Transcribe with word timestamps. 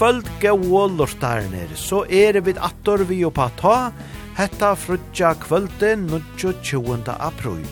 kvöld 0.00 0.28
gau 0.40 0.86
lortarnir, 0.88 1.68
så 1.76 2.06
er 2.08 2.38
vi 2.40 2.54
attor 2.56 3.02
vi 3.04 3.18
oppa 3.28 3.50
ta, 3.60 3.92
hetta 4.38 4.70
frutja 4.72 5.34
kvöldin 5.36 6.06
29. 6.08 7.04
april. 7.20 7.66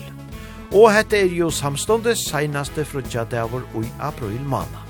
Og 0.69 0.91
hetta 0.93 1.17
er 1.17 1.33
jo 1.33 1.47
samståndet 1.49 2.19
seinaste 2.21 2.85
frutja 2.85 3.23
davor 3.25 3.63
ui 3.73 3.89
april 3.97 4.37
mana. 4.45 4.83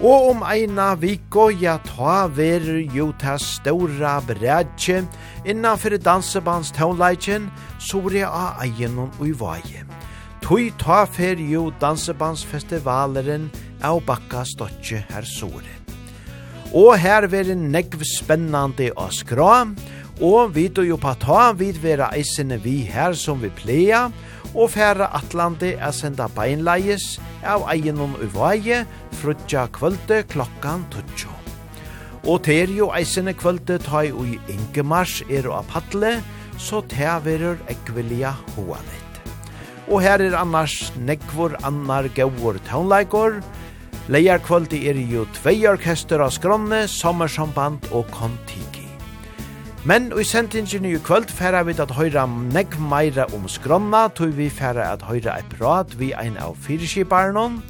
Og 0.00 0.32
om 0.32 0.42
eina 0.42 0.96
viko, 0.98 1.46
ja 1.54 1.76
ta 1.78 2.26
ver 2.26 2.66
jo 2.90 3.12
ta 3.22 3.36
ståra 3.38 4.16
brædje, 4.26 5.04
innanfyrir 5.46 6.02
dansebands 6.02 6.72
tånleikjen, 6.74 7.46
så 7.78 8.02
er 8.10 8.26
a 8.26 8.56
egenon 8.66 9.14
ui 9.20 9.30
vaje. 9.30 9.86
Tui 10.42 10.72
ta 10.74 11.04
fer 11.06 11.38
jo 11.38 11.70
dansebandsfestivaleren 11.78 13.46
av 13.82 14.02
bakka 14.10 14.42
stotje 14.42 15.04
her 15.12 15.22
sore. 15.22 15.81
Og 16.72 16.94
her 16.96 17.26
veri 17.28 17.52
negv 17.52 18.00
spennande 18.08 18.88
å 18.96 19.10
skra, 19.12 19.66
og 20.24 20.54
vi 20.54 20.68
do 20.72 20.84
jo 20.86 20.96
pata 21.00 21.50
vid 21.56 21.76
vera 21.82 22.08
eisene 22.16 22.56
vi 22.62 22.78
her 22.88 23.12
som 23.18 23.42
vi 23.42 23.50
pleia, 23.52 24.06
og 24.52 24.70
færa 24.72 25.10
atlande 25.16 25.74
er 25.74 25.92
senda 25.96 26.28
beinleies 26.32 27.18
av 27.44 27.66
egenon 27.72 28.16
uvaie, 28.24 28.82
frutja 29.20 29.66
kvölde 29.72 30.22
klokkan 30.32 30.84
tutsjo. 30.92 31.32
Og 32.24 32.44
ter 32.46 32.70
jo 32.72 32.88
eisene 32.94 33.34
kvölde 33.34 33.76
ta 33.82 34.04
i 34.06 34.12
ui 34.12 34.38
Ingemars 34.52 35.20
er 35.28 35.48
og 35.50 35.62
apatle, 35.64 36.20
så 36.56 36.80
ta 36.88 37.18
verur 37.24 37.60
ekvilja 37.72 38.32
hoanet. 38.54 39.00
Og 39.90 40.04
her 40.04 40.22
er 40.22 40.36
annars 40.38 40.92
nekvor 40.96 41.56
annar 41.66 42.06
gaur 42.16 42.60
taunleikor, 42.68 43.42
Leierkvöldi 44.10 44.80
er 44.90 44.98
jo 44.98 45.22
tvei 45.30 45.60
orkester 45.70 46.18
av 46.24 46.32
Skronne, 46.34 46.88
Sommersamband 46.90 47.84
og 47.94 48.08
Kontiki. 48.10 48.88
Men 49.86 50.10
i 50.18 50.24
sentingen 50.26 50.84
i 50.86 50.96
kvöld 50.98 51.30
færa 51.30 51.62
vi 51.62 51.76
at 51.78 51.94
høyra 51.94 52.26
negg 52.26 52.74
meira 52.82 53.28
om 53.34 53.46
Skronna, 53.46 54.08
tog 54.08 54.34
vi 54.34 54.50
færa 54.50 54.92
at 54.92 55.06
høyra 55.06 55.38
ei 55.38 55.46
prat 55.54 55.94
vi 55.98 56.10
ein 56.18 56.36
av 56.42 56.58
fyrskiparnon, 56.66 57.62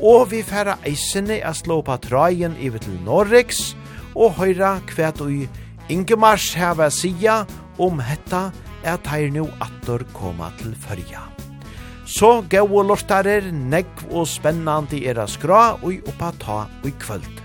og 0.00 0.30
vi 0.32 0.42
færa 0.42 0.78
eisene 0.88 1.42
a 1.44 1.52
slå 1.52 1.82
på 1.84 1.96
trajen 2.00 2.56
i 2.56 2.70
til 2.70 2.96
Norriks, 3.04 3.76
og 4.16 4.36
høyra 4.40 4.80
kvæt 4.88 5.20
ui 5.20 5.48
Ingemars 5.88 6.54
heva 6.56 6.90
sia 6.90 7.44
om 7.78 8.00
hetta 8.00 8.50
er 8.82 8.96
teir 8.96 9.30
nu 9.30 9.44
attor 9.60 10.08
koma 10.12 10.52
til 10.58 10.72
fyrja. 10.74 11.35
Så 12.06 12.44
gau 12.48 12.82
lortarer, 12.86 13.50
negv 13.50 14.04
og 14.14 14.28
spennandi 14.30 15.02
er 15.10 15.18
a 15.18 15.26
skra 15.26 15.74
og 15.82 16.06
oppa 16.06 16.30
ta 16.38 16.58
og 16.84 16.92
kvöld. 17.02 17.42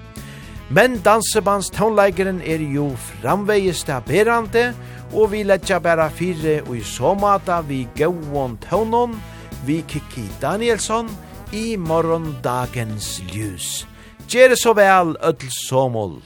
Men 0.69 1.01
dansebands 1.03 1.71
tonleikeren 1.73 2.41
er 2.45 2.61
jo 2.61 2.91
framvegis 2.95 3.83
berande, 4.05 4.73
og 5.13 5.31
vi 5.31 5.43
letja 5.43 5.79
bæra 5.79 6.09
fire 6.09 6.61
og 6.61 6.77
i 6.77 6.83
så 6.83 7.13
mata 7.13 7.61
vi 7.61 7.87
gauon 7.97 8.57
tonon, 8.69 9.19
vi 9.65 9.83
Kiki 9.87 10.29
Danielsson, 10.41 11.09
i 11.51 11.75
morgondagens 11.75 13.21
ljus. 13.33 13.87
Gjere 14.29 14.55
så 14.55 14.73
vel, 14.73 15.17
öll 15.19 15.49
somol. 15.67 16.21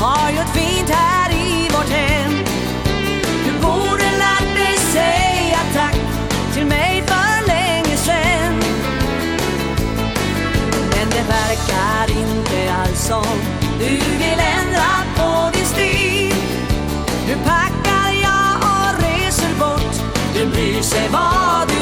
Har 0.00 0.30
gjort 0.30 0.48
fint 0.54 0.90
här 0.90 1.30
i 1.32 1.68
vårt 1.72 1.88
hem. 1.88 2.32
Du 3.44 3.52
borde 3.66 4.04
lärt 4.04 4.54
dig 4.56 4.76
säga 4.78 5.58
tack 5.74 5.96
Till 6.54 6.66
mig 6.66 7.02
för 7.06 7.46
länge 7.46 7.96
sen 7.96 8.54
Men 10.90 11.08
det 11.10 11.24
verkar 11.28 12.10
inte 12.10 12.74
alls 12.74 13.06
som 13.06 13.38
Du 13.78 13.88
vill 13.88 14.40
ändra 14.58 14.92
på 15.16 15.50
din 15.56 15.66
stil. 15.66 16.34
Nu 17.28 17.34
packar 17.44 18.10
jag 18.22 18.56
och 18.70 19.02
reser 19.02 19.54
bort. 19.58 19.96
Du 20.34 20.46
bryr 20.46 20.82
sig 20.82 21.08
vad 21.12 21.68
du 21.68 21.75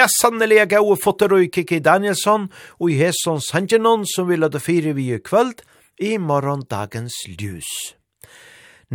Ja, 0.00 0.06
sannelig 0.08 0.56
jeg 0.56 0.68
gau 0.70 0.94
fotter 0.96 1.34
og 1.36 1.42
Kiki 1.52 1.76
Danielsson, 1.84 2.46
og 2.80 2.88
i 2.88 2.94
hesson 2.96 3.42
sangenon 3.44 4.06
som 4.08 4.30
vil 4.30 4.40
lade 4.40 4.56
fire 4.56 4.94
vi 4.96 5.10
i 5.12 5.18
kvöld, 5.20 5.60
i 6.00 6.14
morgon 6.16 6.62
dagens 6.70 7.18
ljus. 7.28 7.68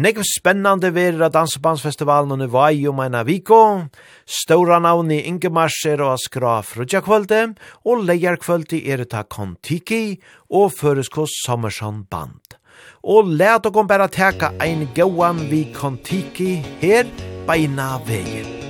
Nekv 0.01 0.25
spennande 0.25 0.89
vera 0.95 1.29
dansebandsfestivalen 1.29 2.33
under 2.33 2.49
vai 2.49 2.87
om 2.89 3.03
ena 3.05 3.21
viko, 3.21 3.85
Stora 4.25 4.79
navn 4.81 5.13
i 5.13 5.21
Ingemarser 5.29 6.01
og 6.01 6.15
Askra 6.15 6.57
Frudja 6.65 7.03
kvölde, 7.05 7.53
og 7.85 8.01
leier 8.09 8.41
kvölde 8.41 8.81
er 8.81 9.05
ta 9.05 9.21
Kontiki 9.29 10.17
og 10.49 10.73
Føresko 10.73 11.29
Sommersson 11.29 12.07
Band. 12.09 12.57
Og 13.05 13.29
let 13.29 13.69
og 13.69 13.77
kom 13.77 13.85
bare 13.85 14.09
teka 14.09 14.55
ein 14.57 14.87
gauan 14.97 15.45
vi 15.53 15.67
Kontiki 15.69 16.63
her 16.81 17.05
beina 17.45 17.99
veien. 18.09 18.64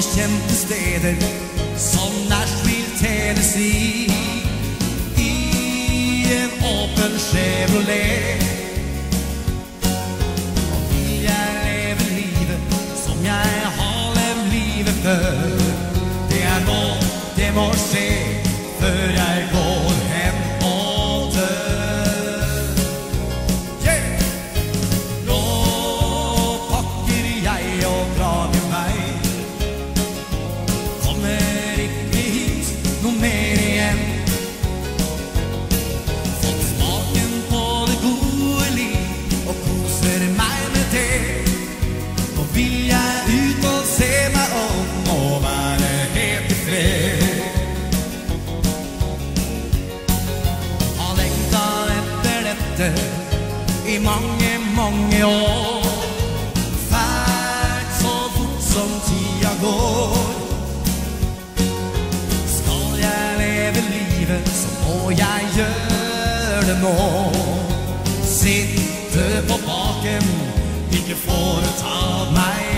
vi 0.00 0.20
kjente 0.20 0.54
steder 0.54 1.14
Som 1.76 2.12
Nashville, 2.28 2.88
Tennessee. 2.98 4.12
I 5.16 6.26
en 6.32 6.50
åpen 6.64 7.18
Chevrolet. 7.18 8.42
Og 10.72 10.80
vil 10.90 11.22
jeg 11.22 11.48
leve 11.64 12.04
livet 12.14 12.60
Som 13.06 13.24
jeg 13.24 13.72
har 13.76 14.14
levd 14.14 14.52
livet 14.52 14.94
før. 15.04 15.58
Det 16.30 16.42
er 16.42 16.60
nå, 16.66 16.82
det 17.36 17.54
må 17.54 17.72
skje. 17.76 18.19
mange, 54.10 54.52
mange 54.76 55.26
år. 55.26 55.82
Fært 56.90 57.90
så 58.02 58.14
fort 58.36 58.62
som 58.72 58.88
tida 59.06 59.52
går. 59.62 60.16
Skal 62.56 62.88
jeg 63.04 63.24
leve 63.42 63.80
livet, 63.94 64.48
så 64.48 64.68
må 64.82 65.10
jeg 65.10 65.40
gjøre 65.58 66.66
det 66.68 66.78
nå. 66.82 66.96
Sitte 68.24 69.28
på 69.48 69.62
baken, 69.68 70.34
ikke 70.92 71.16
foreta 71.26 71.94
meg. 72.34 72.69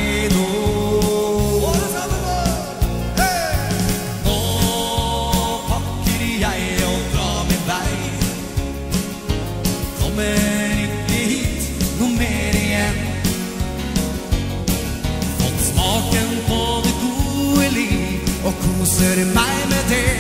myser 18.93 19.25
meg 19.25 19.69
med 19.69 19.85
det. 19.89 20.13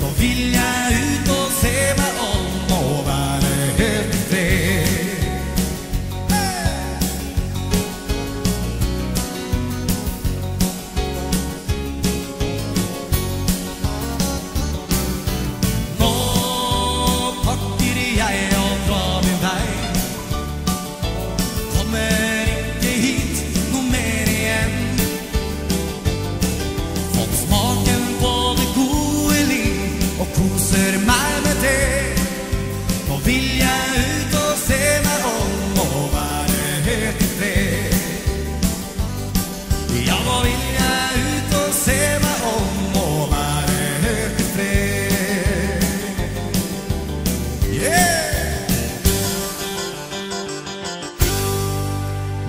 Nå 0.00 0.08
vil 0.18 0.52
jeg 0.52 0.79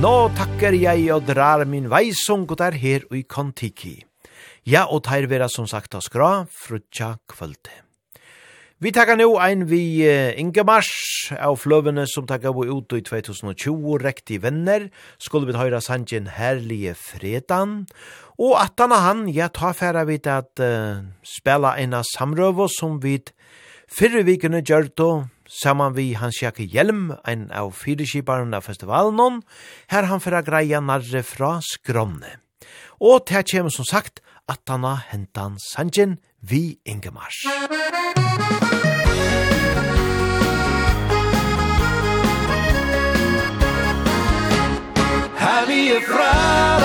Nå 0.02 0.32
takker 0.34 0.74
jeg 0.74 1.12
og 1.14 1.28
drar 1.28 1.62
min 1.70 1.86
veisung 1.92 2.48
og 2.50 2.58
der 2.58 2.74
her 2.74 3.04
i 3.14 3.20
kontiki. 3.22 4.00
Ja, 4.66 4.88
og 4.90 5.04
teir 5.06 5.28
vera 5.30 5.46
som 5.46 5.68
sagt 5.70 5.94
av 5.94 6.02
skra, 6.02 6.30
frutja 6.50 7.20
kvölde. 7.30 7.76
Vi 8.82 8.90
takkar 8.96 9.20
nå 9.20 9.28
ein 9.38 9.68
vi 9.70 10.02
Inge 10.42 10.64
Mars 10.66 10.90
av 11.38 11.60
fløvene 11.62 12.08
som 12.10 12.26
takkar 12.26 12.56
vi 12.58 12.66
ut 12.72 12.96
i 12.98 13.04
2020 13.06 14.02
rekt 14.02 14.34
i 14.34 14.40
venner. 14.42 14.88
Skulle 15.22 15.52
vi 15.52 15.60
høyra 15.60 15.84
sanjen 15.86 16.32
herlige 16.34 16.96
fredan. 16.98 17.84
Og 18.42 18.58
at 18.58 18.82
han 18.82 18.98
han, 18.98 19.28
ja, 19.30 19.52
ta 19.54 19.70
færa 19.70 20.08
vi 20.10 20.18
at 20.26 20.66
uh, 20.66 21.06
spela 21.22 21.76
en 21.78 21.94
av 21.94 22.10
samrøvo 22.10 22.66
som 22.74 22.98
vi 23.06 23.20
fyrre 23.86 24.26
vikene 24.26 24.66
gjør 24.66 24.90
saman 25.52 25.96
vi 25.98 26.14
Hans 26.16 26.40
Jakke 26.42 26.64
Hjelm, 26.64 27.12
ein 27.28 27.50
av 27.52 27.74
fyreskiparen 27.76 28.56
av 28.56 28.66
festivalen, 28.66 29.42
her 29.92 30.08
han 30.08 30.24
fyrir 30.24 30.46
greia 30.48 30.80
narre 30.82 31.24
fra 31.28 31.58
skromne. 31.66 32.38
Og 33.02 33.26
til 33.28 33.44
kjem 33.44 33.72
som 33.74 33.88
sagt 33.88 34.22
at 34.52 34.62
han 34.70 34.86
har 34.88 35.04
hentan 35.12 35.58
sanjen 35.62 36.20
vi 36.42 36.80
Ingemars. 36.86 37.44
Her 45.42 45.66
vi 45.68 45.82
er 45.96 46.06
fra 46.06 46.81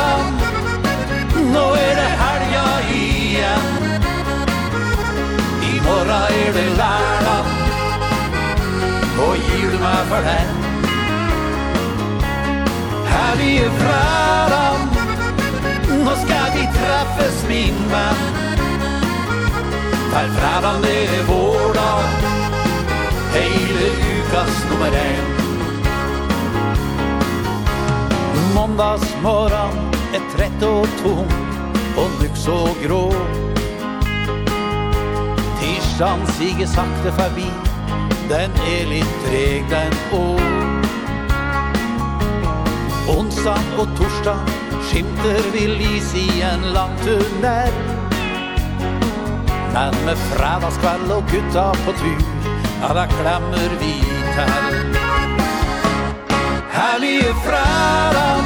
for 10.09 10.23
här 10.23 10.47
Her 13.07 13.37
vi 13.37 13.59
är 13.59 13.71
fräran 13.71 14.89
Nå 16.05 16.11
skal 16.11 16.51
vi 16.55 16.69
treffes, 16.79 17.45
min 17.49 17.75
venn. 17.91 18.17
För 20.11 20.29
fräran 20.29 20.83
det 20.83 21.07
är 21.07 21.23
vår 21.29 21.75
dag 21.75 22.03
Hele 23.33 23.87
ukas 23.87 24.65
nummer 24.71 24.93
en. 24.97 25.37
Måndagsmorgon 28.55 29.91
är 30.15 30.37
trett 30.37 30.63
och 30.63 30.89
tom 31.03 31.27
Och 31.97 32.23
nyx 32.23 32.49
och 32.49 32.77
grå. 32.83 33.13
Tirsdagen 35.61 36.27
siger 36.27 36.67
sakte 36.67 37.13
förbi 37.13 37.66
Den 38.27 38.51
er 38.59 38.89
litt 38.91 39.19
treg 39.23 39.69
den 39.71 39.93
år 40.17 40.41
Onsdag 43.13 43.69
og 43.79 43.93
torsdag 43.99 44.49
skimter 44.89 45.47
vi 45.55 45.67
lys 45.71 46.09
i 46.19 46.25
en 46.47 46.65
lang 46.75 46.95
tunnel. 47.05 47.77
Men 49.77 49.95
med 50.09 50.19
fredagskveld 50.33 51.13
og 51.15 51.23
gutta 51.31 51.69
på 51.85 51.95
tur 52.01 52.25
Ja, 52.81 52.91
da 52.99 53.07
klemmer 53.15 53.79
vi 53.79 53.93
til 54.35 54.51
Herlige 56.75 57.37
fredag 57.47 58.43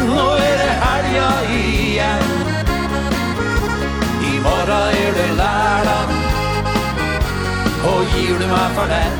Nå 0.00 0.24
er 0.46 0.56
det 0.62 0.72
helga 0.86 1.28
igjen. 1.58 2.32
I 4.32 4.34
morgen 4.48 4.96
er 5.04 5.14
det 5.20 5.30
lærdag 5.42 6.11
Og 7.90 8.00
gir 8.14 8.38
du 8.38 8.46
meg 8.46 8.76
for 8.76 8.86
den 8.92 9.12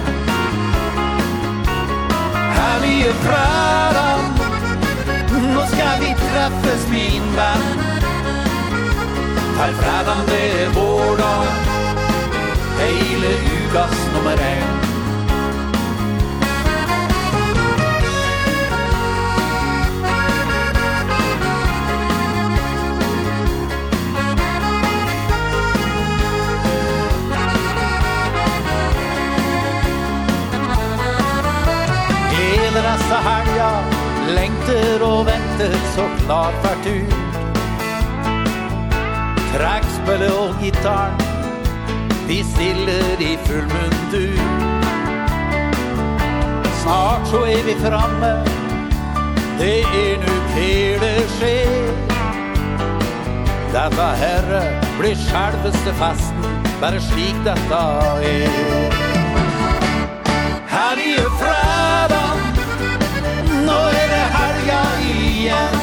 Her 2.57 2.77
mye 2.85 3.13
prater 3.25 4.03
Nå 5.33 5.65
skal 5.73 6.01
vi 6.01 6.13
treffes 6.21 6.85
min 6.91 7.25
venn. 7.37 7.67
Her 9.59 9.73
fredag 9.81 10.23
det 10.29 10.45
er 10.63 10.71
vår 10.77 11.17
dag. 11.17 11.47
Hele 12.79 13.35
ukas 13.57 13.99
nummer 14.15 14.47
en. 14.53 14.82
längter 34.43 35.03
og 35.07 35.27
venter 35.27 35.75
så 35.95 36.05
klart 36.25 36.55
vart 36.65 36.87
ut. 36.87 37.15
Trackspel 39.53 40.23
og 40.33 40.55
gitarr 40.63 41.13
Vi 42.27 42.39
stiller 42.55 43.21
i 43.21 43.37
full 43.47 43.67
mundur 43.75 44.41
Snart 46.81 47.29
så 47.31 47.43
er 47.55 47.63
vi 47.67 47.75
framme 47.85 48.33
Det 49.61 49.81
er 49.85 50.17
nu 50.25 50.35
hele 50.57 51.13
skjer. 51.37 51.93
Dette 53.75 54.09
herre 54.23 54.63
blir 54.99 55.17
själveste 55.29 55.93
fasten 56.01 56.45
Bare 56.81 57.01
slik 57.01 57.37
dette 57.45 57.83
er 58.33 58.49
Her 60.75 60.97
i 61.11 61.15
fredag 61.39 62.33
Nå 63.67 63.79
er 63.93 64.02
börja 64.63 65.01
igen. 65.01 65.75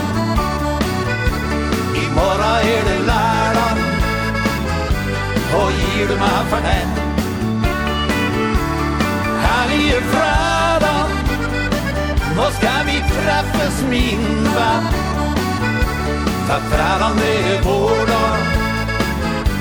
Imorgon 1.95 2.57
är 2.63 2.83
det 2.85 3.05
lärdag 3.05 3.77
Och 5.53 5.71
ger 5.71 6.07
du 6.07 6.15
mig 6.15 6.45
för 6.49 6.61
den. 6.61 6.89
Här 9.41 9.67
är 9.67 10.01
fredag. 10.01 11.07
Nå 12.35 12.43
ska 12.43 12.69
vi 12.85 12.99
träffas 12.99 13.83
min 13.89 14.43
vän. 14.43 14.83
För 16.47 16.59
fredag 16.59 17.11
det 17.17 17.53
är 17.53 17.61
vår 17.63 18.07
dag. 18.07 18.37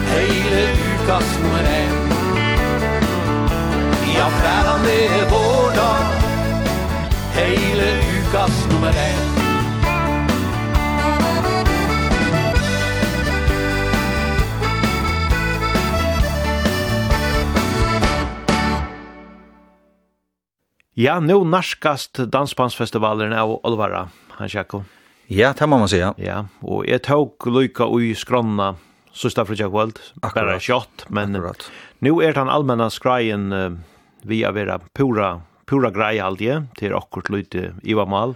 Hele 0.07 0.71
ukas 0.73 1.39
nummer 1.43 1.65
en. 1.65 2.09
Ja, 4.17 4.31
fredag 4.31 4.79
det 4.85 5.07
är 5.07 5.31
vår 5.31 5.77
dag. 5.77 6.05
Hele 7.35 7.99
uka 7.99 8.18
lyckas 8.29 8.69
nummer 8.73 8.89
ett 8.89 9.39
Ja, 20.95 21.21
nu 21.21 21.45
narskast 21.45 22.15
dansbandsfestivalen 22.15 23.33
av 23.33 23.61
Olvara, 23.67 24.09
han 24.29 24.49
Jakob. 24.51 24.83
Ja, 25.27 25.55
det 25.59 25.67
må 25.67 25.79
man 25.79 25.89
säga. 25.89 26.15
Ja, 26.17 26.47
og 26.61 26.87
jeg 26.89 27.03
tok 27.03 27.47
lykka 27.47 27.87
ui 27.87 28.15
skronna 28.15 28.75
sista 29.13 29.45
fritja 29.45 29.69
kvöld, 29.69 29.99
bara 30.23 30.59
kjott, 30.61 31.07
men 31.09 31.37
Akkurat. 31.37 31.71
nu 31.99 32.21
er 32.23 32.33
den 32.33 32.49
allmänna 32.49 32.91
skrajen 32.91 33.53
uh, 33.53 33.73
via 34.23 34.51
vera 34.53 34.79
pura 34.79 35.41
pura 35.69 35.93
grei 35.95 36.17
halde 36.23 36.63
til 36.79 36.97
akkurat 36.97 37.31
lite 37.35 37.73
Iva 37.85 38.07
Mal. 38.09 38.35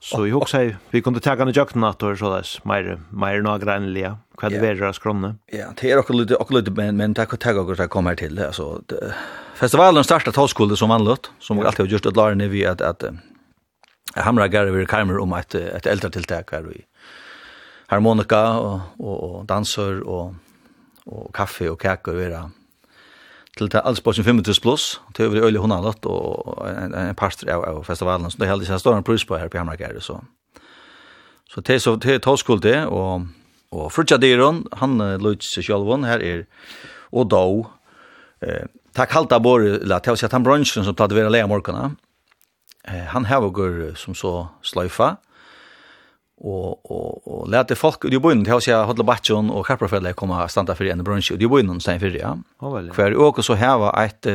Så 0.00 0.22
jeg 0.24 0.32
husker 0.32 0.78
vi 0.94 1.02
kunne 1.04 1.20
ta 1.20 1.34
i 1.36 1.52
jøkken 1.52 1.84
at 1.84 2.00
det 2.00 2.16
så 2.18 2.30
des, 2.32 2.54
meir 2.64 2.96
mer 3.12 3.42
noe 3.44 3.60
greinlige, 3.60 4.14
hva 4.40 4.48
det 4.48 4.62
verer 4.62 4.88
av 4.88 4.94
skronne. 4.96 5.34
Ja, 5.52 5.74
det 5.76 5.90
er 5.90 6.00
akkurat 6.00 6.22
lite, 6.22 6.38
akkurat 6.40 6.62
lite, 6.62 6.72
men, 6.76 6.96
men 6.96 7.12
det 7.12 7.20
er 7.20 7.28
akkurat 7.28 7.76
det 7.76 7.90
kommer 7.92 8.16
her 8.16 8.22
til. 8.22 8.40
Altså, 8.40 8.80
det, 8.88 9.12
festivalen 9.60 10.04
startet 10.04 10.40
halvskole 10.40 10.76
som 10.76 10.88
vanligt, 10.88 11.28
som 11.38 11.60
vi 11.60 11.66
alltid 11.68 11.84
har 11.84 11.92
gjort 11.92 12.08
at 12.08 12.16
larene 12.16 12.48
vi 12.48 12.64
at, 12.64 12.80
at, 12.80 13.04
at 13.04 14.24
hamra 14.24 14.48
gare 14.48 14.72
vi 14.72 14.86
kamer 14.88 15.20
om 15.20 15.36
et, 15.36 15.54
et 15.54 15.86
eldre 15.86 16.08
tiltak 16.16 16.56
her 16.56 16.64
i 16.72 16.80
harmonika 17.90 18.40
og, 18.56 18.80
og, 19.02 19.16
og 19.20 19.36
danser 19.50 20.00
og, 20.06 20.34
og 21.10 21.28
kaffe 21.36 21.68
og 21.68 21.78
kaka 21.82 22.14
og 22.14 22.22
vera 22.22 22.46
til 23.58 23.70
det 23.70 23.82
alls 23.84 24.00
på 24.00 24.12
25 24.12 24.60
plus, 24.62 25.00
til 25.14 25.26
over 25.26 25.36
i 25.36 25.40
øyelig 25.40 25.60
har 25.60 25.94
og 26.06 26.68
en, 26.68 26.94
en 26.94 27.14
parster 27.14 27.50
av, 27.52 27.64
av 27.64 27.84
festivalen, 27.84 28.30
så 28.30 28.38
det 28.38 28.46
er 28.46 28.52
heldig 28.54 28.80
står 28.80 28.96
en 28.96 29.04
pris 29.04 29.24
på 29.24 29.36
her 29.36 29.48
på 29.48 29.58
Hamrakæret, 29.58 30.02
så 30.02 30.20
så 31.50 31.60
det 31.60 31.74
er 31.74 31.78
så 31.78 31.96
det 31.96 32.14
er 32.14 32.18
tåskuld 32.18 32.62
det, 32.62 32.86
og, 32.86 33.26
og 33.72 33.92
Frutja 33.92 34.16
Diron, 34.16 34.66
han 34.72 34.98
løyt 34.98 35.42
seg 35.42 35.66
sjølvån, 35.66 36.04
her 36.06 36.22
er 36.22 36.44
og 37.12 37.26
då 37.26 37.66
eh, 38.40 38.66
ta 38.94 39.06
kalta 39.06 39.40
bor 39.40 39.60
la, 39.60 39.98
til 39.98 40.14
å 40.14 40.18
si 40.18 40.26
at 40.26 40.34
han 40.34 40.44
bransjen 40.46 40.86
som 40.86 40.94
tatt 40.94 41.14
vera 41.14 41.30
leia 41.30 41.48
morgana, 41.50 41.96
eh, 42.86 43.06
han 43.10 43.26
hevagur 43.26 43.96
som 43.98 44.14
så 44.14 44.48
sløyfa, 44.62 45.16
og 46.40 46.80
og 46.90 47.26
og 47.26 47.48
lærte 47.48 47.76
folk 47.76 48.04
ut 48.04 48.14
i 48.14 48.18
bønnen 48.18 48.44
til 48.44 48.54
å 48.56 48.60
se 48.64 48.72
hodla 48.72 49.04
batchen 49.04 49.50
og 49.50 49.66
Kaprafella 49.66 50.12
koma 50.12 50.46
standa 50.48 50.74
fyrir 50.74 50.92
en 50.92 51.04
brunch 51.04 51.30
ut 51.32 51.42
i 51.42 51.48
bønnen 51.48 51.80
stein 51.80 52.00
fyrir 52.00 52.20
ja. 52.20 52.36
Kvar 52.60 53.16
og 53.16 53.44
så 53.44 53.54
hava 53.54 53.92
eit 54.00 54.26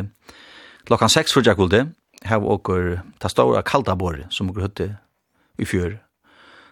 klokkan 0.86 1.10
6 1.10 1.34
for 1.34 1.42
Jakulde. 1.46 1.92
Hav 2.26 2.46
okkur 2.46 3.02
ta 3.20 3.30
stóra 3.30 3.62
kalda 3.66 3.96
bor 3.96 4.18
som 4.30 4.50
okkur 4.50 4.68
høtte 4.68 4.88
i 5.58 5.66
fjør 5.66 5.98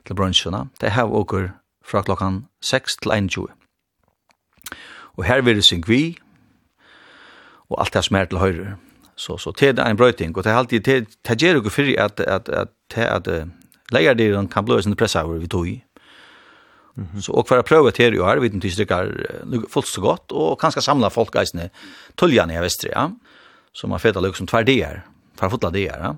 til 0.06 0.16
brunchuna. 0.16 0.68
Det 0.80 0.94
hav 0.96 1.14
okkur 1.14 1.52
fra 1.86 2.02
klokkan 2.02 2.46
6 2.62 2.98
til 3.04 3.12
21. 3.12 3.48
Og 5.18 5.26
her 5.26 5.42
vil 5.42 5.56
det 5.56 5.66
syng 5.66 5.84
vi 5.88 6.18
og 7.70 7.80
alt 7.82 7.94
det 7.94 8.06
som 8.06 8.18
er 8.18 8.26
til 8.26 8.42
høyre. 8.42 8.78
Så 9.16 9.38
så 9.38 9.52
til 9.52 9.80
ein 9.80 9.98
brøyting 9.98 10.38
og 10.38 10.44
det 10.44 10.52
er 10.52 10.58
alltid 10.58 10.82
til 10.84 11.06
det 11.28 11.42
gjør 11.42 11.62
okur 11.62 11.70
fyrir 11.70 12.00
at 12.02 12.20
at 12.20 12.50
at 12.50 12.98
at 12.98 13.28
Leierdyren 13.92 14.48
kan 14.48 14.66
blåse 14.66 14.90
en 14.90 14.96
pressauer 14.96 15.40
vi 15.40 15.48
tog 15.48 15.68
i. 15.68 15.84
Så 17.22 17.34
och 17.34 17.48
för 17.48 17.58
att 17.58 17.66
pröva 17.66 17.92
till 17.92 18.14
det 18.14 18.26
här, 18.26 18.38
vet 18.38 18.54
inte 18.54 18.68
hur 18.68 18.86
det 19.46 19.58
går 19.58 19.70
fullt 19.70 19.88
så 19.88 20.02
gott 20.02 20.32
och 20.32 20.62
kanske 20.62 20.82
samla 20.82 21.10
folk 21.10 21.36
eisne 21.36 21.70
tuljan 22.16 22.52
i 22.52 22.60
västra, 22.60 22.92
ja. 22.92 23.12
Så 23.74 23.88
man 23.88 24.00
fetar 24.00 24.22
liksom 24.22 24.48
tvär 24.48 24.64
det 24.64 24.86
här, 24.86 25.06
för 25.36 25.50
fotla 25.50 25.70
det 25.70 25.90
här, 25.92 26.00
ja. 26.00 26.18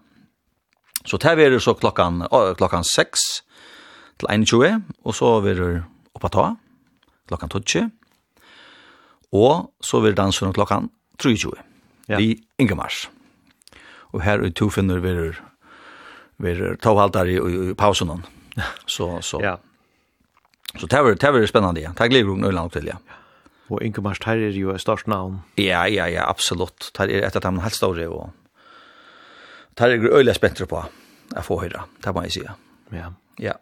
Så 1.06 1.18
tar 1.18 1.36
vi 1.36 1.50
det 1.50 1.60
så 1.60 1.74
klockan 1.74 2.28
klockan 2.58 2.84
6 2.84 3.20
till 4.18 4.46
21 4.46 4.74
och 5.04 5.16
så 5.16 5.40
vi 5.40 5.54
det 5.54 5.84
uppe 6.14 6.30
ta 6.30 6.56
klockan 7.28 7.50
12. 7.50 7.64
Och 9.32 9.76
så 9.80 10.00
vi 10.00 10.12
dansen 10.12 10.54
klockan 10.54 10.90
23. 11.22 11.52
Ja. 12.06 12.18
Vi 12.18 12.44
Ingemars. 12.58 13.10
Och 14.16 14.22
här 14.22 14.40
är 14.40 14.52
två 14.52 14.70
finner 14.70 14.98
vi 14.98 15.34
vi 16.38 16.78
tar 16.82 17.26
i, 17.26 17.36
i 17.36 17.76
pausen 17.76 18.10
hon. 18.10 18.26
Så 18.86 19.22
så. 19.22 19.42
Ja. 19.42 19.60
Så 20.80 20.88
det 20.88 21.02
var 21.02 21.16
det 21.16 21.32
var 21.32 21.46
spännande. 21.46 21.82
Ja. 21.82 21.94
Tack 21.94 22.12
Lego 22.12 22.36
nu 22.36 22.52
långt 22.52 22.74
till 22.74 22.88
ja. 22.88 22.98
Och 23.68 23.82
Inge 23.82 24.02
Mars 24.02 24.20
här 24.24 24.38
är 24.38 24.50
ju 24.50 24.76
ett 24.76 24.82
stort 24.82 25.06
namn. 25.06 25.40
Ja, 25.56 25.88
ja, 25.88 26.10
ja, 26.10 26.30
absolut. 26.30 26.92
Det 26.98 27.04
är 27.04 27.22
ett 27.22 27.36
av 27.36 27.42
de 27.42 27.60
helt 27.60 27.74
stora 27.74 28.10
och 28.10 28.30
det 29.74 29.84
är 29.84 29.90
ju 29.90 30.10
öliga 30.10 30.34
spännande 30.34 30.66
på 30.66 30.86
att 31.36 31.46
få 31.46 31.62
höra. 31.62 31.84
Det 32.04 32.14
må 32.14 32.24
jag 32.24 32.32
säga. 32.32 32.56
Ja. 32.90 33.14
Ja. 33.38 33.54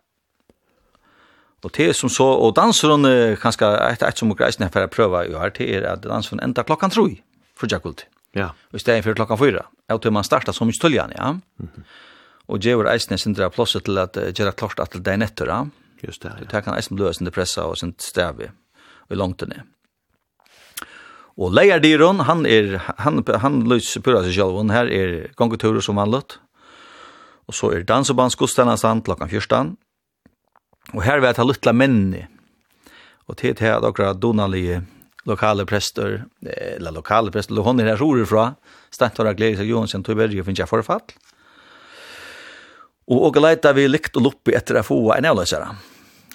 Og 1.64 1.72
det 1.78 1.94
som 1.96 2.10
så, 2.12 2.26
og 2.28 2.56
danseren, 2.58 3.08
kanskje 3.40 3.70
et, 3.88 4.02
et 4.04 4.20
som 4.20 4.32
greisen 4.36 4.68
for 4.72 4.84
å 4.84 4.92
prøve 4.92 5.22
å 5.22 5.30
gjøre, 5.30 5.54
det 5.58 5.70
er 5.78 5.86
at 5.94 6.04
danseren 6.04 6.44
enda 6.44 6.66
klokkan 6.68 6.92
tro, 6.92 7.08
for 7.56 7.72
Jakult. 7.72 8.06
Ja. 8.36 8.52
Og 8.74 8.80
i 8.80 8.84
stedet 8.84 9.06
for 9.06 9.16
klokkan 9.16 9.40
fyra, 9.40 9.64
og 9.94 10.02
til 10.04 10.12
man 10.12 10.28
starta 10.28 10.52
så 10.56 10.68
mye 10.68 10.80
tulljan, 10.80 11.14
ja. 11.16 11.32
Mm 11.62 11.86
og 12.52 12.60
gjør 12.60 12.90
eisen 12.92 13.18
sindra 13.18 13.50
plosset 13.54 13.86
til 13.88 14.00
at 14.02 14.18
gjøre 14.36 14.56
klart 14.60 14.82
at 14.84 14.98
det 14.98 15.14
er 15.14 15.22
nettur, 15.22 15.52
ja. 15.52 15.64
Just 16.04 16.24
det, 16.26 16.34
ja. 16.36 16.48
Det 16.52 16.64
kan 16.66 16.76
eisen 16.76 16.98
bløs 17.00 17.22
sin 17.22 17.32
pressa 17.32 17.64
og 17.70 17.78
sin 17.80 17.94
stavi 18.00 18.50
i 19.10 19.16
langtene. 19.16 19.64
Og 21.40 21.54
leierdyron, 21.56 22.26
han 22.28 22.46
er, 22.46 22.76
han, 23.02 23.24
han 23.42 23.64
løs 23.70 23.96
pura 24.06 24.22
seg 24.26 24.36
selv, 24.36 24.60
her 24.70 24.92
er 24.92 25.14
gongeturer 25.40 25.82
som 25.82 25.98
vanligt, 25.98 26.38
og 27.50 27.58
så 27.58 27.72
er 27.74 27.88
dansebandsgodstendastan 27.88 29.02
klokkan 29.08 29.32
14, 29.32 29.74
og 30.94 31.02
her 31.04 31.20
vil 31.20 31.32
jeg 31.32 31.40
ta 31.40 31.48
luttla 31.48 31.74
menni, 31.74 32.22
og 33.26 33.40
til 33.40 33.56
til 33.56 33.72
at 33.72 33.88
akkurat 33.88 34.22
donalige 34.22 34.84
lokale 35.26 35.66
prester, 35.66 36.26
eller 36.44 36.92
lokale 36.92 37.32
prester, 37.32 37.56
hon 37.56 37.80
er 37.80 37.94
her 37.94 38.02
ror 38.02 38.26
fra, 38.26 38.54
Stentora 38.92 39.34
og 39.34 39.66
Johansson 39.66 40.04
tog 40.04 40.18
berge 40.18 40.44
finnes 40.44 40.60
jeg 40.60 40.70
forfall, 40.70 41.02
Og 43.12 43.28
og 43.28 43.42
leita 43.42 43.74
vi 43.76 43.88
likt 43.90 44.16
og 44.18 44.30
loppi 44.30 44.56
etter 44.56 44.80
å 44.80 44.86
få 44.86 45.00
en 45.18 45.28
avløsere. 45.28 45.68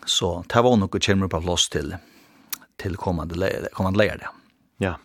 Så 0.09 0.43
det 0.49 0.63
var 0.65 0.77
noe 0.77 1.01
kommer 1.01 1.29
på 1.29 1.41
plass 1.45 1.69
til, 1.73 1.95
til 2.81 2.97
kommande 2.97 3.37
le 3.37 3.51
kommande 3.77 4.01
leier 4.01 4.21
det. 4.21 4.29
Ja. 4.85 4.97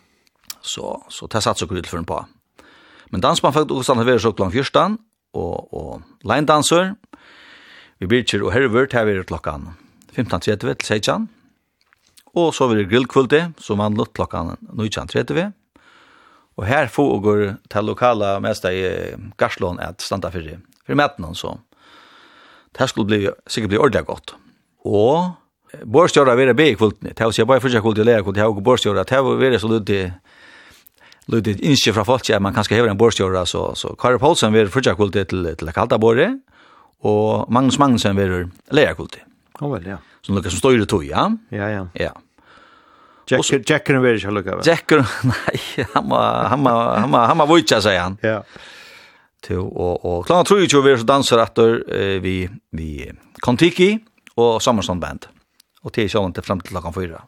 Så, 0.60 1.04
så 1.08 1.28
det 1.28 1.42
satt 1.44 1.60
så 1.60 1.68
kult 1.68 1.88
for 1.88 2.00
en 2.00 2.08
på. 2.08 2.20
Men 3.12 3.20
dansmann 3.20 3.52
fikk 3.54 3.72
også 3.72 3.94
han 3.94 4.06
være 4.06 4.22
så 4.24 4.32
klokken 4.32 4.54
fyrstan, 4.54 4.98
og, 5.34 5.72
og 5.74 6.26
leindanser. 6.26 6.94
Vi 8.00 8.08
byrkjer 8.10 8.44
og 8.44 8.54
herrevørt 8.54 8.94
her 8.96 9.08
er 9.10 9.26
klokken 9.28 9.72
15.30 10.14 10.56
til 10.62 10.76
16. 10.82 11.28
Og 12.34 12.50
så 12.54 12.66
vil 12.70 12.82
det 12.82 12.90
grillkvulti, 12.90 13.40
som 13.62 13.82
han 13.82 13.94
lutt 13.98 14.14
klokka 14.16 14.42
19.30. 14.74 15.52
Og 16.58 16.66
her 16.66 16.90
får 16.90 17.10
vi 17.10 17.22
går 17.26 17.42
til 17.70 17.88
lokala 17.90 18.36
mesta 18.42 18.72
i 18.74 18.84
Garslån 19.38 19.82
at 19.82 20.02
standa 20.02 20.30
fyrir 20.34 20.56
for 20.86 20.98
maten 20.98 21.34
så. 21.34 21.56
Det 22.74 22.88
skulle 22.90 23.06
bli, 23.06 23.20
sikkert 23.46 23.72
bli 23.72 23.78
ordentlig 23.78 24.06
godt. 24.06 24.34
Og 24.84 25.34
borstjøret 25.84 26.36
var 26.36 26.50
det 26.50 26.56
be 26.56 26.70
i 26.70 26.78
kvultene. 26.78 27.14
Det 27.14 27.24
var 27.24 27.32
så 27.32 27.42
jeg 27.42 27.50
bare 27.50 27.62
først 27.62 27.80
kvult 27.82 27.98
i 27.98 28.06
leia 28.06 28.22
kvult, 28.22 28.36
jeg 28.36 28.44
har 28.44 28.50
ikke. 28.50 29.04
Det 29.04 29.22
var 29.22 29.50
det 29.50 29.60
så 29.60 29.70
lydde 29.70 30.00
lydde 31.32 31.54
innskje 31.64 31.94
fra 31.96 32.04
folk 32.04 32.28
at 32.30 32.42
man 32.42 32.52
kanskje 32.54 32.76
hever 32.76 32.90
en 32.92 32.98
borstjøret. 32.98 33.48
Så, 33.48 33.62
så 33.78 33.94
Kari 34.00 34.18
Poulsen 34.18 34.52
var 34.52 34.68
først 34.72 34.96
kvult 34.98 35.14
til, 35.14 35.54
til 35.56 35.72
kalta 35.72 35.98
bordet, 35.98 36.34
og 37.04 37.46
Magnus 37.52 37.78
Magnussen 37.78 38.16
var 38.16 38.44
leia 38.74 38.94
kvult. 38.94 39.16
Ja, 39.60 39.66
vel, 39.70 39.86
ja. 39.86 39.96
Som 40.24 40.36
lukket 40.36 40.52
som 40.52 40.60
støyre 40.64 40.86
tog, 40.88 41.04
ja? 41.06 41.28
Ja, 41.54 41.68
ja. 41.70 41.86
Ja. 42.00 42.12
Jacker 43.30 43.62
Jacker 43.66 43.98
vill 43.98 44.22
jag 44.22 44.32
lucka. 44.32 44.60
Jacker 44.64 45.06
nej, 45.22 45.86
han 45.94 46.08
var 46.08 46.44
han 46.48 46.64
var 46.64 46.96
han 46.96 47.10
var 47.10 47.26
han 47.26 47.38
var 47.38 47.46
vutcha 47.46 47.80
säger 47.80 48.00
han. 48.00 48.18
Ja 48.20 48.42
til 49.44 49.60
og 49.60 50.04
og 50.04 50.26
klar 50.26 50.44
tror 50.44 50.64
ju 50.64 50.82
vi 50.82 50.96
så 50.98 51.04
dansar 51.04 51.42
etter 51.42 51.82
eh, 51.88 52.22
vi 52.22 52.48
vi 52.72 53.10
Kontiki 53.42 53.98
og 54.36 54.62
Summerson 54.62 55.00
band. 55.00 55.26
Og 55.82 55.94
det 55.94 56.04
er 56.04 56.08
sjølvent 56.08 56.46
fram 56.46 56.60
til 56.60 56.72
klokka 56.72 56.90
4. 56.90 57.20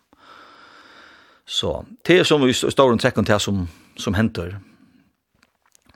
Så 1.47 1.85
det 2.07 2.19
er 2.19 2.25
som 2.25 2.43
vi 2.43 2.53
står 2.53 2.93
en 2.93 2.99
sekund 3.01 3.27
til 3.27 3.41
som 3.41 3.69
som 3.97 4.15
henter. 4.15 4.59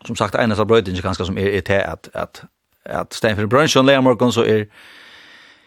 Som 0.07 0.17
sagt 0.17 0.35
en 0.35 0.53
av 0.53 0.67
brødene 0.67 1.03
ganske 1.03 1.25
som 1.25 1.39
er, 1.39 1.57
er 1.57 1.61
til 1.61 1.83
at 1.85 2.09
at 2.15 2.45
at 2.85 3.15
stand 3.15 3.37
for 3.37 3.47
brunch 3.47 3.75
Brunson 3.75 3.87
Leon 3.87 4.05
Morgan 4.05 4.33
så 4.33 4.45
er 4.45 4.65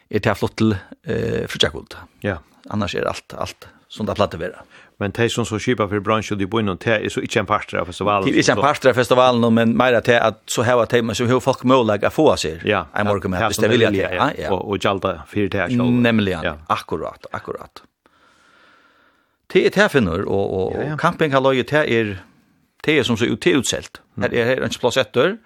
er 0.09 0.19
til 0.19 0.35
flott 0.35 0.57
til 0.57 0.75
eh, 1.05 1.47
Fridjakvold. 1.47 1.97
Ja. 2.23 2.37
Annars 2.69 2.95
er 2.95 3.07
alt 3.07 3.33
alt 3.37 3.67
som 3.89 4.05
det 4.05 4.15
platte 4.15 4.37
platt 4.37 4.51
være 4.51 4.65
men 5.01 5.13
de 5.15 5.25
som 5.29 5.45
så 5.45 5.57
kjøper 5.61 5.89
for 5.89 6.03
bransjen 6.05 6.37
de 6.39 6.47
bor 6.49 6.61
innom, 6.61 6.77
det 6.81 6.97
er 6.99 7.11
så 7.11 7.23
ikke 7.25 7.41
en 7.41 7.47
parter 7.49 7.79
av 7.81 7.89
festivalen. 7.89 8.27
Det 8.27 8.35
er 8.35 8.43
ikke 8.43 8.55
en 8.57 8.61
parter 8.63 8.91
av 8.91 8.99
festivalen, 8.99 9.47
men 9.55 9.73
mer 9.77 9.97
til 10.05 10.19
at 10.19 10.41
så 10.49 10.65
har 10.67 10.83
de 10.89 11.01
men 11.01 11.17
så 11.17 11.27
har 11.29 11.41
folk 11.43 11.63
mulighet 11.67 12.05
å 12.07 12.13
få 12.13 12.27
seg 12.39 12.61
ja, 12.69 12.85
en 12.93 13.09
morgen 13.09 13.33
med, 13.33 13.47
hvis 13.49 13.61
de 13.63 13.71
vil 13.71 13.87
det. 13.87 14.03
Ja, 14.03 14.29
ja. 14.37 14.51
Og, 14.53 14.61
og 14.61 14.83
gjelder 14.83 15.23
for 15.29 15.49
det 15.55 15.65
selv. 15.73 15.97
Nemlig, 16.05 16.37
ja. 16.45 16.57
akkurat, 16.73 17.25
akkurat. 17.33 17.83
Det 19.53 19.65
er 19.67 19.73
det 19.75 19.89
finner, 19.93 20.23
og, 20.25 20.45
og, 20.45 20.77
ja, 20.77 20.93
ja. 20.93 21.01
camping 21.01 21.33
har 21.33 21.43
løyet 21.43 21.73
det 21.73 21.83
er 21.93 22.15
det 22.83 22.97
er 22.99 23.05
som 23.07 23.15
så 23.15 23.29
ut 23.31 23.45
utselt. 23.47 24.01
Her 24.19 24.33
er 24.33 24.49
her 24.49 24.65
ikke 24.65 24.81
plass 24.83 24.97
etter, 24.99 25.37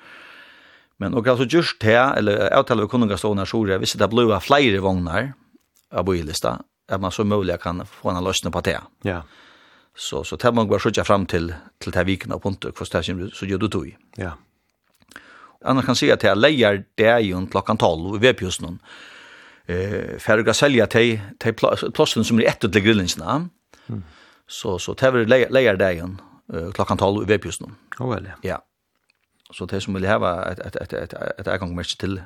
men 0.98 1.14
og 1.14 1.28
altså 1.30 1.46
just 1.46 1.78
det, 1.84 1.98
eller 2.18 2.48
avtaler 2.50 2.88
vi 2.88 2.90
kunne 2.90 3.18
stå 3.18 3.34
når 3.38 3.50
så 3.52 3.60
er, 3.68 3.78
hvis 3.78 3.94
det 3.94 4.10
blir 4.10 4.34
flere 4.42 4.82
vognar 4.82 5.34
av 5.94 6.08
bøylista, 6.08 6.58
att 6.88 7.02
man 7.02 7.12
så 7.12 7.24
möjligt 7.24 7.62
kan 7.62 7.86
få 7.86 8.10
en 8.10 8.24
lösning 8.24 8.52
på 8.52 8.62
det. 8.62 8.82
Ja. 9.02 9.24
Så 9.96 10.24
så 10.24 10.38
tar 10.38 10.52
man 10.52 10.68
bara 10.68 10.80
skjuta 10.80 11.04
fram 11.04 11.26
till 11.26 11.54
till 11.80 11.92
det 11.92 12.04
viken 12.04 12.32
av 12.32 12.40
punkt 12.40 12.66
och 12.66 12.78
förstår 12.78 13.02
sig 13.02 13.32
så 13.34 13.46
gör 13.46 13.58
du 13.58 13.68
då. 13.68 13.86
Ja. 14.16 14.32
Annars 15.66 15.86
kan 15.86 15.96
säga 15.96 16.14
att 16.14 16.24
jag 16.24 16.38
lejer 16.38 16.86
det 16.96 17.06
är 17.06 17.48
klockan 17.52 17.78
12 17.78 18.16
i 18.16 18.20
webbhusen. 18.20 18.80
Eh 19.66 20.18
färga 20.20 20.54
sälja 20.54 20.88
till 20.88 21.20
till 21.40 21.54
platsen 21.94 22.24
som 22.24 22.40
är 22.40 22.44
ett 22.44 22.60
till 22.60 22.82
grillningarna. 22.82 23.50
Mm. 23.88 24.04
Så 24.48 24.80
så 24.80 24.94
tar 24.94 25.12
vi 25.12 25.26
lejer 25.26 25.76
det 25.76 25.94
igen 25.94 26.22
klockan 26.74 26.98
12 26.98 27.24
i 27.24 27.26
webbhusen. 27.26 27.76
Ja 28.00 28.08
väl. 28.08 28.32
Ja. 28.42 28.64
Så 29.54 29.66
det 29.66 29.82
som 29.82 29.94
vill 29.94 30.06
ha 30.06 30.46
ett 30.46 30.60
ett 30.60 30.76
ett 30.76 30.94
ett 30.94 31.14
ett 31.14 31.48
ett 31.48 31.98
til, 32.00 32.22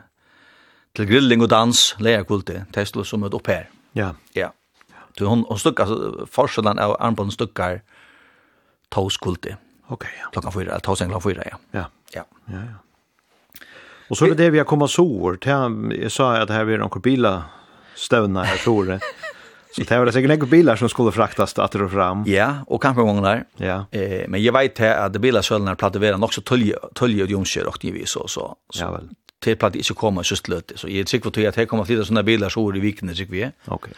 till 0.96 1.06
grilling 1.06 1.42
og 1.42 1.50
dans 1.50 1.96
lejer 2.00 2.24
kult 2.24 2.48
det. 2.48 2.66
Det 2.74 2.82
är 2.82 3.04
som 3.04 3.24
ett 3.24 3.34
upp 3.34 3.48
här. 3.48 3.70
Ja. 3.92 4.16
Ja. 4.34 4.54
Du 5.14 5.26
hon 5.26 5.46
hon 5.48 5.60
stuckar 5.60 5.86
så 5.86 6.28
forskjellen 6.32 6.80
av 6.80 6.98
armbånd 7.00 7.34
stuckar 7.34 7.82
tåskulti. 8.90 9.56
Okej. 9.88 9.94
Okay, 9.94 10.12
ja. 10.24 10.30
Klockan 10.32 10.52
4 10.52 10.72
eller 10.72 10.80
tåsen 10.80 11.10
klockan 11.10 11.32
4 11.32 11.44
ja. 11.52 11.58
Ja. 11.72 11.86
Ja. 12.14 12.26
Ja 12.46 12.54
ja. 12.54 12.78
Och 14.10 14.18
så 14.18 14.26
är 14.26 14.30
det 14.30 14.36
det 14.36 14.50
vi 14.50 14.58
har 14.58 14.66
kommit 14.66 14.92
så 14.92 15.06
år 15.06 15.36
till 15.36 16.02
jag 16.02 16.12
sa 16.12 16.38
att 16.38 16.50
här 16.50 16.66
blir 16.66 16.78
de 16.78 17.02
bilar 17.02 17.42
stövna 17.96 18.44
här 18.44 18.58
tror 18.58 18.86
det. 18.86 19.00
Så 19.76 19.82
det 19.82 19.98
var 19.98 20.06
det 20.06 20.12
säkert 20.12 20.30
några 20.30 20.46
bilar 20.46 20.76
som 20.76 20.90
skulle 20.90 21.12
fraktas 21.12 21.60
att 21.60 21.76
och 21.76 21.92
fram. 21.92 22.24
Ja, 22.28 22.56
och 22.68 22.82
campingvagnar. 22.82 23.46
Ja. 23.58 23.86
Eh 23.92 24.28
men 24.28 24.44
jag 24.44 24.54
vet 24.54 24.80
att 24.80 25.14
det 25.14 25.20
bilar 25.20 25.42
sölnar 25.42 25.66
när 25.66 25.76
platta 25.76 26.00
vara 26.00 26.26
också 26.26 26.42
tölje 26.42 26.76
tölje 26.96 27.24
och 27.24 27.30
jomskör 27.30 27.68
och 27.68 27.78
det 27.82 27.92
vi 27.92 28.06
så 28.06 28.28
så. 28.28 28.56
Ja 28.74 28.92
väl 28.92 29.10
det 29.44 29.58
platt 29.60 29.76
ikke 29.76 29.98
komme 29.98 30.24
så 30.24 30.38
sløt. 30.38 30.74
Så 30.76 30.90
jeg 30.90 31.06
er 31.06 31.10
sikker 31.10 31.32
på 31.32 31.46
at 31.48 31.58
jeg 31.58 31.70
kommer 31.70 31.86
til 31.86 32.02
å 32.02 32.06
sånne 32.06 32.24
biler 32.26 32.50
så 32.50 32.62
over 32.62 32.78
i 32.78 32.84
vikene, 32.84 33.16
sikker 33.18 33.34
vi 33.34 33.46
er. 33.48 33.56
Okay. 33.68 33.94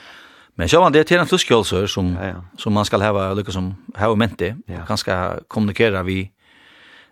Men 0.56 0.69
så 0.69 0.79
var 0.79 0.93
det 0.93 1.08
til 1.10 1.19
en 1.19 1.27
fluskjølser 1.27 1.88
som, 1.89 2.13
ja, 2.13 2.36
ja. 2.36 2.41
som 2.62 2.73
man 2.73 2.86
skal 2.86 3.01
ha 3.01 3.32
lykke 3.34 3.51
som 3.51 3.71
ha 3.95 4.06
hava 4.06 4.15
mente, 4.15 4.53
ja. 4.69 4.84
ganske 4.88 5.15
kommunikere 5.49 6.03
vi, 6.06 6.19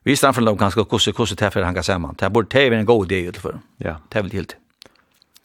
vi 0.06 0.16
strandfølger 0.16 0.54
om 0.54 0.60
ganske 0.60 0.84
hvordan 0.84 1.16
hvordan 1.18 1.40
det 1.40 1.48
er 1.50 1.66
han 1.66 1.76
kan 1.76 1.84
sammen. 1.84 2.16
Det 2.20 2.26
er 2.26 2.30
bort 2.30 2.52
det 2.52 2.68
er 2.68 2.78
en 2.78 2.86
god 2.86 3.12
idé 3.12 3.28
utenfor. 3.30 3.62
Ja. 3.80 3.96
Det 4.10 4.20
er 4.20 4.28
vel 4.28 4.32
helt. 4.32 4.58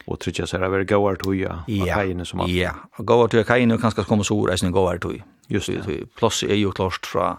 Og 0.07 0.21
trykker 0.21 0.47
seg 0.47 0.61
det 0.61 0.69
er 0.69 0.85
gåar 0.85 1.17
toja 1.17 1.63
av 1.67 1.89
kajene 1.89 2.25
som 2.25 2.41
alt. 2.41 2.53
Ja, 2.53 2.75
gåar 2.99 3.33
toja 3.33 3.45
kajene 3.45 3.75
og 3.75 3.81
kanskje 3.81 4.05
kommer 4.05 4.25
så 4.25 4.37
reisende 4.47 4.73
gåar 4.73 5.01
toja. 5.03 5.25
Just 5.49 5.71
det, 5.71 6.05
plass 6.19 6.43
er 6.43 6.59
jo 6.59 6.71
klart 6.75 7.07
fra 7.07 7.39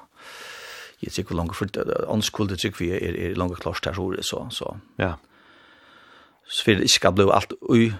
jeg 1.01 1.13
tykker 1.13 1.37
langt, 1.37 1.55
for 1.55 1.69
åndskulde 2.09 2.57
tykker 2.57 2.81
vi 2.81 2.89
er, 2.97 3.17
er 3.29 3.37
langt 3.37 3.59
klart 3.61 3.85
her 3.85 3.99
ordet, 4.01 4.25
så, 4.25 4.47
så. 4.49 4.73
Ja. 4.97 5.13
Så 6.49 6.63
för 6.63 6.75
det 6.75 6.89
skal 6.89 7.13
bli 7.13 7.23
allt 7.31 7.53
ui 7.61 7.93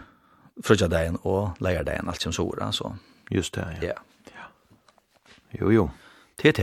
fröja 0.64 0.88
dagen 0.88 1.16
och 1.16 1.50
lägga 1.60 1.84
dagen 1.84 2.08
allt 2.08 2.22
som 2.22 2.34
så 2.34 2.44
ordet, 2.44 2.76
så. 2.76 2.96
Just 3.30 3.54
det. 3.54 3.78
Ja. 3.82 3.88
Yeah. 3.88 3.98
Ja. 4.36 4.46
Jo 5.52 5.72
jo. 5.72 5.90
TT. 6.38 6.60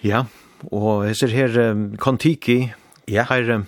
Ja, 0.00 0.24
og 0.72 1.06
jeg 1.06 1.16
ser 1.16 1.28
her 1.28 1.70
um, 1.70 1.96
Kontiki. 1.96 2.72
Ja. 3.08 3.26
Her 3.28 3.64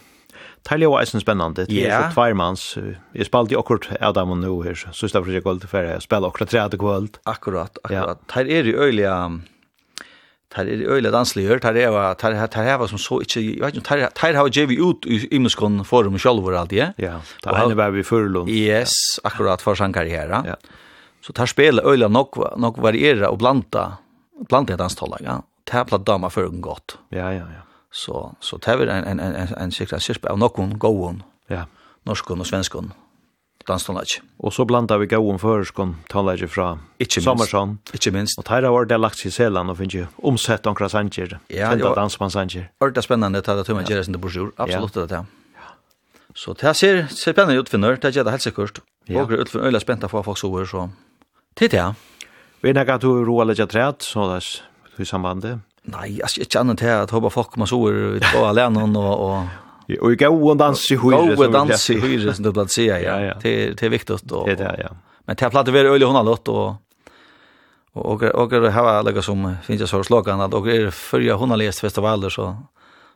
Tælja 0.64 0.88
var 0.88 1.00
eisen 1.00 1.20
spennende, 1.20 1.64
Det 1.66 1.86
er 1.88 2.08
så 2.08 2.14
tværmanns. 2.14 2.78
Jeg 3.14 3.26
spalte 3.26 3.58
akkurat 3.58 3.96
Adam 4.00 4.30
og 4.30 4.38
nå 4.38 4.62
her. 4.62 4.74
Så 4.74 4.92
sista 4.92 5.18
for 5.18 5.32
seg 5.32 5.42
kvöld 5.42 5.60
til 5.60 5.68
ferie. 5.68 5.94
Jeg 5.96 6.02
spiller 6.02 6.28
akkurat 6.28 6.48
tredje 6.48 6.78
kvöld. 6.78 7.16
Akkurat, 7.26 7.78
akkurat. 7.84 8.18
Her 8.34 8.44
er 8.44 8.62
det 8.62 8.74
øyelig 8.74 9.06
tar 10.50 10.66
er 10.66 10.82
øyla 10.82 11.12
dansligur, 11.14 11.60
tar 11.62 11.76
er 11.78 12.14
tar 12.18 12.34
tar 12.48 12.66
hava 12.66 12.88
som 12.88 12.98
så 12.98 13.20
ikkje, 13.22 13.40
eg 13.40 13.62
veit 13.62 13.76
ikkje, 13.76 13.84
tar 13.86 14.10
tar 14.18 14.38
hava 14.38 14.50
jevi 14.50 14.78
ut 14.82 15.06
i 15.06 15.20
imskon 15.38 15.84
forum 15.86 16.18
sjálvur 16.18 16.56
alt, 16.58 16.72
ja. 16.72 16.90
Ja, 16.98 17.20
tar 17.42 17.54
henne 17.54 17.76
var 17.78 17.90
vi 17.94 18.02
förlund. 18.02 18.50
Yes, 18.50 18.92
akkurat 19.24 19.62
for 19.62 19.74
sankar 19.74 20.10
her, 20.10 20.28
ja. 20.46 20.56
Så 21.22 21.32
tar 21.32 21.46
spela 21.46 21.82
øyla 21.82 22.08
nok 22.08 22.38
nok 22.56 22.78
variera 22.78 23.30
og 23.30 23.38
blanda 23.38 23.98
blanda 24.48 24.76
danstolla, 24.76 25.20
ja. 25.20 25.40
Tar 25.66 25.84
plat 25.84 26.06
dama 26.06 26.28
førgun 26.28 26.60
godt. 26.60 26.98
Ja, 27.10 27.30
ja, 27.30 27.46
ja. 27.46 27.66
Så 27.90 28.34
så 28.40 28.58
tar 28.58 28.76
vi 28.76 28.88
en 28.90 29.04
en 29.04 29.20
en 29.20 29.54
en 29.56 29.70
cirka 29.70 30.00
cirka 30.00 30.30
av 30.30 30.38
nokon 30.38 30.78
goon. 30.78 31.22
Ja. 31.48 31.66
Norskon 32.06 32.40
og 32.40 32.46
svenskon 32.46 32.92
danståndlæg. 33.70 34.18
Og 34.42 34.52
så 34.52 34.66
blanda 34.68 34.98
vi 35.00 35.08
gauum 35.10 35.38
føreskon 35.40 35.96
tåndlæg 36.10 36.44
fra 36.50 36.74
ikke 37.00 37.22
Sommersson. 37.24 37.78
Ikke 37.94 38.12
minst. 38.14 38.38
Og 38.38 38.44
tæra 38.44 38.72
var 38.74 38.88
det 38.90 39.00
lagt 39.00 39.18
seg 39.20 39.30
i 39.30 39.34
Seland 39.38 39.70
og 39.70 39.78
finnes 39.78 40.10
omsett 40.22 40.66
omkra 40.66 40.88
sanger. 40.92 41.38
Ja, 41.50 41.70
Senda 41.70 41.94
dansmann 41.96 42.30
sanger. 42.34 42.68
Orda 42.80 43.02
spennende 43.06 43.40
det 43.40 43.48
at 43.48 43.68
man 43.74 43.86
gjør 43.86 44.02
sin 44.02 44.20
bursjur. 44.20 44.52
Absolutt 44.58 44.94
det 44.94 45.12
er 45.12 45.24
Så 46.34 46.54
det 46.54 46.76
ser, 46.76 47.06
ser 47.08 47.32
spennende 47.32 47.58
ut 47.58 47.68
for 47.68 47.78
det 47.78 48.14
gjør 48.14 48.24
det 48.24 48.32
helt 48.32 48.42
sikkert. 48.42 48.80
Ja. 49.08 49.22
Og 49.22 49.28
det 49.28 49.38
er 49.38 49.42
utfor 49.42 49.66
øyla 49.66 49.78
spenta 49.78 50.06
for 50.06 50.22
folk 50.22 50.38
sover, 50.38 50.64
så 50.64 50.88
til 51.56 51.72
ja. 51.72 51.92
Vi 52.62 52.68
er 52.68 52.76
nekka 52.76 52.94
at 52.94 53.02
du 53.02 53.24
roa 53.24 53.44
leggja 53.44 53.66
træt, 53.66 54.04
så 54.04 54.28
det 54.28 54.36
er 54.44 55.02
i 55.02 55.04
sambandet. 55.04 55.60
Nei, 55.88 56.18
jeg 56.18 56.26
er 56.28 56.44
ikke 56.44 56.60
annet 56.60 56.78
til 56.78 56.92
at 56.92 57.10
håper 57.10 57.32
folk 57.32 57.50
kommer 57.54 57.66
sover 57.66 58.16
ut 58.16 58.26
på 58.32 58.44
alene 58.44 58.82
og, 58.84 59.20
og 59.20 59.48
Och 59.98 60.18
gå 60.18 60.50
och 60.50 60.56
dansa 60.56 60.94
i 60.94 60.96
hyres. 60.96 61.36
Gå 61.36 61.44
och 61.44 61.52
dansa 61.52 61.92
i 61.92 62.00
hyres 62.00 62.36
som 62.36 62.44
du 62.44 62.52
blant 62.52 62.70
sier, 62.70 62.98
ja. 62.98 63.34
Det 63.42 63.78
det 63.80 63.86
är 63.86 63.90
viktigt 63.90 64.32
Og, 64.32 64.48
Det 64.48 64.76
ja. 64.78 64.88
Men 65.26 65.36
det 65.36 65.50
plattar 65.50 65.72
väl 65.72 65.84
være 65.84 65.92
øyelig 65.92 66.06
har 66.06 66.24
lott 66.24 66.48
och 66.48 66.74
och 67.92 68.22
och 68.22 68.52
og 68.52 68.72
har 68.72 69.02
lega 69.02 69.22
som 69.22 69.56
finns 69.62 69.80
jag 69.80 69.88
så 69.88 70.02
slogan 70.02 70.40
att 70.40 70.54
och 70.54 70.68
är 70.68 70.90
förra 70.90 71.34
hon 71.34 71.50
har 71.50 71.80
festivaler 71.80 72.28
så 72.28 72.56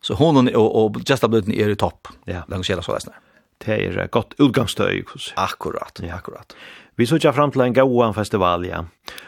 så 0.01 0.15
hon 0.15 0.55
och 0.55 0.85
och 0.85 0.97
Justa 1.11 1.29
Bluten 1.29 1.53
er 1.53 1.69
i 1.69 1.77
topp. 1.77 2.09
Ja, 2.25 2.43
långt 2.49 2.71
hela 2.71 2.83
så 2.83 2.93
där. 2.93 3.15
Det 3.59 3.87
är 3.87 4.09
gott 4.11 4.35
utgangstøy. 4.39 5.05
Akkurat, 5.37 6.01
ja. 6.03 6.15
akkurat. 6.15 6.55
Vi 6.97 7.07
såg 7.07 7.35
fram 7.35 7.51
til 7.51 7.61
en 7.61 7.73
gåan 7.73 8.15
festival, 8.15 8.67
ja. 8.67 8.85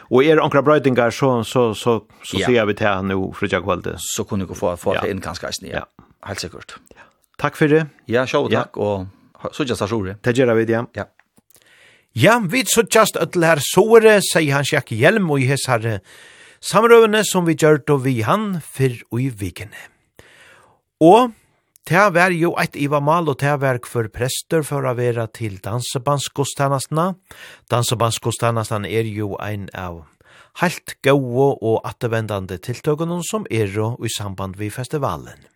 Och 0.09 0.23
er 0.23 0.37
ankra 0.37 0.61
brödingar 0.61 1.11
så, 1.11 1.43
så, 1.43 1.73
så, 1.73 2.03
så 2.23 2.37
ja. 2.37 2.45
ser 2.45 2.65
vi 2.65 2.73
till 2.73 2.87
här 2.87 3.01
nu, 3.01 3.31
fritja 3.33 3.61
kvället. 3.61 3.95
Så 3.97 4.23
kunde 4.23 4.45
vi 4.45 4.55
få, 4.55 4.77
få 4.77 4.95
ja. 4.95 5.01
det 5.01 5.11
in 5.11 5.19
ganska 5.19 5.49
ja. 5.61 5.67
ja. 5.73 5.85
Helt 6.21 6.39
säkert. 6.39 6.75
Takk 7.37 7.57
for 7.59 7.69
det. 7.69 7.85
Ja, 8.09 8.25
sjå 8.29 8.47
takk, 8.49 8.77
ja. 8.77 8.87
og 9.45 9.53
sånn 9.53 9.69
jeg 9.69 9.91
sjore. 9.91 10.17
Det 10.25 10.33
gjør 10.37 10.55
vi 10.57 10.65
ja. 10.71 10.83
Ja. 10.97 11.07
Ja, 12.17 12.39
vi 12.41 12.63
sånn 12.65 12.89
at 13.21 13.35
det 13.35 13.45
her 13.45 13.61
såre, 13.61 14.17
sier 14.25 14.55
han 14.55 14.65
Sjakk 14.65 14.89
Hjelm, 14.89 15.29
og 15.29 15.43
i 15.43 15.49
hess 15.51 15.67
her 15.69 15.99
samrøvene 16.65 17.21
som 17.27 17.45
vi 17.45 17.53
gjør 17.53 17.83
det 17.85 17.97
vi 18.01 18.21
han, 18.25 18.57
for 18.65 18.95
og 19.11 19.21
i 19.21 19.29
vikene. 19.29 19.83
Og 21.01 21.35
Det 21.87 22.01
var 22.11 22.33
jo 22.35 22.49
et 22.59 22.75
Iva 22.75 22.99
Mal 22.99 23.29
og 23.31 23.37
det 23.39 23.53
var 23.61 23.77
for 23.87 24.09
prester 24.11 24.59
for 24.67 24.83
å 24.83 24.91
være 24.97 25.23
til 25.31 25.55
dansebandskostjenestene. 25.63 27.13
Dansebandskostjenestene 27.71 28.91
er 28.91 29.07
jo 29.07 29.37
ein 29.39 29.69
av 29.71 30.01
helt 30.59 30.97
gode 30.99 31.47
og 31.63 31.87
attevendande 31.87 32.57
tiltøkene 32.59 33.21
som 33.23 33.47
er 33.47 33.71
i 34.03 34.11
samband 34.11 34.59
med 34.59 34.75
festivalen 34.75 35.47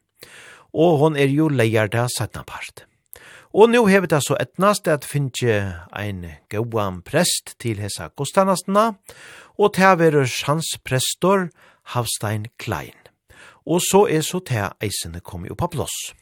og 0.74 0.98
hon 1.02 1.18
er 1.20 1.32
jo 1.32 1.50
leier 1.52 1.90
det 1.92 2.08
sattna 2.16 2.44
part. 2.48 2.86
Og 3.52 3.70
nu 3.70 3.84
hever 3.92 4.08
det 4.08 4.22
så 4.24 4.38
etnast 4.40 4.88
at 4.88 5.04
finnje 5.04 5.58
ein 5.92 6.24
gauan 6.50 7.02
prest 7.04 7.58
til 7.60 7.82
hesa 7.84 8.08
kostanastna, 8.16 8.94
og 9.60 9.76
det 9.76 9.92
verur 10.00 10.32
hans 10.48 10.78
prestor 10.88 11.50
Havstein 11.92 12.48
Klein. 12.58 12.96
Og 13.68 13.84
så 13.84 14.08
er 14.08 14.24
så 14.24 14.40
til 14.40 14.72
eisene 14.82 15.20
kom 15.20 15.46
jo 15.46 15.56
på 15.56 15.68
plåss. 15.68 16.14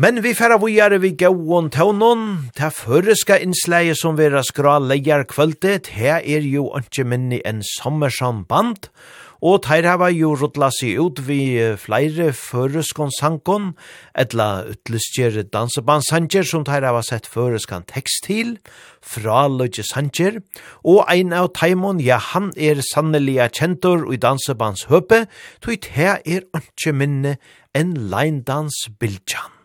Men 0.00 0.22
vi 0.24 0.32
færa 0.32 0.56
vujare 0.56 0.96
vi 1.02 1.10
gauon 1.12 1.68
taunon, 1.68 2.48
ta 2.56 2.70
føreska 2.72 3.36
innsleie 3.44 3.92
som 3.92 4.16
vera 4.16 4.40
skra 4.40 4.78
leier 4.80 5.26
kvöldet, 5.28 5.92
her 5.92 6.24
er 6.24 6.40
jo 6.40 6.70
ikke 6.78 7.04
minni 7.04 7.42
enn 7.44 7.60
sommersamband, 7.76 8.88
og 8.88 9.19
og 9.40 9.62
teir 9.64 9.86
hava 9.88 10.10
jo 10.12 10.34
rutla 10.36 10.68
seg 10.74 11.00
ut 11.00 11.20
vi 11.24 11.40
flere 11.80 12.30
føreskon 12.36 13.12
sankon, 13.16 13.70
etla 14.12 14.66
utlistjer 14.68 15.40
dansebansanger 15.48 16.46
som 16.46 16.64
teir 16.68 16.84
hava 16.86 17.02
sett 17.06 17.28
føreskan 17.30 17.86
tekst 17.88 18.26
til, 18.28 18.56
fra 19.00 19.46
løgje 19.48 19.86
sanger, 19.88 20.40
og 20.84 21.06
ein 21.08 21.32
av 21.36 21.52
Taimon, 21.56 22.02
ja, 22.04 22.20
han 22.20 22.52
er 22.56 22.82
sannelig 22.84 23.38
kjentor 23.56 24.10
i 24.12 24.20
dansebands 24.20 24.86
høpe, 24.92 25.24
tog 25.64 25.80
te 25.88 26.12
er 26.20 26.44
ikke 26.60 26.92
minne 26.92 27.38
enn 27.76 27.96
leindans 28.12 28.84
bildjan. 29.00 29.56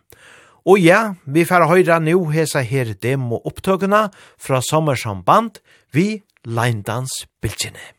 Og 0.65 0.81
ja, 0.81 1.13
vi 1.29 1.43
får 1.45 1.67
høyra 1.69 1.99
nu 2.01 2.31
hesa 2.33 2.63
her 2.65 2.95
demo-opptøkene 2.97 4.07
fra 4.41 4.63
sommersamband 4.65 5.61
vi 5.93 6.23
leindans 6.47 7.25
bildjene. 7.43 7.91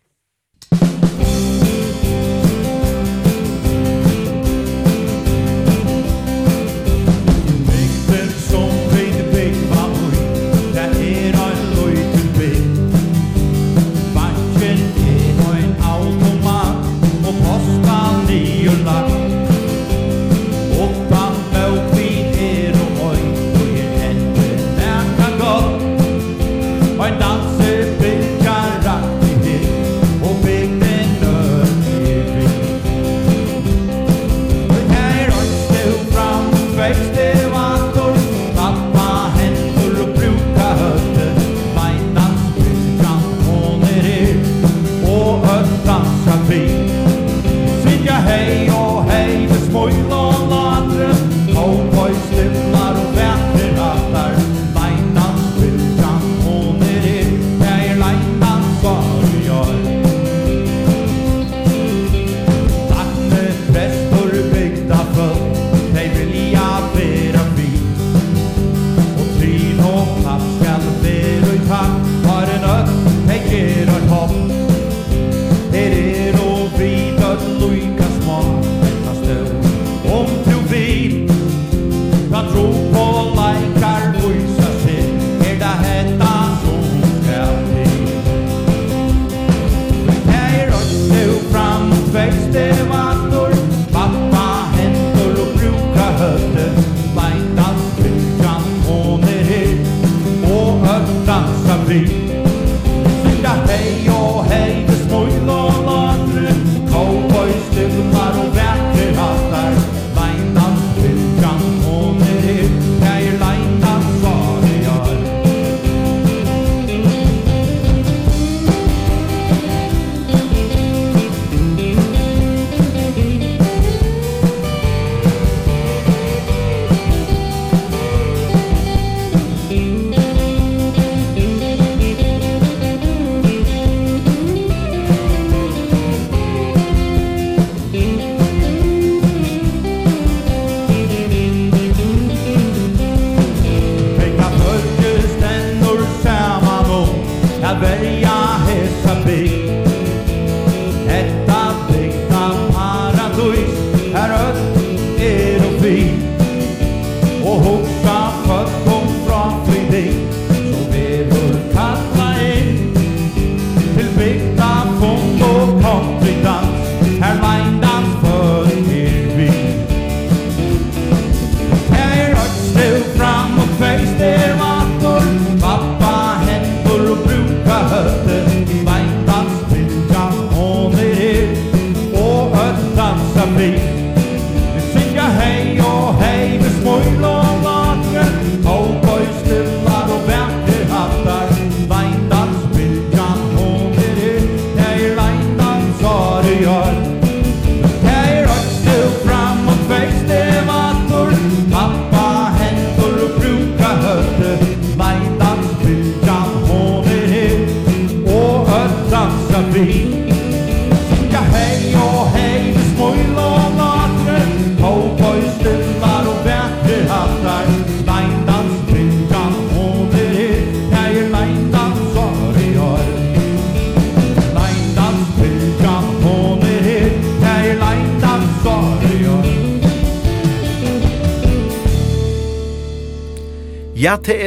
Musikk 0.74 1.05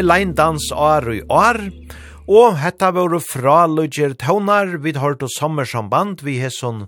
leindans 0.10 0.72
år 0.74 1.06
i 1.14 1.20
år, 1.30 1.60
og 2.30 2.58
hetta 2.62 2.90
våre 2.96 3.20
fra 3.22 3.68
Lugger 3.70 4.16
Tøvnar, 4.18 4.80
vi 4.82 4.94
har 4.96 5.04
hørt 5.04 5.26
sommersamband, 5.36 6.24
vi 6.26 6.40
har 6.42 6.54
sånn 6.54 6.88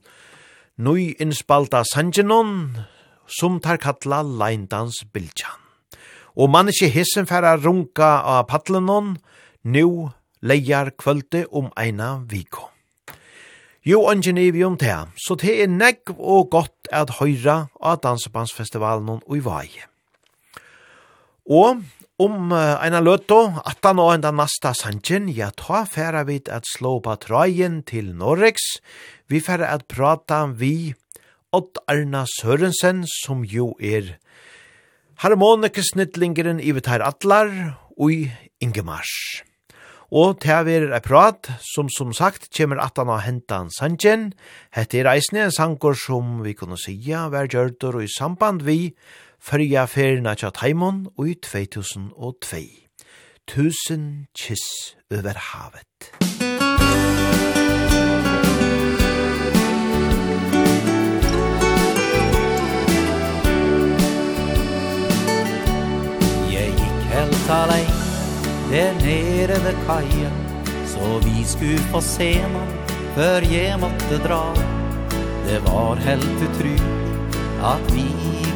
nøy 0.81 1.11
innspalta 1.21 1.83
sangenon, 1.85 2.81
som 3.29 3.59
tar 3.61 3.77
kattla 3.81 4.23
leindans 4.25 5.03
bildjan. 5.13 5.59
Og 6.33 6.49
man 6.49 6.71
ikke 6.71 6.89
hissen 6.89 7.29
færa 7.29 7.53
runka 7.59 8.09
av 8.25 8.47
paddlenon, 8.49 9.15
nu 9.63 10.09
leier 10.41 10.93
kvölde 10.97 11.45
om 11.51 11.69
eina 11.77 12.15
viko. 12.25 12.71
Jo, 13.85 14.05
ungen 14.09 14.37
er 14.37 14.51
vi 14.53 14.65
om 14.65 14.77
det, 14.81 14.97
så 15.17 15.37
det 15.37 15.59
er 15.61 15.69
negv 15.69 16.13
og 16.17 16.51
godt 16.53 16.89
at 16.93 17.17
høyra 17.19 17.67
av 17.81 18.01
Dansebandsfestivalen 18.01 19.19
og 19.19 19.33
i 19.37 19.41
vaje. 19.45 19.89
Og 21.49 21.81
Om 22.21 22.51
uh, 22.53 22.77
eina 22.83 22.99
løtto, 23.01 23.37
atan 23.65 23.97
og 24.03 24.11
enda 24.13 24.29
nasta 24.35 24.75
sanjen, 24.77 25.25
ja 25.33 25.47
ta 25.57 25.79
færa 25.89 26.21
vid 26.27 26.51
at 26.53 26.67
slå 26.69 26.99
patrajen 27.01 27.79
til 27.87 28.11
Norrex. 28.13 28.59
Vi 29.31 29.39
færa 29.41 29.71
at 29.73 29.87
prata 29.89 30.43
vi 30.45 30.93
Odd 31.55 31.79
Arna 31.89 32.27
Sørensen, 32.29 33.07
som 33.23 33.41
jo 33.41 33.71
er 33.81 34.19
harmonikesnittlingeren 35.23 36.61
i 36.61 36.75
Vitar 36.77 37.01
Atlar 37.01 37.49
og 37.97 38.13
i 38.13 38.19
Ingemars. 38.61 39.41
Og 40.11 40.43
til 40.43 40.67
vi 40.67 40.77
er 40.77 40.87
et 40.91 41.07
prat, 41.07 41.49
som 41.73 41.89
som 41.89 42.13
sagt 42.13 42.51
kommer 42.53 42.83
atan 42.83 43.09
og 43.09 43.23
hentan 43.25 43.73
sanjen. 43.73 44.29
Hette 44.75 45.01
er 45.01 45.09
eisne 45.15 45.47
en 45.47 45.57
sanger 45.57 45.97
som 45.97 46.43
vi 46.45 46.53
kunne 46.53 46.77
sija, 46.77 47.31
vær 47.33 47.49
gjørtor 47.49 47.97
og 47.97 48.05
i 48.05 48.13
samband 48.13 48.61
vi 48.67 48.91
fyrja 49.41 49.87
ferina 49.89 50.35
tja 50.37 50.51
taimon 50.53 51.07
ui 51.17 51.33
2002. 51.35 52.61
Tusen 53.47 54.27
kiss 54.37 54.95
over 55.11 55.33
havet. 55.33 56.11
Jeg 66.51 66.69
gikk 66.77 67.01
helt 67.15 67.49
alene 67.49 67.99
der 68.71 68.93
nere 69.03 69.57
ved 69.65 69.75
kajen 69.87 70.37
Så 70.87 71.19
vi 71.25 71.43
skulle 71.43 71.89
få 71.91 71.99
se 71.99 72.29
noen 72.53 72.71
før 73.17 73.43
jeg 73.51 73.75
måtte 73.81 74.21
dra 74.23 74.45
Det 75.43 75.59
var 75.65 75.99
helt 76.05 76.45
utrolig 76.47 76.79
at 77.61 77.91
vi 77.93 78.07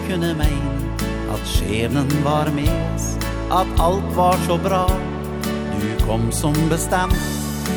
kunne 0.08 0.34
meine 0.38 0.86
At 1.34 1.44
skjebnen 1.50 2.10
var 2.24 2.50
med 2.56 2.72
oss 2.96 3.16
At 3.52 3.68
alt 3.80 4.16
var 4.16 4.38
så 4.48 4.58
bra. 4.58 4.86
Du 5.76 6.06
kom 6.06 6.32
som 6.32 6.56
bestemt 6.70 7.18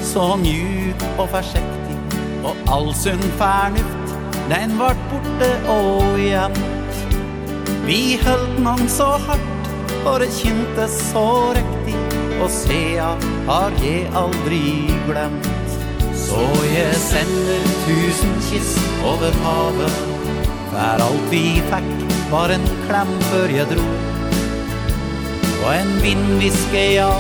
Så 0.03 0.37
mjuk 0.37 1.05
og 1.19 1.29
forsiktig 1.35 1.97
Og 2.45 2.57
all 2.73 2.93
sunn 2.95 3.25
fernuft 3.41 4.17
Den 4.49 4.79
vart 4.81 5.01
borte 5.11 5.51
og 5.69 6.17
gjemt. 6.23 7.03
Vi 7.89 8.19
hølt 8.23 8.59
man 8.65 8.89
så 8.89 9.17
hardt 9.27 9.73
Og 10.07 10.21
det 10.23 10.31
kjentes 10.39 10.97
så 11.11 11.27
riktig 11.57 11.97
Og 12.39 12.51
sea 12.53 13.15
har 13.49 13.75
jeg 13.83 14.07
aldri 14.17 14.63
glemt. 15.09 15.49
Så 16.19 16.45
jeg 16.69 16.95
sender 17.01 17.67
tusen 17.87 18.37
kiss 18.51 18.77
over 19.09 19.35
havet 19.43 20.01
Vær 20.73 21.03
alt 21.09 21.31
vi 21.33 21.45
fikk 21.73 22.18
var 22.33 22.53
en 22.55 22.67
klam 22.87 23.15
før 23.31 23.55
jeg 23.57 23.69
dro. 23.71 23.87
Og 25.65 25.71
en 25.75 25.95
vindviske 26.03 26.85
ja, 26.95 27.11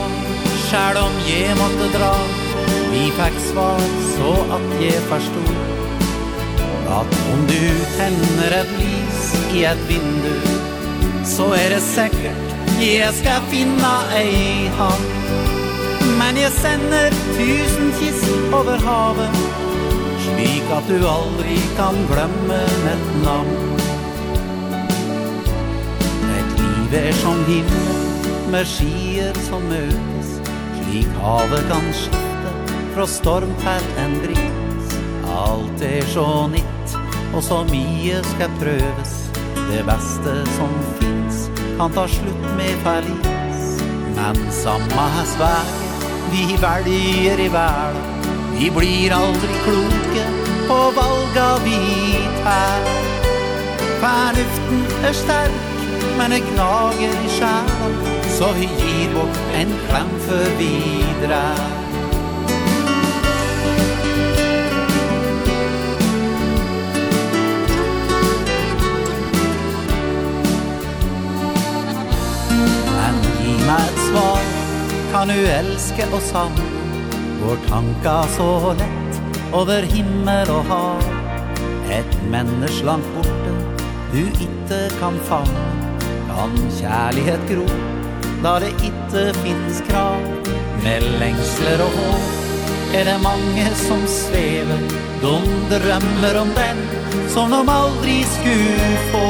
sjæl 0.68 1.00
om 1.00 1.16
jeg 1.28 1.56
måtte 1.60 1.88
dra. 1.96 2.12
Vi 2.88 3.10
fikk 3.18 3.36
svar 3.50 3.82
så 4.14 4.30
at 4.56 4.68
jeg 4.80 5.00
forstod 5.10 5.50
At 6.98 7.16
om 7.32 7.42
du 7.50 7.64
tenner 7.98 8.54
et 8.62 8.70
lys 8.80 9.26
i 9.52 9.64
et 9.68 9.82
vindu 9.90 10.32
Så 11.28 11.50
er 11.58 11.74
det 11.74 11.82
sikkert 11.84 12.44
jeg 12.78 13.10
skal 13.18 13.42
finne 13.50 13.92
ei 14.14 14.68
hand 14.78 15.08
Men 16.20 16.38
jeg 16.38 16.52
sender 16.60 17.14
tusen 17.36 17.90
kiss 17.98 18.22
over 18.54 18.78
havet 18.86 19.42
Slik 20.28 20.70
at 20.78 20.88
du 20.90 21.02
aldri 21.08 21.56
kan 21.78 21.96
glemme 22.10 22.62
mitt 22.84 23.10
navn. 23.24 23.77
Vær 26.88 27.12
som 27.20 27.42
himmel 27.44 27.96
med 28.48 28.64
skier 28.64 29.36
som 29.44 29.64
møtes. 29.68 30.30
Slik 30.78 31.10
havet 31.20 31.66
kan 31.68 31.90
skifte 31.92 32.52
fra 32.94 33.04
storm 33.12 33.50
til 33.60 33.88
en 34.00 34.14
bris 34.22 34.94
Alt 35.28 35.84
er 35.84 36.06
så 36.08 36.24
nytt 36.48 36.94
og 37.36 37.42
så 37.44 37.58
mye 37.68 38.22
skal 38.30 38.56
prøves. 38.62 39.12
Det 39.68 39.84
beste 39.84 40.38
som 40.56 40.72
finnes 40.96 41.44
kan 41.76 41.92
ta 41.92 42.06
slutt 42.08 42.46
med 42.56 42.80
forlis 42.86 43.66
Men 44.16 44.40
samme 44.62 45.08
svær 45.34 45.68
vi 46.32 46.56
velger 46.60 47.40
i 47.40 47.52
verden. 47.52 48.28
Vi 48.56 48.70
blir 48.72 49.12
aldri 49.12 49.60
kloke 49.66 50.24
på 50.68 50.78
valga 50.96 51.50
vi 51.64 51.80
tar 52.42 52.88
Fornuften 54.00 54.86
er 55.04 55.16
sterk 55.16 55.77
men 56.18 56.30
det 56.30 56.38
gnager 56.38 57.24
i 57.24 57.28
själ 57.28 57.92
Så 58.28 58.52
vi 58.52 58.60
gir 58.60 59.14
bort 59.14 59.38
en 59.54 59.72
kram 59.88 60.18
för 60.18 60.58
vidra 60.58 61.42
Men 72.96 73.22
gi 73.38 73.54
meg 73.66 73.80
et 73.80 74.00
svar 74.08 74.42
Kan 75.12 75.28
du 75.28 75.46
elske 75.46 76.10
oss 76.12 76.32
han 76.32 76.62
Vår 77.42 77.58
tanka 77.68 78.22
så 78.36 78.74
lett 78.78 79.20
Over 79.54 79.82
himmel 79.82 80.50
og 80.52 80.64
hav. 80.68 81.04
Et 81.90 82.18
menneske 82.30 82.84
langt 82.84 83.14
borte 83.14 83.54
Du 84.12 84.24
ikke 84.26 84.88
kan 85.00 85.16
fange 85.30 85.77
kan 86.38 86.54
kjærlighet 86.78 87.40
gro 87.50 87.66
Da 88.42 88.58
det 88.62 88.70
ikke 88.86 89.24
finnes 89.42 89.80
krav. 89.88 90.22
Med 90.84 91.06
lengsler 91.20 91.82
og 91.82 91.96
håp 91.98 92.94
Er 92.94 93.08
det 93.10 93.16
mange 93.22 93.66
som 93.86 94.04
svever 94.08 94.84
De 95.22 95.34
drømmer 95.72 96.40
om 96.42 96.52
den 96.60 96.84
Som 97.32 97.50
de 97.50 97.62
aldri 97.72 98.20
skulle 98.36 98.92
få. 99.10 99.26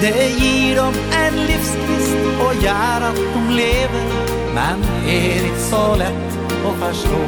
Det 0.00 0.26
gir 0.40 0.80
dem 0.80 0.96
en 1.20 1.38
livskrist 1.50 2.40
Og 2.46 2.64
gjør 2.64 3.08
at 3.10 3.20
de 3.34 3.44
lever 3.60 4.10
Men 4.56 4.84
er 5.04 5.44
ikke 5.44 5.64
så 5.68 5.84
lett 6.00 6.36
å 6.66 6.72
forstå. 6.80 7.20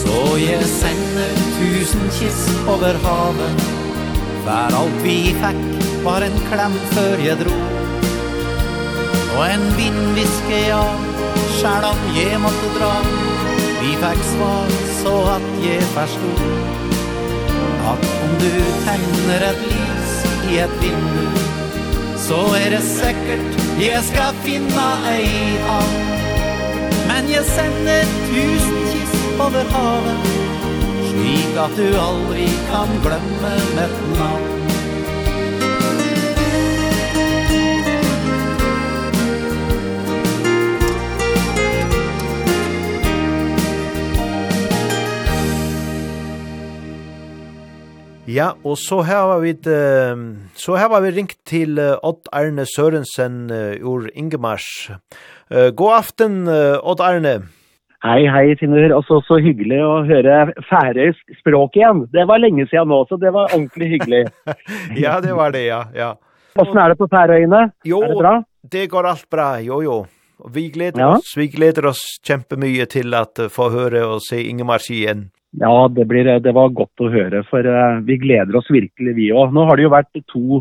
Så 0.00 0.16
jeg 0.40 0.66
sender 0.66 1.36
tusen 1.54 2.10
kiss 2.18 2.42
over 2.68 2.98
havet 3.06 3.68
Vær 4.44 4.74
alt 4.80 5.04
vi 5.04 5.20
fikk 5.38 5.79
var 6.04 6.20
en 6.20 6.38
klem 6.52 6.72
för 6.90 7.26
jag 7.26 7.38
dro. 7.38 7.56
Og 9.38 9.46
en 9.46 9.66
vindviske 9.76 10.68
ja, 10.68 10.84
Själv 11.60 11.84
om 11.84 12.16
jeg 12.16 12.40
måtte 12.40 12.68
dra. 12.78 12.94
Vi 13.80 13.96
fikk 13.96 14.24
svar 14.24 14.66
så 15.02 15.22
att 15.22 15.64
jeg 15.64 15.82
forstod 15.82 16.40
At 17.90 18.04
om 18.22 18.30
du 18.40 18.50
tänder 18.84 19.40
ett 19.50 19.62
lys 19.62 20.12
i 20.52 20.58
ett 20.58 20.76
vindu 20.82 21.28
Så 22.16 22.54
är 22.54 22.70
det 22.70 22.80
säkert 22.80 23.80
jeg 23.80 24.04
ska 24.04 24.32
finna 24.42 24.88
ei 25.08 25.58
hand 25.68 25.98
Men 27.08 27.30
jag 27.32 27.44
sender 27.44 28.04
tusen 28.04 28.84
kiss 28.92 29.40
över 29.40 29.64
havet 29.64 30.26
Slik 31.10 31.56
att 31.56 31.76
du 31.76 31.98
aldri 31.98 32.48
kan 32.70 32.88
glemme 33.02 33.56
mitt 33.76 34.18
navn. 34.18 34.49
Ja, 48.30 48.52
og 48.62 48.76
så 48.78 49.00
har 49.02 49.40
vi 49.42 49.52
så 50.54 50.76
har 50.78 51.00
vi 51.02 51.10
ringt 51.16 51.38
til 51.48 51.80
Odd 51.80 52.28
Arne 52.32 52.62
Sørensen 52.68 53.48
ur 53.82 54.06
Ingemars. 54.14 54.90
God 55.50 55.96
aften, 55.96 56.44
Odd 56.46 57.02
Arne. 57.02 57.40
Hei, 58.00 58.20
hei, 58.32 58.54
Tinner. 58.60 58.94
Og 58.96 59.04
så 59.08 59.40
hyggelig 59.42 59.80
å 59.84 59.96
høre 60.08 60.36
færøysk 60.70 61.34
språk 61.40 61.76
igjen. 61.80 62.06
Det 62.14 62.24
var 62.30 62.40
lenge 62.40 62.68
siden 62.70 62.88
nå, 62.92 63.02
så 63.10 63.18
det 63.20 63.34
var 63.34 63.50
ordentlig 63.50 63.90
hyggelig. 63.96 64.22
ja, 65.04 65.18
det 65.20 65.34
var 65.36 65.52
det, 65.56 65.66
ja. 65.66 65.82
ja. 65.96 66.14
Hvordan 66.54 66.80
er 66.84 66.94
det 66.94 67.00
på 67.00 67.10
Færøyene? 67.10 67.66
Jo, 67.84 68.00
er 68.06 68.14
det 68.14 68.22
bra? 68.22 68.36
det 68.62 68.86
går 68.92 69.06
alt 69.10 69.28
bra, 69.30 69.50
jo, 69.64 69.82
jo. 69.82 69.98
Vi 70.54 70.70
gleder 70.72 71.02
ja. 71.02 71.10
oss, 71.18 71.34
vi 71.36 71.50
gleder 71.52 71.90
oss 71.90 72.00
kjempemye 72.24 72.86
til 72.88 73.12
at 73.16 73.42
få 73.52 73.68
høre 73.74 74.06
og 74.08 74.22
se 74.24 74.40
Ingemars 74.48 74.88
igjen. 74.92 75.28
Ja, 75.58 75.88
det 75.90 76.04
blir 76.06 76.28
det 76.38 76.52
var 76.54 76.70
godt 76.70 77.02
å 77.02 77.10
høre 77.10 77.42
for 77.48 77.66
vi 78.06 78.20
gleder 78.22 78.54
oss 78.60 78.68
virkelig 78.70 79.16
vi 79.16 79.32
også. 79.34 79.56
Nå 79.56 79.64
har 79.66 79.78
det 79.78 79.88
jo 79.88 79.96
vært 79.96 80.20
to 80.30 80.60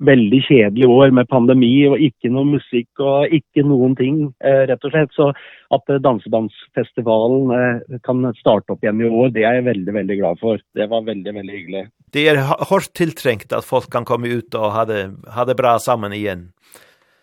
veldig 0.00 0.40
kjedelige 0.46 0.88
år 0.88 1.12
med 1.14 1.28
pandemi 1.28 1.72
og 1.88 2.00
ikke 2.00 2.30
noe 2.32 2.48
musikk 2.48 3.02
og 3.04 3.32
ikke 3.36 3.64
noen 3.66 3.94
ting 3.98 4.20
eh, 4.44 4.62
rett 4.70 4.84
og 4.86 4.94
slett. 4.94 5.12
Så 5.16 5.28
at 5.76 5.92
Dansedansfestivalen 6.06 7.52
eh, 7.56 7.98
kan 8.06 8.24
starte 8.38 8.74
opp 8.74 8.84
igjen 8.84 9.02
i 9.04 9.10
år, 9.10 9.32
det 9.34 9.44
er 9.44 9.58
jeg 9.58 9.68
veldig, 9.68 9.96
veldig 9.98 10.18
glad 10.22 10.40
for. 10.42 10.62
Det 10.76 10.88
var 10.90 11.04
veldig, 11.08 11.34
veldig 11.36 11.56
hyggelig. 11.56 11.84
Det 12.14 12.26
er 12.32 12.40
hårt 12.70 12.92
tiltrengt 12.96 13.52
at 13.56 13.66
folk 13.66 13.90
kan 13.92 14.08
komme 14.08 14.32
ut 14.32 14.56
og 14.58 14.72
ha 14.74 14.86
det, 14.88 15.02
ha 15.36 15.46
det 15.48 15.58
bra 15.60 15.76
sammen 15.82 16.16
igjen. 16.16 16.48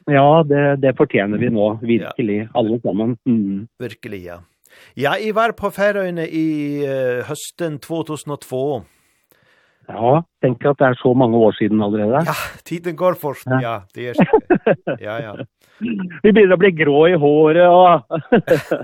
Ja, 0.07 0.43
det, 0.47 0.77
det 0.85 0.93
fortjener 0.95 1.41
vi 1.41 1.49
nå, 1.51 1.73
virkelig, 1.83 2.37
ja. 2.45 2.51
alle 2.55 2.77
sammen. 2.85 3.17
Mm. 3.27 3.65
Virkelig, 3.81 4.21
ja. 4.29 4.37
Ja, 4.95 5.17
jeg 5.19 5.35
var 5.35 5.53
på 5.57 5.69
Færøyene 5.73 6.27
i 6.29 6.85
høsten 7.27 7.79
2002. 7.83 8.61
Ja, 9.87 10.21
tenk 10.43 10.65
at 10.67 10.79
det 10.81 10.87
er 10.89 10.97
så 10.99 11.13
mange 11.15 11.39
år 11.39 11.53
siden 11.55 11.81
allerede. 11.83 12.23
Ja, 12.27 12.35
tiden 12.67 12.97
går 12.99 13.15
fort, 13.21 13.43
ja. 13.47 13.59
ja 13.63 13.75
det 13.95 14.09
er, 14.09 14.41
ja, 15.07 15.15
ja 15.23 15.35
vi 15.79 16.31
begynner 16.31 16.55
å 16.55 16.59
bli 16.61 16.71
grå 16.75 17.01
i 17.11 17.17
håret 17.19 17.67
og 17.69 18.17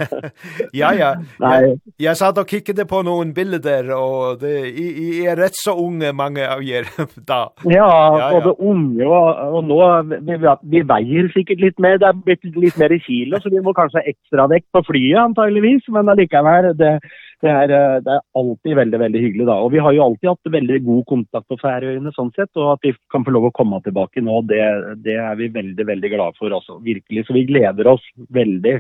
Ja, 0.80 0.92
ja. 0.94 1.12
Jeg, 1.42 1.78
jeg 2.02 2.20
satt 2.20 2.40
og 2.42 2.50
kikkede 2.50 2.86
på 2.90 3.02
noen 3.06 3.34
bilder, 3.36 3.90
og 3.98 4.42
det, 4.44 4.54
jeg, 4.70 5.26
er 5.30 5.40
rett 5.40 5.58
så 5.58 5.76
unge 5.80 6.14
mange 6.16 6.46
av 6.46 6.64
jer 6.66 6.88
da. 7.32 7.48
Ja, 7.70 7.90
ja, 8.20 8.30
både 8.36 8.54
ja. 8.54 8.72
unge, 8.72 9.10
og, 9.10 9.44
og 9.58 9.70
nå, 9.72 9.82
vi, 10.30 10.40
vi 10.76 10.86
veier 10.94 11.30
sikkert 11.36 11.64
litt 11.64 11.84
mer, 11.84 12.00
det 12.02 12.10
er 12.10 12.24
blitt 12.26 12.48
litt 12.58 12.80
mer 12.82 12.94
i 12.94 13.02
kilo, 13.04 13.42
så 13.42 13.52
vi 13.54 13.64
må 13.64 13.76
kanskje 13.78 14.02
ha 14.02 14.14
ekstra 14.14 14.48
vekt 14.52 14.70
på 14.76 14.84
flyet 14.90 15.22
antageligvis, 15.24 15.88
men 15.94 16.12
allikevel, 16.14 16.72
det, 16.80 16.98
det 17.44 17.52
er, 17.52 17.72
det 18.00 18.12
er 18.14 18.22
alltid 18.40 18.76
veldig, 18.78 19.00
veldig 19.02 19.22
hyggelig 19.26 19.46
da. 19.50 19.56
Og 19.66 19.74
vi 19.74 19.82
har 19.84 19.96
jo 19.96 20.06
alltid 20.06 20.30
hatt 20.32 20.52
veldig 20.54 20.78
god 20.86 21.04
kontakt 21.10 21.48
på 21.52 21.58
Færøyene 21.60 22.14
sånn 22.16 22.32
sett, 22.38 22.52
og 22.56 22.78
at 22.78 22.88
vi 22.88 22.94
kan 23.12 23.26
få 23.28 23.34
lov 23.36 23.50
å 23.50 23.56
komme 23.56 23.82
tilbake 23.84 24.24
nå, 24.24 24.38
det, 24.48 24.62
det 25.04 25.18
er 25.20 25.36
vi 25.40 25.50
veldig, 25.52 25.88
veldig 25.90 26.12
glad 26.14 26.40
for 26.40 26.56
altså, 26.56 26.78
virkelig. 26.86 27.26
Så 27.28 27.36
vi 27.36 27.44
gleder 27.50 27.90
oss 27.92 28.06
veldig. 28.32 28.78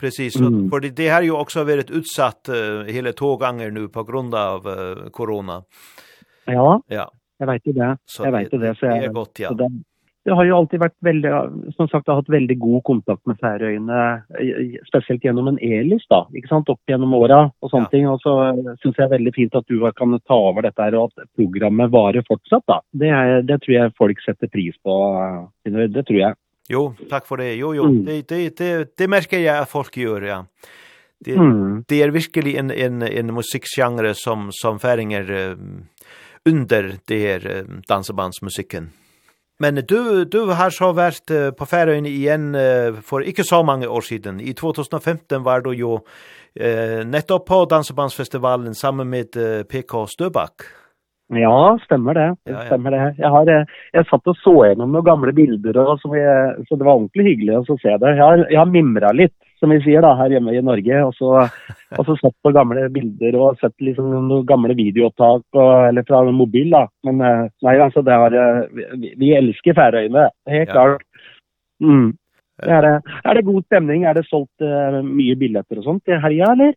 Precis, 0.00 0.40
mm. 0.40 0.70
för 0.70 0.80
det, 0.80 0.90
det 0.96 1.08
här 1.08 1.14
har 1.14 1.22
ju 1.22 1.32
också 1.32 1.64
varit 1.64 1.90
utsatt 1.90 2.48
uh, 2.48 2.84
hela 2.92 3.12
två 3.12 3.36
gånger 3.36 3.70
nu 3.70 3.88
på 3.88 4.02
grund 4.02 4.34
av 4.34 4.66
uh, 4.66 5.10
corona. 5.10 5.62
Ja, 6.44 6.82
ja. 6.86 7.10
jag 7.38 7.46
vet 7.46 7.66
ju 7.66 7.72
det. 7.72 7.98
Så 8.04 8.24
jag 8.24 8.32
vet 8.32 8.52
ju 8.52 8.58
det. 8.58 8.74
Så 8.74 8.86
det 8.86 8.92
är 8.92 9.08
gott, 9.08 9.38
ja. 9.38 9.48
Så 9.48 9.54
det, 9.54 9.68
det 10.28 10.34
har 10.34 10.44
ju 10.44 10.52
alltid 10.52 10.80
varit 10.80 10.96
väldigt 11.00 11.30
som 11.76 11.88
sagt 11.88 12.06
har 12.06 12.14
haft 12.14 12.28
väldigt 12.28 12.58
god 12.58 12.84
kontakt 12.84 13.26
med 13.26 13.38
Färöarna 13.38 14.22
speciellt 14.88 15.24
genom 15.24 15.48
en 15.48 15.58
Elis 15.58 16.02
då, 16.08 16.28
inte 16.34 16.48
sant 16.48 16.68
upp 16.68 16.80
genom 16.86 17.14
åra 17.14 17.50
och 17.58 17.70
ja. 17.72 17.84
ting 17.90 18.08
och 18.08 18.20
så 18.20 18.54
syns 18.82 18.98
jag 18.98 19.08
väldigt 19.08 19.34
fint 19.34 19.54
att 19.54 19.66
du 19.66 19.92
kan 19.92 20.20
ta 20.20 20.50
over 20.50 20.62
detta 20.62 20.82
här 20.82 20.94
och 20.94 21.04
att 21.04 21.34
programmet 21.36 21.90
varer 21.90 22.24
fortsatt 22.28 22.62
då. 22.66 22.80
Det 22.92 23.06
er, 23.06 23.42
det 23.42 23.58
tror 23.58 23.76
jag 23.76 23.92
folk 23.96 24.24
sätter 24.24 24.46
pris 24.46 24.74
på. 24.82 24.92
Det 25.64 26.02
tror 26.02 26.18
jag. 26.18 26.34
Jo, 26.68 26.92
tack 27.10 27.26
för 27.26 27.36
det. 27.36 27.54
Jo 27.54 27.74
jo, 27.74 27.84
mm. 27.84 28.04
det 28.04 28.28
det 28.28 28.58
det 28.58 28.96
det 28.98 29.08
märker 29.08 29.38
jag 29.38 29.58
att 29.58 29.70
folk 29.70 29.96
gör 29.96 30.22
ja. 30.22 30.44
Det 31.24 31.34
mm. 31.34 31.84
det 31.88 32.02
är 32.02 32.10
verkligen 32.10 32.70
en 32.70 33.02
en 33.02 33.02
en 33.02 33.34
musikgenre 33.34 34.14
som 34.14 34.48
som 34.50 34.78
färinger 34.78 35.30
um, 35.30 35.86
under 36.44 36.92
det 37.06 37.18
här 37.26 37.60
um, 37.60 37.82
dansebandsmusiken. 37.88 38.90
Men 39.58 39.80
du, 39.90 40.24
du 40.24 40.52
har 40.54 40.70
så 40.70 40.92
vært 40.94 41.32
uh, 41.34 41.50
på 41.50 41.66
Færøyene 41.66 42.10
igjen 42.10 42.52
uh, 42.54 42.98
for 43.02 43.26
ikke 43.26 43.46
så 43.46 43.64
mange 43.66 43.88
år 43.90 44.06
siden. 44.06 44.38
I 44.40 44.54
2015 44.54 45.42
var 45.46 45.64
du 45.66 45.72
jo 45.74 45.96
uh, 45.98 47.00
nettopp 47.06 47.48
på 47.48 47.64
Dansebandsfestivalen 47.70 48.76
sammen 48.78 49.10
med 49.10 49.34
uh, 49.34 49.64
PK 49.66 50.04
Støbakk. 50.14 50.68
Ja, 51.34 51.74
stemmer 51.84 52.16
det. 52.16 52.28
Ja, 52.48 52.54
ja. 52.54 52.68
Stemmer 52.70 52.94
det. 52.94 53.02
Jeg 53.18 53.32
har 53.34 53.50
jeg 53.50 54.06
satt 54.08 54.30
og 54.30 54.38
så 54.40 54.54
gjennom 54.70 54.94
noen 54.94 55.04
gamle 55.04 55.34
bilder 55.36 55.76
og 55.82 55.98
så, 56.00 56.14
jeg, 56.16 56.64
så 56.70 56.78
det 56.78 56.86
var 56.86 56.94
ordentlig 56.94 57.26
hyggelig 57.32 57.58
å 57.58 57.76
se 57.82 57.98
det. 58.00 58.14
Jeg 58.14 58.22
har, 58.22 58.46
jeg 58.46 58.62
har 58.62 58.70
mimra 58.72 59.12
litt 59.12 59.36
som 59.58 59.72
vi 59.74 59.80
sier 59.84 60.04
da, 60.04 60.14
her 60.18 60.34
hjemme 60.34 60.54
i 60.54 60.62
Norge. 60.64 61.00
Og 61.06 61.12
så, 61.18 61.32
og 61.96 62.06
så 62.06 62.16
sett 62.20 62.36
på 62.44 62.52
gamle 62.56 62.86
bilder 62.94 63.38
og 63.38 63.58
sett 63.62 63.74
liksom 63.82 64.10
noen 64.14 64.46
gamle 64.48 64.76
videoopptak 64.78 65.44
og, 65.58 65.72
eller 65.88 66.06
fra 66.08 66.22
mobil. 66.30 66.70
da. 66.74 66.86
Men 67.08 67.20
nei, 67.22 67.76
altså, 67.76 68.04
det 68.06 68.16
har, 68.22 68.38
vi, 68.72 69.12
vi 69.18 69.34
elsker 69.38 69.76
Færøyene, 69.78 70.28
helt 70.50 70.66
ja. 70.68 70.72
klart. 70.72 71.06
Mm. 71.82 72.16
Er, 72.66 72.82
det, 72.82 73.18
er 73.22 73.38
det 73.38 73.46
god 73.46 73.62
stemning? 73.68 74.06
Er 74.08 74.18
det 74.18 74.26
solgt 74.26 74.66
uh, 74.66 74.98
mye 75.06 75.36
billetter 75.38 75.78
og 75.78 75.86
sånt 75.86 76.10
i 76.10 76.18
helga, 76.18 76.54
eller? 76.56 76.74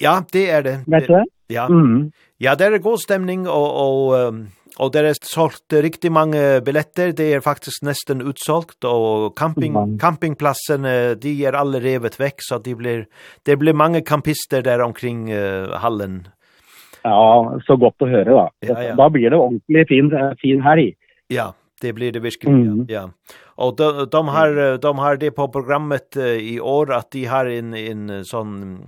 Ja, 0.00 0.16
det 0.32 0.48
er 0.50 0.64
det. 0.66 0.74
Vet 0.90 1.06
du 1.06 1.14
det? 1.14 1.26
Ja. 1.52 1.68
Mm. 1.68 2.10
ja, 2.40 2.56
det 2.58 2.66
er 2.66 2.82
god 2.82 2.98
stemning, 3.02 3.46
og, 3.50 3.68
og 3.84 4.18
um 4.18 4.42
Og 4.80 4.92
det 4.94 5.02
er 5.04 5.18
solgt 5.28 5.74
riktig 5.84 6.08
mange 6.12 6.60
billetter. 6.64 7.12
Det 7.16 7.26
er 7.36 7.44
faktisk 7.44 7.84
nesten 7.84 8.22
utsolgt, 8.24 8.84
og 8.88 9.34
camping, 9.36 9.74
mm. 9.76 9.96
campingplassen, 10.00 10.88
de 11.20 11.32
er 11.44 11.58
alle 11.58 11.82
revet 11.84 12.16
vekk, 12.20 12.44
så 12.46 12.60
det 12.62 12.78
blir, 12.80 13.04
det 13.44 13.58
blir 13.60 13.76
mange 13.76 14.00
kampister 14.06 14.64
der 14.64 14.80
omkring 14.84 15.26
uh, 15.28 15.76
hallen. 15.82 16.22
Ja, 17.02 17.58
så 17.66 17.76
godt 17.76 18.04
å 18.04 18.08
høre 18.08 18.30
da. 18.30 18.46
Ja, 18.64 18.76
ja. 18.88 18.94
Da 18.98 19.08
blir 19.12 19.32
det 19.32 19.38
ordentlig 19.38 19.84
fin, 19.90 20.12
fin 20.40 20.62
helg. 20.64 20.94
Ja, 21.32 21.50
det 21.82 21.94
blir 21.98 22.14
det 22.14 22.22
virkelig, 22.22 22.54
mm. 22.54 22.84
ja. 22.92 23.08
Och 23.62 23.76
de 23.76 24.06
de 24.10 24.28
har 24.28 24.78
de 24.78 24.98
har 24.98 25.16
det 25.16 25.30
på 25.30 25.48
programmet 25.48 26.16
i 26.40 26.60
år 26.60 26.92
att 26.92 27.10
de 27.10 27.24
har 27.24 27.46
en 27.46 27.74
en 27.74 28.24
sån 28.24 28.78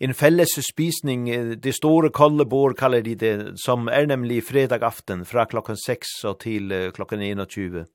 en 0.00 0.14
felles 0.14 0.48
spisning 0.72 1.24
det 1.60 1.72
stora 1.72 2.08
kallebord 2.08 2.78
kallar 2.78 3.00
de 3.00 3.14
det 3.14 3.52
som 3.54 3.88
är 3.88 4.06
nämligen 4.06 4.42
fredag 4.42 4.86
aften 4.86 5.24
från 5.24 5.46
klockan 5.46 5.76
6 5.76 6.06
och 6.24 6.38
till 6.38 6.90
klockan 6.94 7.46
21. 7.48 7.86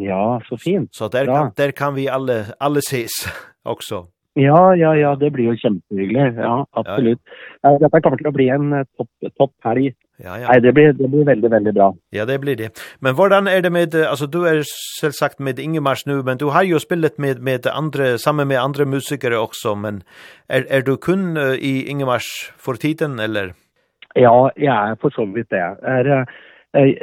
Ja, 0.00 0.42
så 0.44 0.56
fint. 0.56 0.94
Så 0.94 1.08
där 1.08 1.26
kan 1.26 1.52
där 1.56 1.70
kan 1.70 1.94
vi 1.94 2.08
alla 2.08 2.44
alla 2.58 2.78
ses 2.78 3.10
också. 3.62 4.06
Ja, 4.32 4.76
ja, 4.76 4.96
ja, 4.96 5.16
det 5.16 5.30
blir 5.30 5.44
jo 5.44 5.56
kjempehyggelig. 5.56 6.34
Ja, 6.36 6.66
absolutt. 6.70 7.20
Ja. 7.62 7.78
Dette 7.78 8.00
kommer 8.00 8.20
til 8.20 8.28
å 8.28 8.32
bli 8.36 8.48
en 8.52 8.84
topp, 8.98 9.08
topp 9.40 9.54
helg. 9.64 9.94
Ja, 10.18 10.38
ja. 10.38 10.48
Nej, 10.48 10.60
det 10.60 10.72
blir 10.72 10.92
det 10.92 11.08
blir 11.08 11.24
väldigt 11.24 11.52
väldigt 11.52 11.74
bra. 11.74 11.94
Ja, 12.10 12.24
det 12.24 12.38
blir 12.38 12.56
det. 12.56 12.70
Men 13.00 13.14
hvordan 13.14 13.46
är 13.46 13.62
det 13.62 13.70
med 13.70 13.94
alltså 13.94 14.26
du 14.26 14.48
är 14.48 14.62
självsagt 15.00 15.38
med 15.38 15.58
Ingemars 15.58 16.06
nu, 16.06 16.22
men 16.22 16.38
du 16.38 16.44
har 16.44 16.62
ju 16.62 16.78
spelat 16.78 17.18
med 17.18 17.42
med 17.42 17.66
andra 17.66 18.18
samma 18.18 18.44
med 18.44 18.60
andra 18.60 18.84
musiker 18.84 19.38
också, 19.38 19.74
men 19.74 20.02
är 20.48 20.66
är 20.70 20.82
du 20.82 20.96
kun 20.96 21.36
i 21.58 21.86
Ingemars 21.88 22.52
för 22.58 22.74
tiden 22.74 23.18
eller? 23.18 23.52
Ja, 24.14 24.50
ja, 24.56 24.96
på 25.00 25.10
så 25.10 25.24
vitt 25.24 25.50
det. 25.50 25.76
Är 25.82 26.26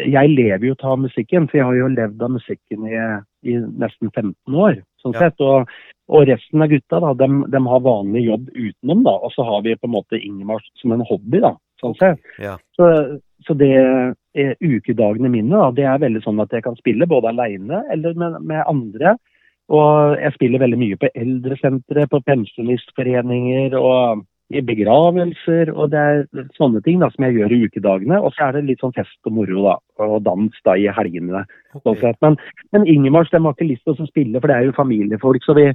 jag 0.06 0.30
lever 0.30 0.66
ju 0.66 0.76
av 0.80 1.00
musiken 1.00 1.48
för 1.48 1.58
jag 1.58 1.66
har 1.66 1.74
ju 1.74 1.90
levt 1.90 2.22
av 2.22 2.32
musiken 2.32 2.88
i 2.88 3.22
i 3.44 3.58
nästan 3.58 4.12
15 4.16 4.56
år. 4.56 4.84
Så 5.02 5.12
ja. 5.14 5.20
sett 5.20 5.40
och 5.40 5.70
och 6.08 6.26
resten 6.26 6.62
av 6.62 6.68
gutta 6.68 7.00
då, 7.00 7.14
de 7.14 7.52
de 7.52 7.68
har 7.68 7.80
vanlig 7.80 8.24
jobb 8.24 8.50
utenom 8.54 9.04
då 9.04 9.12
och 9.12 9.32
så 9.32 9.44
har 9.44 9.62
vi 9.62 9.78
på 9.78 9.88
något 9.88 10.08
sätt 10.08 10.22
Ingemars 10.22 10.64
som 10.74 10.92
en 10.92 11.02
hobby 11.02 11.40
då 11.40 11.58
sånn 11.84 12.00
sett. 12.00 12.34
Ja. 12.42 12.56
Så, 12.78 12.90
så 13.46 13.56
det 13.60 13.72
er 13.76 14.56
ukedagene 14.64 15.32
mine, 15.32 15.54
da, 15.54 15.70
det 15.76 15.88
er 15.90 16.02
veldig 16.04 16.24
sånn 16.24 16.42
at 16.44 16.54
jeg 16.56 16.66
kan 16.66 16.78
spille 16.80 17.10
både 17.10 17.34
alene 17.34 17.84
eller 17.94 18.18
med, 18.18 18.42
med 18.42 18.66
andre. 18.66 19.18
Og 19.74 20.20
jeg 20.20 20.36
spiller 20.36 20.62
veldig 20.64 20.80
mye 20.80 21.00
på 21.00 21.10
eldresentre, 21.16 22.06
på 22.12 22.20
pensjonistforeninger 22.28 23.76
og 23.80 24.26
i 24.54 24.62
begravelser, 24.62 25.72
og 25.72 25.90
det 25.94 26.02
er 26.02 26.48
sånne 26.58 26.82
ting 26.86 27.00
da, 27.02 27.10
som 27.14 27.26
jeg 27.26 27.40
gjør 27.40 27.56
i 27.56 27.62
ukedagene. 27.68 28.20
Og 28.20 28.36
så 28.36 28.48
er 28.48 28.58
det 28.58 28.66
litt 28.68 28.84
sånn 28.84 28.94
fest 28.96 29.30
og 29.30 29.36
moro 29.40 29.64
da, 29.66 29.76
og 30.06 30.20
dans 30.28 30.60
da 30.68 30.76
i 30.78 30.86
helgene. 30.94 31.46
Okay. 31.80 31.96
Sånn 32.04 32.20
men, 32.26 32.38
men 32.76 32.88
Ingemars, 32.92 33.32
de 33.34 33.42
har 33.42 33.56
ikke 33.56 33.72
lyst 33.72 33.88
til 33.88 33.96
å 33.96 34.10
spille, 34.10 34.40
for 34.40 34.52
det 34.52 34.60
er 34.60 34.70
jo 34.70 34.78
familiefolk. 34.78 35.46
Så 35.46 35.58
vi, 35.58 35.70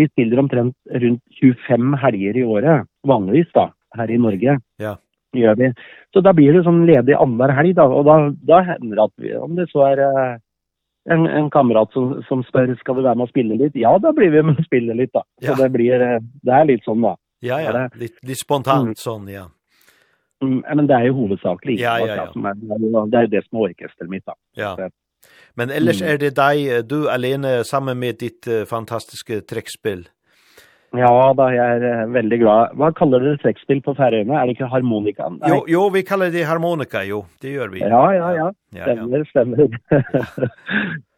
vi 0.00 0.08
spiller 0.10 0.42
omtrent 0.42 0.74
rundt 1.04 1.22
25 1.38 1.96
helger 2.02 2.40
i 2.40 2.46
året, 2.56 2.90
vanligvis 3.06 3.52
da, 3.54 3.68
her 4.00 4.10
i 4.10 4.20
Norge. 4.20 4.58
Ja 4.82 4.96
gjør 5.38 5.58
vi. 5.60 5.70
Så 6.14 6.22
da 6.24 6.32
blir 6.36 6.54
det 6.54 6.64
sånn 6.66 6.84
ledig 6.88 7.16
annenhver 7.18 7.54
helg, 7.56 7.74
da. 7.78 7.86
Og 7.90 8.06
da, 8.08 8.18
da 8.46 8.60
hender 8.70 8.98
det 8.98 9.04
at 9.04 9.14
vi, 9.22 9.34
om 9.38 9.56
det 9.58 9.68
så 9.72 9.84
er 9.88 10.04
en, 11.10 11.26
en 11.26 11.50
kamerat 11.52 11.92
som, 11.92 12.14
som 12.28 12.44
spør 12.48 12.72
skal 12.80 12.98
du 12.98 13.04
være 13.04 13.18
med 13.20 13.28
å 13.28 13.32
spille 13.32 13.58
litt, 13.60 13.76
ja, 13.78 13.92
da 14.00 14.14
blir 14.16 14.32
vi 14.32 14.44
med 14.46 14.60
å 14.60 14.66
spille 14.66 14.96
litt, 14.96 15.12
da. 15.14 15.24
Så 15.42 15.52
ja. 15.52 15.58
det 15.60 15.70
blir, 15.74 16.06
det 16.20 16.56
er 16.60 16.70
litt 16.70 16.86
sånn, 16.86 17.04
da. 17.04 17.16
Ja, 17.44 17.60
ja, 17.60 17.86
litt, 18.00 18.16
litt 18.24 18.40
spontant 18.40 18.94
mm. 18.94 19.00
sånn, 19.00 19.28
ja. 19.32 19.44
Men 20.44 20.88
det 20.88 20.96
er 20.96 21.08
jo 21.08 21.16
hovedsakelig. 21.22 21.78
Ja, 21.80 21.96
ja, 22.02 22.24
ja. 22.24 22.26
Det 22.28 23.18
er 23.18 23.28
jo 23.28 23.32
det 23.32 23.42
som 23.46 23.58
er 23.58 23.70
orkestret 23.70 24.10
mitt, 24.12 24.24
da. 24.26 24.36
Ja. 24.58 24.74
Så, 24.76 24.90
Men 25.56 25.70
ellers 25.72 26.02
mm. 26.02 26.08
er 26.08 26.20
det 26.20 26.32
deg, 26.36 26.88
du 26.90 27.06
alene, 27.12 27.62
sammen 27.64 28.00
med 28.00 28.18
ditt 28.20 28.48
uh, 28.50 28.64
fantastiske 28.68 29.40
trekspill? 29.48 30.04
Ja, 30.94 31.10
da, 31.34 31.48
jeg 31.50 31.86
er 31.88 32.10
veldig 32.14 32.36
glad. 32.38 32.74
Hva 32.78 32.92
kaller 32.94 33.22
dere 33.22 33.38
trekkspill 33.42 33.80
på 33.82 33.96
Færøyene? 33.98 34.36
Er 34.38 34.46
det 34.46 34.54
ikke 34.54 34.68
harmonika? 34.70 35.26
Nei. 35.32 35.50
Jo, 35.50 35.56
jo, 35.70 35.82
vi 35.94 36.04
kaller 36.06 36.30
det 36.34 36.44
harmonika, 36.46 37.02
jo. 37.08 37.24
Det 37.42 37.54
gjør 37.56 37.72
vi. 37.72 37.82
Ja, 37.82 38.04
ja, 38.14 38.28
ja. 38.38 38.48
Stemmer, 38.76 39.24
stemmer. 39.32 39.66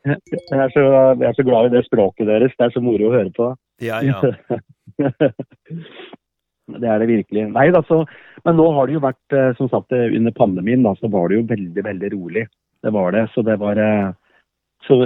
jeg, 0.08 0.56
er 0.56 0.72
så, 0.72 0.84
jeg 1.20 1.28
er 1.28 1.36
så 1.36 1.46
glad 1.46 1.68
i 1.68 1.74
det 1.76 1.84
språket 1.88 2.30
deres. 2.30 2.56
Det 2.56 2.68
er 2.68 2.76
så 2.76 2.84
moro 2.84 3.10
å 3.10 3.14
høre 3.18 3.32
på. 3.36 3.50
Ja, 3.84 4.00
ja. 4.06 4.18
det 6.80 6.88
er 6.88 7.02
det 7.02 7.12
virkelig. 7.12 7.48
Nei, 7.52 7.68
altså, 7.68 7.96
men 8.48 8.56
nå 8.56 8.70
har 8.78 8.88
det 8.88 8.96
jo 8.96 9.04
vært, 9.04 9.40
som 9.60 9.68
sagt, 9.72 9.92
under 9.92 10.32
pandemien, 10.36 10.88
da, 10.88 10.96
så 10.96 11.12
var 11.12 11.28
det 11.28 11.42
jo 11.42 11.50
veldig, 11.52 11.82
veldig 11.90 12.14
rolig. 12.16 12.48
Det 12.86 12.96
var 12.96 13.12
det, 13.16 13.28
så 13.34 13.44
det 13.44 13.60
var... 13.60 13.76
Eh, 13.76 14.14
Så 14.86 14.98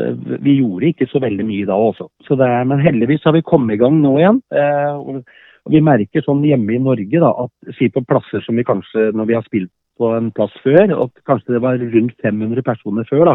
vi 0.45 0.59
gjorde 0.59 0.91
ikke 0.91 1.09
så 1.11 1.23
veldig 1.23 1.47
mye 1.49 1.69
da 1.69 1.77
også. 1.81 2.11
Så 2.27 2.37
det 2.37 2.49
er, 2.49 2.67
men 2.69 2.83
heldigvis 2.85 3.25
har 3.25 3.37
vi 3.37 3.47
kommet 3.47 3.79
i 3.79 3.81
gang 3.81 4.01
nå 4.03 4.17
igjen. 4.21 4.43
Eh, 4.53 4.93
og, 4.97 5.23
og 5.65 5.75
vi 5.75 5.83
merker 5.85 6.25
sånn 6.25 6.45
hjemme 6.45 6.77
i 6.77 6.83
Norge 6.83 7.23
da, 7.23 7.31
at 7.47 7.77
si 7.79 7.89
på 7.93 8.05
plasser 8.09 8.45
som 8.45 8.61
vi 8.61 8.67
kanskje, 8.69 9.11
når 9.17 9.31
vi 9.31 9.39
har 9.39 9.47
spilt 9.47 9.73
på 10.01 10.11
en 10.17 10.31
plass 10.37 10.53
før, 10.65 10.95
og 10.97 11.13
kanskje 11.29 11.57
det 11.57 11.63
var 11.65 11.81
rundt 11.81 12.15
500 12.25 12.65
personer 12.65 13.09
før 13.09 13.27
da, 13.29 13.35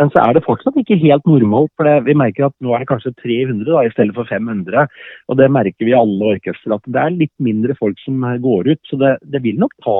men 0.00 0.10
så 0.12 0.24
er 0.24 0.36
det 0.36 0.44
fortsatt 0.44 0.76
ikke 0.80 1.00
helt 1.00 1.28
normalt, 1.28 1.72
for 1.78 1.88
det, 1.88 1.94
vi 2.08 2.16
merker 2.18 2.48
at 2.48 2.56
nå 2.64 2.74
er 2.74 2.82
det 2.82 2.90
kanskje 2.90 3.14
300 3.22 3.64
da, 3.70 3.84
i 3.86 3.92
stedet 3.94 4.16
for 4.16 4.28
500, 4.28 4.90
og 5.32 5.40
det 5.40 5.48
merker 5.56 5.88
vi 5.88 5.96
alle 5.96 6.34
orkester, 6.34 6.76
at 6.76 6.84
det 6.84 7.00
er 7.00 7.16
litt 7.16 7.34
mindre 7.42 7.76
folk 7.78 8.00
som 8.04 8.20
går 8.44 8.74
ut, 8.74 8.82
så 8.90 9.00
det, 9.00 9.14
det 9.32 9.42
vil 9.46 9.60
nok 9.62 9.72
ta, 9.86 9.96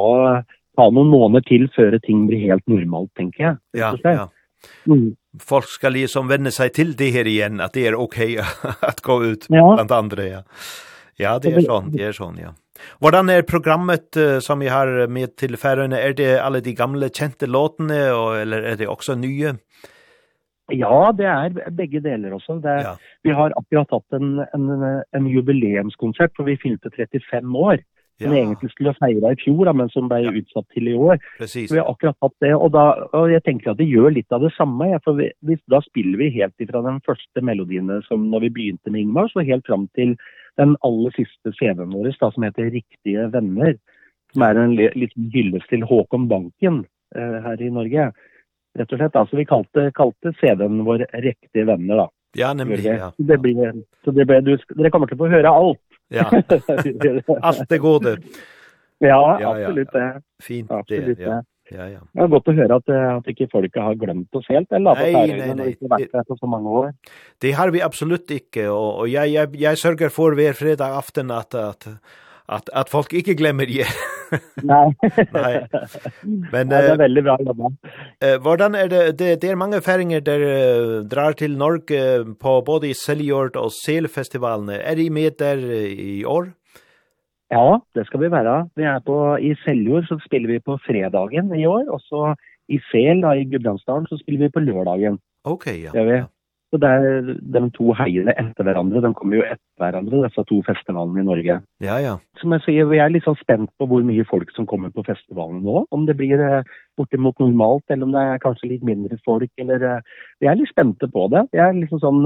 ta 0.76 0.90
noen 0.93 1.12
måneder 1.12 1.49
til 1.49 1.66
før 1.76 1.97
ting 2.05 2.26
blir 2.28 2.45
helt 2.45 2.66
normalt, 2.70 3.12
tenker 3.18 3.49
jeg. 3.49 3.59
Ja, 3.80 3.95
ja. 4.05 4.28
Mm 4.84 5.14
folk 5.41 5.68
ska 5.68 5.89
liksom 5.89 6.28
vända 6.28 6.51
sig 6.51 6.70
till 6.70 6.97
det 6.97 7.11
här 7.11 7.26
igen 7.26 7.61
att 7.61 7.72
det 7.72 7.87
är 7.87 7.95
okej 7.95 8.39
okay 8.39 8.72
att 8.80 9.01
gå 9.01 9.24
ut 9.24 9.47
ja. 9.49 9.74
bland 9.74 9.93
andra 9.93 10.24
ja. 10.24 10.43
Ja, 11.16 11.39
det 11.39 11.53
är 11.53 11.61
sånt, 11.61 11.93
det 11.93 12.05
är 12.05 12.12
sånt 12.12 12.39
ja. 12.43 12.55
Hvordan 12.99 13.30
er 13.30 13.43
programmet 13.47 14.16
uh, 14.16 14.39
som 14.41 14.62
vi 14.62 14.70
har 14.72 15.07
med 15.07 15.37
til 15.39 15.57
færøyene? 15.61 16.01
Er 16.01 16.16
det 16.18 16.30
alle 16.41 16.62
de 16.64 16.74
gamle 16.74 17.11
kjente 17.14 17.47
låtene, 17.47 18.01
og, 18.11 18.41
eller 18.41 18.64
er 18.72 18.78
det 18.80 18.89
også 18.89 19.14
nye? 19.14 19.55
Ja, 20.72 20.99
det 21.18 21.26
er 21.28 21.70
begge 21.76 22.01
deler 22.01 22.35
også. 22.35 22.59
Det, 22.64 22.76
ja. 22.87 22.95
Vi 23.26 23.35
har 23.37 23.55
akkurat 23.59 23.93
hatt 23.93 24.18
en, 24.18 24.41
en, 24.55 24.68
en 25.12 25.26
jubileumskonsert, 25.28 26.33
for 26.37 26.49
vi 26.49 26.57
fylte 26.62 26.91
35 26.97 27.59
år 27.59 27.83
som 28.23 28.35
ja. 28.35 28.43
egentlig 28.43 28.70
skulle 28.73 28.95
feire 28.99 29.33
i 29.35 29.39
fjor, 29.41 29.64
da, 29.68 29.75
men 29.77 29.91
som 29.93 30.09
ble 30.11 30.20
ja. 30.25 30.35
utsatt 30.41 30.68
til 30.75 30.91
i 30.91 30.95
år. 30.97 31.18
Precis. 31.39 31.68
Så 31.68 31.77
vi 31.77 31.81
har 31.83 31.91
akkurat 31.91 32.18
hatt 32.25 32.37
det, 32.45 32.53
og, 32.57 32.68
da, 32.75 32.85
og 33.18 33.33
jeg 33.33 33.45
tenker 33.47 33.73
at 33.73 33.81
det 33.81 33.89
gjør 33.91 34.14
litt 34.16 34.35
av 34.35 34.45
det 34.45 34.53
samme. 34.57 34.89
Ja, 34.93 35.01
for 35.05 35.18
vi, 35.18 35.59
da 35.73 35.83
spiller 35.85 36.20
vi 36.20 36.31
helt 36.37 36.64
ifra 36.64 36.85
den 36.87 37.03
første 37.07 37.45
melodiene 37.45 38.01
som 38.07 38.29
når 38.33 38.47
vi 38.47 38.55
begynte 38.59 38.93
med 38.93 39.05
Ingmar, 39.05 39.31
så 39.33 39.45
helt 39.47 39.66
fram 39.68 39.89
til 39.99 40.16
den 40.61 40.75
aller 40.87 41.14
siste 41.16 41.55
CV-en 41.59 41.95
vår, 41.95 42.12
da, 42.20 42.31
som 42.33 42.47
heter 42.47 42.73
Riktige 42.73 43.29
venner, 43.33 43.77
som 44.33 44.45
er 44.47 44.61
en 44.61 44.75
liten 44.77 45.31
hyllest 45.33 45.68
til 45.73 45.85
Håkon 45.89 46.29
Banken 46.31 46.83
eh, 47.16 47.39
her 47.47 47.62
i 47.62 47.70
Norge. 47.73 48.11
Rett 48.79 48.93
og 48.93 49.01
slett, 49.01 49.16
altså 49.20 49.37
vi 49.37 49.49
kalte, 49.49 49.91
kalte 49.97 50.33
CD-en 50.41 50.85
vår 50.87 51.07
Riktige 51.12 51.68
venner, 51.68 52.05
da. 52.05 52.11
Ja, 52.37 52.53
nemlig, 52.57 52.85
ja. 52.85 53.11
Så 53.16 53.27
det 53.29 53.39
blir, 53.45 53.83
så 54.05 54.12
det 54.16 54.25
blir, 54.29 54.41
du, 54.41 54.55
dere 54.79 54.91
kommer 54.93 55.11
til 55.11 55.18
å 55.18 55.25
få 55.27 55.33
høre 55.33 55.53
alt 55.53 55.81
Ja. 56.13 56.29
Allt 57.49 57.65
det 57.71 57.81
gode. 57.83 58.19
Ja, 59.03 59.23
ja, 59.41 59.51
absolutt 59.51 59.95
det. 59.95 60.05
Ja. 60.05 60.21
Fint 60.43 60.69
det, 60.69 60.79
absolutt, 60.79 61.19
ja. 61.19 61.41
Det. 61.41 61.49
Ja, 61.73 61.87
ja. 61.89 62.01
Det 62.13 62.25
er 62.25 62.31
godt 62.33 62.51
å 62.51 62.55
høre 62.57 62.77
at, 62.83 62.91
at 62.93 63.29
ikke 63.33 63.49
folk 63.53 63.77
har 63.81 63.95
glemt 63.97 64.37
oss 64.37 64.49
helt, 64.53 64.69
eller 64.75 64.99
at 64.99 65.15
nei, 65.15 65.37
nei, 65.39 65.53
nei. 65.57 65.69
ikke 65.73 65.89
vært 65.89 66.17
etter 66.21 66.39
så 66.39 66.51
mange 66.51 66.73
år. 66.83 66.91
Det 67.41 67.55
har 67.57 67.73
vi 67.73 67.81
absolutt 67.85 68.35
ikke, 68.35 68.67
og, 68.69 69.05
og 69.05 69.09
jeg, 69.11 69.33
jeg, 69.33 69.55
jeg 69.63 69.81
sørger 69.81 70.13
for 70.13 70.37
hver 70.37 70.59
fredag 70.59 70.99
aften 70.99 71.33
at, 71.33 71.57
at, 71.57 71.89
at, 72.53 72.69
at 72.83 72.93
folk 72.93 73.15
ikke 73.17 73.39
glemmer 73.39 73.71
det. 73.71 73.89
Nej. 74.62 74.95
Nej. 75.33 75.66
Men 76.53 76.70
ja, 76.70 76.83
det 76.83 76.89
är 76.89 76.97
väldigt 76.97 77.24
bra 77.24 77.37
jobbat. 77.41 77.72
Eh, 78.24 78.43
hvordan 78.43 78.74
är 78.74 78.89
det 78.89 79.18
det 79.18 79.41
det 79.41 79.49
är 79.49 79.57
många 79.57 79.80
färingar 79.80 80.20
där 80.20 80.41
drar 81.03 81.33
till 81.33 81.57
Norge 81.57 82.24
på 82.43 82.62
både 82.66 82.89
i 82.89 82.95
Seljord 82.95 83.57
och 83.57 83.72
Selfestivalen. 83.72 84.68
Är 84.68 84.97
det 84.97 85.11
med 85.11 85.33
där 85.39 85.59
i 86.01 86.24
år? 86.26 86.53
Ja, 87.49 87.80
det 87.95 88.07
skal 88.07 88.20
vi 88.20 88.28
være. 88.33 88.68
Vi 88.76 88.83
er 88.83 89.01
på, 89.05 89.39
I 89.39 89.55
Seljord 89.64 90.07
så 90.09 90.18
spiller 90.18 90.49
vi 90.49 90.61
på 90.61 90.78
fredagen 90.87 91.55
i 91.55 91.66
år, 91.66 91.91
og 91.93 92.01
så 92.01 92.35
i 92.68 92.78
Sel 92.91 93.20
da, 93.20 93.35
i 93.37 93.45
Gudbrandsdalen 93.45 94.07
så 94.09 94.16
spiller 94.16 94.47
vi 94.47 94.51
på 94.55 94.61
lørdagen. 94.61 95.18
Ok, 95.45 95.66
ja. 95.66 95.91
Det 95.93 96.01
er 96.01 96.09
vi. 96.09 96.20
Så 96.73 96.79
det 96.81 96.89
er 96.89 97.27
de 97.53 97.61
to 97.77 97.93
heiene 97.99 98.33
etter 98.41 98.64
hverandre. 98.64 99.03
De 99.05 99.11
kommer 99.12 99.37
jo 99.37 99.43
etter 99.45 99.83
hverandre, 99.83 100.23
disse 100.25 100.45
to 100.49 100.62
festivalene 100.64 101.20
i 101.20 101.27
Norge. 101.27 101.57
Ja, 101.85 101.99
ja. 102.01 102.14
Som 102.41 102.55
jeg 102.57 102.64
sier, 102.64 102.87
vi 102.89 103.01
er 103.05 103.11
litt 103.12 103.27
sånn 103.27 103.37
spent 103.43 103.68
på 103.77 103.89
hvor 103.91 104.01
mye 104.09 104.25
folk 104.25 104.49
som 104.57 104.64
kommer 104.70 104.89
på 104.95 105.05
festivalen 105.05 105.59
nå. 105.66 105.83
Om 105.93 106.07
det 106.09 106.16
blir 106.16 106.41
bortimot 106.97 107.37
normalt, 107.45 107.85
eller 107.93 108.09
om 108.09 108.14
det 108.16 108.23
er 108.25 108.41
kanskje 108.41 108.70
litt 108.70 108.87
mindre 108.89 109.18
folk, 109.27 109.53
eller 109.61 109.85
vi 110.41 110.49
er 110.49 110.57
litt 110.57 110.73
spente 110.73 111.11
på 111.12 111.27
det. 111.35 111.43
Jeg 111.53 111.66
er 111.66 111.77
liksom 111.77 112.01
sånn 112.01 112.25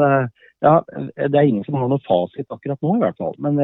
Ja, 0.64 0.78
det 0.86 1.34
er 1.36 1.44
ingen 1.44 1.66
som 1.66 1.74
har 1.76 1.90
noe 1.90 2.00
fasit 2.06 2.46
akkurat 2.46 2.78
nå, 2.86 2.94
i 2.94 3.02
hvert 3.02 3.18
fall. 3.18 3.34
Men 3.42 3.58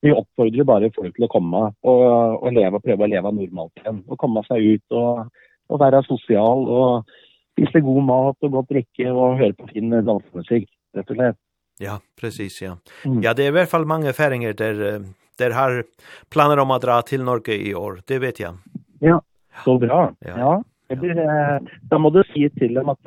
vi 0.00 0.14
oppfordrer 0.16 0.66
bare 0.66 0.90
folk 0.96 1.12
til 1.12 1.28
å 1.28 1.30
komme 1.30 1.60
og, 1.68 2.06
og 2.40 2.56
leve, 2.56 2.80
prøve 2.80 3.04
å 3.04 3.12
leve 3.12 3.34
normalt 3.36 3.84
igjen. 3.84 4.00
Og 4.08 4.18
komme 4.18 4.42
seg 4.48 4.64
ut 4.64 4.96
og, 4.96 5.28
og 5.68 5.84
være 5.84 6.00
sosial 6.08 6.64
og 6.72 7.12
spise 7.52 7.80
god 7.80 8.02
mat 8.08 8.36
og 8.42 8.50
godt 8.58 8.70
drikke 8.72 9.12
og 9.12 9.38
høre 9.38 9.56
på 9.58 9.68
fin 9.72 9.90
dansemusikk, 9.90 10.68
rett 10.96 11.10
og 11.10 11.16
slett. 11.16 11.38
Ja, 11.80 11.98
precis 12.20 12.62
ja. 12.62 12.76
Mm. 13.04 13.22
Ja, 13.22 13.34
det 13.34 13.42
är 13.42 13.56
i 13.56 13.58
alla 13.58 13.66
fall 13.66 13.84
många 13.84 14.12
färingar 14.12 14.52
där 14.52 15.04
där 15.38 15.50
har 15.50 15.84
planer 16.30 16.58
om 16.58 16.70
att 16.70 16.82
dra 16.82 17.02
till 17.02 17.22
Norge 17.22 17.54
i 17.54 17.74
år. 17.74 18.02
Det 18.06 18.18
vet 18.18 18.40
jag. 18.40 18.54
Ja, 18.98 19.22
så 19.64 19.78
bra. 19.78 20.14
Ja. 20.18 20.38
ja. 20.38 20.64
Det 20.88 20.96
blir 20.96 21.18
eh 21.18 21.60
då 21.82 21.98
måste 21.98 22.18
du 22.18 22.24
säga 22.24 22.50
till 22.50 22.74
dem 22.74 22.88
att 22.88 23.04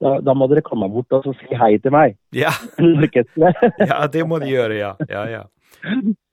da, 0.00 0.20
da 0.20 0.34
måste 0.34 0.54
dere 0.54 0.62
komma 0.62 0.88
bort 0.88 1.12
och 1.12 1.24
så 1.24 1.32
si 1.32 1.54
hej 1.54 1.80
till 1.80 1.90
mig. 1.90 2.16
Ja. 2.30 2.50
ja, 3.78 4.08
det 4.12 4.24
måste 4.24 4.44
du 4.44 4.50
göra 4.50 4.74
ja. 4.74 4.96
Ja, 5.08 5.30
ja. 5.30 5.48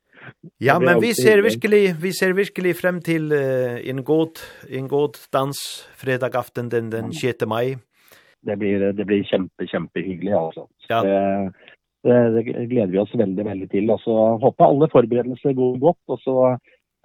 Ja, 0.62 0.80
men 0.80 1.02
vi 1.02 1.14
ser 1.18 1.42
virkelig, 1.44 1.96
vi 2.02 2.12
ser 2.14 2.34
virkelig 2.38 2.76
frem 2.80 3.00
til 3.02 3.32
uh, 3.34 3.78
en 3.90 4.04
god, 4.06 4.42
en 4.70 4.88
god 4.92 5.20
dans 5.34 5.58
fredag 5.98 6.36
aften 6.38 6.70
den, 6.72 6.92
den 6.92 7.14
6. 7.14 7.48
mai. 7.48 7.78
Det 8.42 8.58
blir, 8.58 8.92
det 8.98 9.06
blir 9.06 9.24
kjempe, 9.30 9.68
kjempehyggelig, 9.70 10.34
altså. 10.34 10.68
Ja. 10.90 11.02
Det, 11.06 11.18
det, 12.04 12.22
det 12.34 12.68
gleder 12.70 12.94
vi 12.94 13.02
oss 13.02 13.14
veldig, 13.14 13.46
veldig 13.46 13.70
til. 13.70 13.90
Og 13.94 14.02
så 14.02 14.16
håper 14.42 14.68
alle 14.68 14.90
forberedelser 14.94 15.58
går 15.58 15.76
godt, 15.82 16.02
og 16.08 16.22
så 16.24 16.38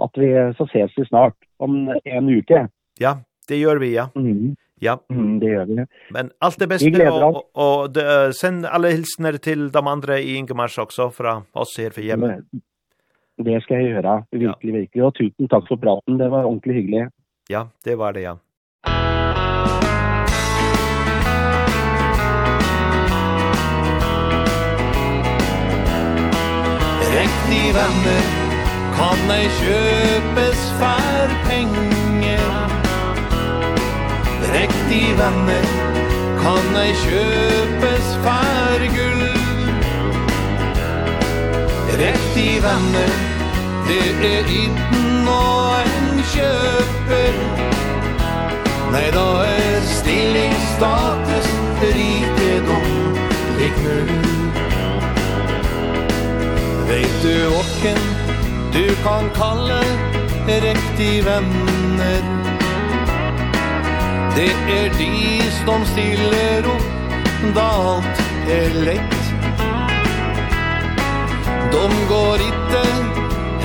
at 0.04 0.20
vi, 0.20 0.28
så 0.56 0.68
ses 0.72 0.92
vi 0.96 1.04
snart 1.08 1.36
om 1.60 1.88
en 1.88 2.30
uke. 2.32 2.66
Ja, 3.00 3.18
det 3.48 3.60
gjør 3.60 3.80
vi, 3.84 3.92
ja. 3.96 4.08
Mm. 4.16 4.56
Ja. 4.80 4.98
Mm, 5.08 5.40
det 5.40 5.52
gjør 5.54 5.68
vi. 5.70 5.84
Men 6.12 6.30
alt 6.44 6.60
det 6.60 6.68
beste, 6.68 7.08
og, 7.08 7.22
og, 7.24 7.42
og 7.54 7.94
det, 7.96 8.04
send 8.36 8.66
alle 8.68 8.92
hilsener 8.92 9.38
til 9.40 9.70
de 9.72 9.82
andre 9.82 10.20
i 10.22 10.36
Ingemars 10.36 10.76
også, 10.78 11.08
fra 11.16 11.38
oss 11.56 11.76
her 11.80 11.96
for 11.96 12.04
hjemme. 12.04 12.34
Det 13.44 13.62
skal 13.62 13.76
jeg 13.76 13.92
gjøre, 13.92 14.24
virkelig, 14.32 14.72
ja. 14.72 14.78
virkelig. 14.80 15.02
Og 15.04 15.14
tusen 15.14 15.48
takk 15.52 15.68
for 15.68 15.76
praten, 15.76 16.16
det 16.20 16.30
var 16.32 16.48
ordentlig 16.48 16.74
hyggelig. 16.74 17.08
Ja, 17.50 17.66
det 17.84 17.98
var 17.98 18.12
det, 18.12 18.22
ja. 18.22 18.34
Riktig 27.16 27.66
venner 27.76 28.24
kan 28.96 29.30
ei 29.36 29.46
kjøpes 29.60 30.64
for 30.80 31.36
penger 31.48 32.50
Riktig 34.56 35.06
venner 35.20 35.68
kan 36.40 36.76
ei 36.80 36.92
kjøpes 37.04 38.14
for 38.24 38.55
30 41.96 42.60
vänner 42.60 43.10
Det 43.88 44.26
är 44.26 44.64
inte 44.64 45.30
och 45.30 45.80
en 45.80 46.22
köper 46.34 47.32
Nej 48.92 49.10
då 49.12 49.38
är 49.40 49.80
stilling 49.80 50.52
status 50.76 51.48
rikedom 51.80 53.16
Liknar 53.58 54.06
Veit 56.88 57.22
du 57.22 57.46
åken 57.46 57.98
du 58.72 58.94
kan 58.94 59.30
kalle 59.34 59.82
riktig 60.46 61.24
vänner 61.24 62.22
Det 64.36 64.54
er 64.68 64.90
de 64.98 65.42
som 65.64 65.84
stiller 65.84 66.58
upp 66.58 67.54
Da 67.54 67.60
alt 67.60 68.20
er 68.48 68.74
lätt 68.84 69.25
De 71.76 71.88
går 72.08 72.34
ikke 72.50 72.84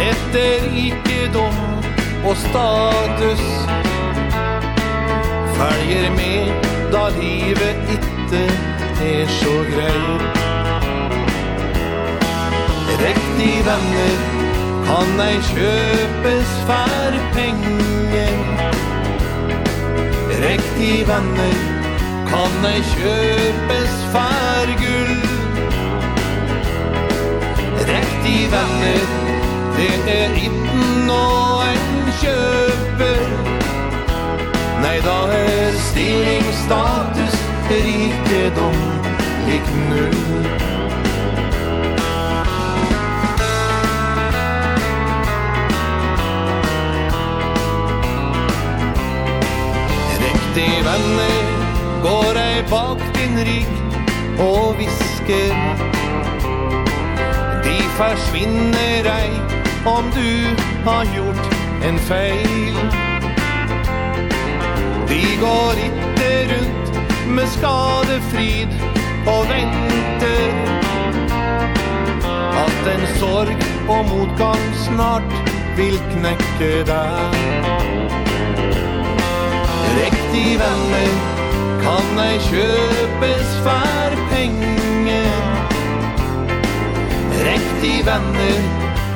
etter 0.09 0.68
rikedom 0.76 1.55
og 2.28 2.36
status. 2.38 3.47
Følger 5.55 6.12
med 6.12 6.72
da 6.91 7.07
livet 7.09 7.76
ikke 7.95 8.43
er 9.01 9.28
så 9.28 9.53
greit 9.72 10.22
Riktig 13.01 13.55
venner 13.66 14.18
kan 14.86 15.22
ei 15.26 15.38
kjøpes 15.47 16.51
for 16.68 17.18
penger 17.36 18.36
Riktig 20.43 21.07
venner 21.07 21.59
kan 22.32 22.72
ei 22.74 22.80
kjøpes 22.93 23.99
for 24.14 24.80
gull 24.84 25.30
Drekk 27.91 28.11
de 28.23 28.37
venner 28.51 29.07
Det 29.75 29.95
er 30.11 30.35
itten 30.39 31.09
og 31.11 31.63
en 31.65 32.05
kjøper 32.21 33.25
Nei, 34.79 34.93
da 35.03 35.15
er 35.35 35.75
stilling, 35.89 36.47
status, 36.61 37.35
rikedom 37.67 38.79
Lik 39.49 39.67
null 39.89 40.15
Riktig 50.23 50.73
venner 50.87 51.55
Går 52.07 52.45
ei 52.47 52.61
bak 52.71 53.03
din 53.19 53.41
rygg 53.51 54.39
Og 54.47 54.77
visker 54.79 55.99
försvinner 58.01 59.05
ej 59.05 59.31
om 59.85 60.11
du 60.15 60.55
har 60.89 61.03
gjort 61.03 61.53
en 61.83 61.99
feil 61.99 62.75
Vi 65.07 65.37
går 65.41 65.73
inte 65.85 66.53
runt 66.53 66.95
med 67.27 67.47
skadefrid 67.47 68.67
Og 69.25 69.45
venter 69.49 70.51
At 72.63 72.87
en 72.93 73.07
sorg 73.19 73.57
og 73.89 74.05
motgang 74.09 74.65
snart 74.85 75.33
vil 75.77 75.97
knekke 76.13 76.71
deg 76.89 77.37
Riktig 80.01 80.59
venner 80.63 81.13
kan 81.83 82.23
ei 82.25 82.37
kjøpes 82.49 83.57
för 83.63 84.17
penger 84.33 84.90
Drengt 87.41 87.83
i 87.83 88.01
venner 88.05 88.59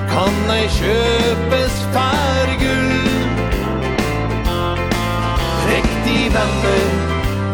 Kan 0.10 0.38
ei 0.50 0.66
kjøpes 0.74 1.76
fær 1.94 2.54
gull 2.62 3.20
Drengt 5.66 6.08
i 6.10 6.24
venner 6.34 6.88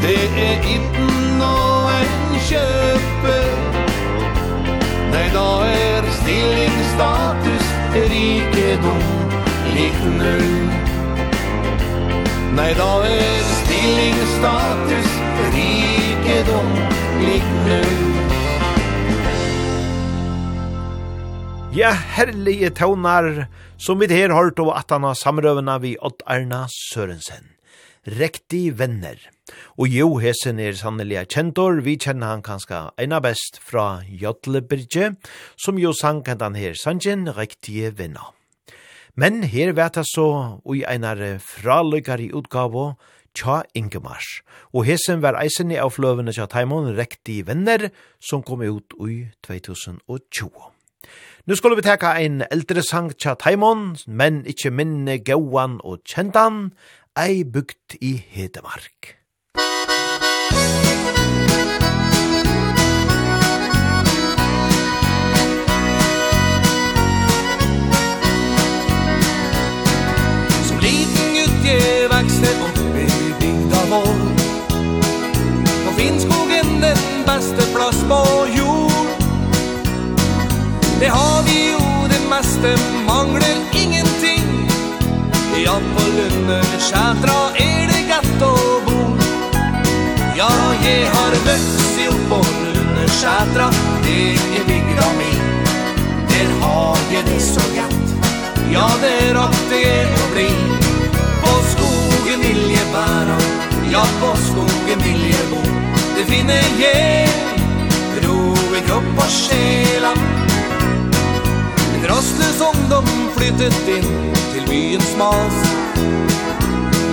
Det 0.03 0.21
er 0.45 0.69
itten 0.75 1.43
og 1.43 1.89
en 1.97 2.37
kjøper 2.47 3.49
Nei, 5.11 5.25
da 5.35 5.45
er 5.67 6.07
stilling, 6.21 6.79
status, 6.93 7.67
rikedom 8.13 9.03
lik 9.75 9.99
null 10.15 10.47
Nei, 12.55 12.71
da 12.79 12.91
er 13.11 13.43
stilling, 13.57 14.23
status, 14.37 15.13
rikedom 15.51 16.75
lik 17.27 17.55
null 17.67 18.30
Ja, 21.71 21.93
herlige 21.95 22.67
tøvnar, 22.75 23.45
som 23.79 24.01
vi 24.01 24.09
her 24.11 24.33
hørt 24.35 24.59
og 24.59 24.73
at 24.75 24.89
han 24.91 25.05
har 25.07 25.15
samrøvene 25.15 25.77
vi 25.79 25.93
Odd 26.03 26.19
Arna 26.27 26.65
Sørensen. 26.67 27.53
Rektig 28.03 28.73
venner. 28.75 29.15
Og 29.79 29.87
jo, 29.87 30.17
hesen 30.19 30.59
er 30.59 30.75
sannelig 30.75 31.21
kjentor, 31.31 31.79
vi 31.79 31.93
kjenner 31.95 32.33
han 32.33 32.43
kanskje 32.43 32.81
ena 32.99 33.21
best 33.23 33.61
fra 33.63 34.01
Jodlebyrje, 34.03 35.13
som 35.55 35.79
jo 35.79 35.93
sang 35.95 36.19
han 36.27 36.59
her 36.59 36.75
sangen 36.75 37.31
Rektige 37.37 37.93
venner. 37.95 38.35
Men 39.15 39.39
her 39.43 39.71
vet 39.71 39.95
jeg 39.95 40.11
så, 40.11 40.27
og 40.59 40.75
i 40.75 40.83
einar 40.83 41.23
fralykkari 41.39 42.33
utgave, 42.35 42.97
tja 43.31 43.61
Ingemars. 43.73 44.41
Og 44.75 44.91
hesen 44.91 45.23
var 45.23 45.39
eisen 45.39 45.71
i 45.71 45.79
avfløvene 45.79 46.35
tja 46.35 46.51
Taimon 46.51 46.91
Rektige 46.99 47.47
venner, 47.47 47.93
som 48.19 48.43
kom 48.43 48.59
ut 48.59 48.91
i 49.07 49.23
2020. 49.47 50.70
Nu 51.45 51.55
skulle 51.55 51.75
vi 51.75 51.81
teka 51.81 52.11
ein 52.13 52.43
eldre 52.51 52.83
sang 52.83 53.07
tja 53.17 53.33
Taimon, 53.33 53.95
men 54.05 54.43
ikkje 54.45 54.69
minne 54.77 55.15
gauan 55.25 55.79
og 55.81 56.03
kjentan, 56.05 56.69
ei 57.17 57.41
bukt 57.43 57.95
i 57.97 58.11
Hedemark. 58.29 59.15
Som 70.67 70.77
liten 70.85 71.33
gutt 71.39 71.65
jeg 71.65 72.05
vokste 72.13 72.53
opp 72.67 73.01
i 73.01 73.09
bygda 73.41 73.81
vår 73.89 74.21
På 75.87 75.97
Finnskogen 75.97 76.77
den 76.85 77.25
beste 77.25 77.65
plass 77.73 78.05
på 78.05 78.40
Det 81.01 81.07
har 81.07 81.43
vi 81.43 81.71
jo 81.71 82.07
det 82.09 82.21
meste, 82.29 82.77
mangler 83.07 83.57
ingenting. 83.73 84.69
Ja, 85.65 85.73
på 85.95 86.03
lunde 86.17 86.59
skjætra 86.77 87.37
er 87.57 87.87
det 87.89 88.03
gatt 88.05 88.43
å 88.45 88.51
bo? 88.85 88.99
Ja, 90.37 90.49
jeg 90.83 91.07
har 91.09 91.37
vøks 91.47 91.87
jo 92.03 92.13
på 92.29 92.37
lunde 92.43 93.07
skjætra 93.15 93.71
Det 94.05 94.19
er 94.59 94.67
bygda 94.67 95.07
mi. 95.17 95.31
Der 96.29 96.53
har 96.61 97.01
jeg 97.15 97.25
det 97.31 97.39
så 97.47 97.65
gatt 97.73 98.13
Ja, 98.69 98.85
det 99.01 99.11
er 99.23 99.39
at 99.41 99.57
det 99.73 99.81
er 99.89 100.13
å 100.19 100.27
bli. 100.35 100.47
På 101.41 101.55
skogen 101.71 102.45
vil 102.45 102.61
jeg 102.75 102.85
bæra 102.93 103.39
Ja, 103.89 104.05
på 104.21 104.35
skogen 104.45 105.01
vil 105.07 105.25
jeg 105.33 105.49
bo. 105.49 105.65
Det 106.13 106.29
finner 106.29 106.69
jeg. 106.77 107.33
Ro 108.21 108.53
i 108.77 108.85
kropp 108.85 109.25
og 109.25 109.33
sjela 109.39 110.13
rastløs 112.11 112.59
ungdom 112.61 113.07
flyttet 113.35 113.87
inn 113.87 114.07
til 114.51 114.65
byens 114.67 115.11
mas. 115.19 115.59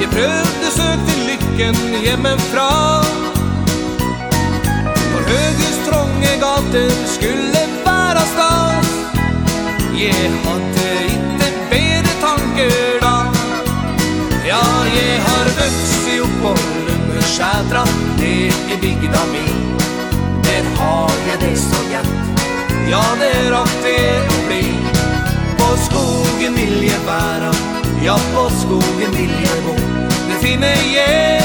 Jeg 0.00 0.08
prøvde 0.14 0.70
søkte 0.74 1.14
lykken 1.28 1.78
hjemmefra. 2.02 2.70
For 5.10 5.22
høyhus 5.30 5.78
trånge 5.86 6.32
gater 6.42 6.90
skulle 7.14 7.64
være 7.86 8.24
stas. 8.32 8.90
Jeg 9.98 10.32
hadde 10.44 10.88
ikke 11.14 11.52
bedre 11.70 12.16
tanker 12.24 12.98
da. 13.04 13.14
Ja, 14.50 14.64
jeg 14.94 15.22
har 15.28 15.52
vøkst 15.60 16.10
i 16.14 16.20
oppholden 16.24 17.06
med 17.08 17.22
skjædra 17.34 17.84
Ned 18.18 18.72
i 18.74 18.80
bygda 18.82 19.22
mi. 19.32 19.46
Der 20.48 20.74
har 20.78 21.14
jeg 21.28 21.40
det 21.40 21.54
så 21.60 21.84
gjett 21.90 22.14
Ja, 22.88 23.04
det 23.20 23.34
rakk 23.52 23.74
det 23.84 24.00
å 24.32 24.44
bli 24.46 24.77
skogen 25.98 26.54
vil 26.56 26.82
jeg 26.82 27.00
være 27.06 27.52
Ja, 28.04 28.14
på 28.34 28.44
skogen 28.60 29.10
vil 29.16 29.32
jeg 29.42 29.62
bo. 29.66 29.74
Det 30.28 30.36
finner 30.42 30.76
jeg 30.94 31.42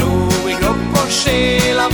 ro 0.00 0.14
i 0.48 0.54
kropp 0.60 0.96
og 1.02 1.10
sjela 1.10 1.88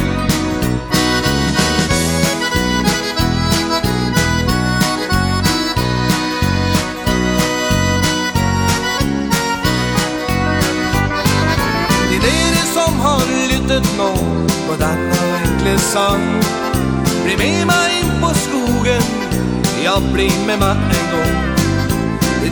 Det 12.11 12.33
är 12.33 12.51
det 12.59 12.69
som 12.75 13.01
har 13.01 13.27
lyttet 13.51 13.91
nå 13.99 14.13
på 14.69 14.79
denne 14.81 15.21
enkle 15.41 15.79
sang 15.79 16.27
Bli 17.25 17.37
med 17.37 17.67
meg 17.67 17.99
inn 18.01 18.17
på 18.23 18.33
skogen 18.47 19.13
Ja, 19.85 19.99
bli 20.13 20.31
med 20.47 20.59
meg 20.59 20.77
en 20.99 21.13
gång. 21.13 21.56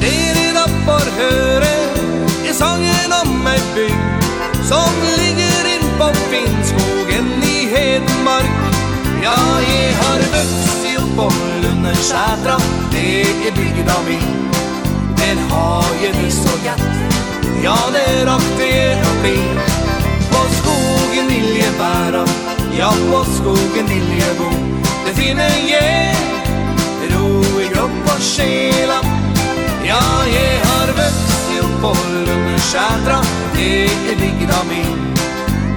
Nere 0.04 0.64
uppåt 0.66 1.08
høre 1.16 1.70
Er 2.44 2.52
sangen 2.52 3.12
om 3.22 3.46
ei 3.48 3.60
bygg 3.74 4.26
Som 4.68 4.98
ligger 5.16 5.68
in 5.74 5.86
på 5.98 6.08
Finnskogen 6.28 7.30
i 7.48 7.68
Hedmark. 7.72 8.74
Ja, 9.22 9.36
jeg 9.64 9.94
har 10.00 10.20
vuxit 10.34 10.84
i 10.90 10.96
på 11.16 11.30
Lunnerskätra 11.62 12.58
Det 12.92 13.22
er 13.48 13.56
bygda 13.56 13.96
mi 14.08 14.18
Den 15.22 15.40
har 15.50 15.88
jeg 16.02 16.12
det 16.20 16.32
så 16.36 16.52
gatt 16.66 16.84
Ja, 17.64 17.78
det 17.96 18.26
rakt 18.28 18.60
det 18.60 19.16
blir 19.22 19.56
På 20.28 20.44
skogen 20.58 21.32
vill 21.32 21.56
jeg 21.56 21.72
bära. 21.80 22.26
Ja, 22.76 22.92
på 23.10 23.24
skogen 23.38 23.88
vill 23.88 24.10
jeg 24.18 24.36
bo. 24.38 24.52
Det 25.06 25.16
finner 25.16 25.58
jeg 25.70 26.16
Ro 27.14 27.60
i 27.60 27.68
kropp 27.72 28.14
och 28.16 28.22
själan 28.22 29.13
Ja, 29.84 30.00
jeg 30.24 30.60
har 30.64 30.92
vøkst 30.96 31.50
i 31.52 31.58
oppåren 31.60 32.54
skjædra 32.64 33.18
Det 33.54 34.14
ligger 34.20 34.52
av 34.58 34.66
min. 34.66 35.00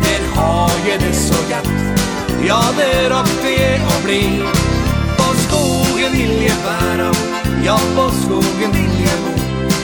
Der 0.04 0.22
har 0.36 0.72
jeg 0.88 1.00
det 1.00 1.16
så 1.16 1.40
gætt. 1.50 1.68
Ja, 2.48 2.62
det 2.78 3.10
rakte 3.12 3.52
jeg 3.52 3.82
å 3.84 3.98
bli. 4.06 4.22
På 5.20 5.28
skogen 5.44 6.16
vil 6.16 6.34
jeg 6.46 6.56
være. 6.64 7.10
Ja, 7.66 7.76
på 7.98 8.08
skogen 8.22 8.72
vil 8.78 8.96
jeg 9.04 9.20
bo. 9.26 9.36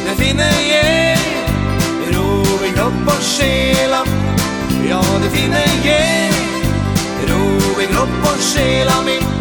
Det 0.08 0.16
finner 0.22 0.56
jeg 0.70 1.20
Ro 2.16 2.32
i 2.64 2.72
kropp 2.78 3.14
og 3.18 3.22
sjela. 3.34 4.06
Ja, 4.88 5.04
det 5.24 5.36
finner 5.36 5.78
jeg 5.84 6.32
Ro 7.28 7.46
i 7.76 7.92
kropp 7.92 8.32
og 8.32 8.44
sjela 8.54 9.02
min. 9.04 9.33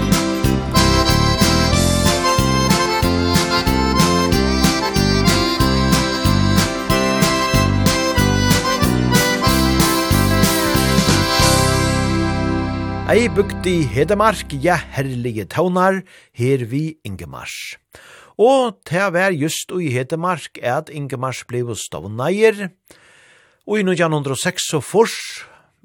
Ei 13.12 13.26
bukti 13.28 13.82
Hedemark, 13.92 14.54
ja 14.64 14.78
herlige 14.94 15.44
taunar, 15.44 15.98
her 16.32 16.62
vi 16.64 16.94
Ingemars. 17.04 17.76
Og 18.40 18.78
det 18.88 19.02
vær 19.12 19.34
just 19.36 19.68
i 19.76 19.90
Hedemark 19.92 20.56
at 20.64 20.88
Ingemars 20.88 21.42
blev 21.44 21.74
stavneier, 21.76 22.70
og 23.68 23.76
i 23.76 23.82
1906 23.84 24.70
og 24.78 24.84
fors, 24.88 25.16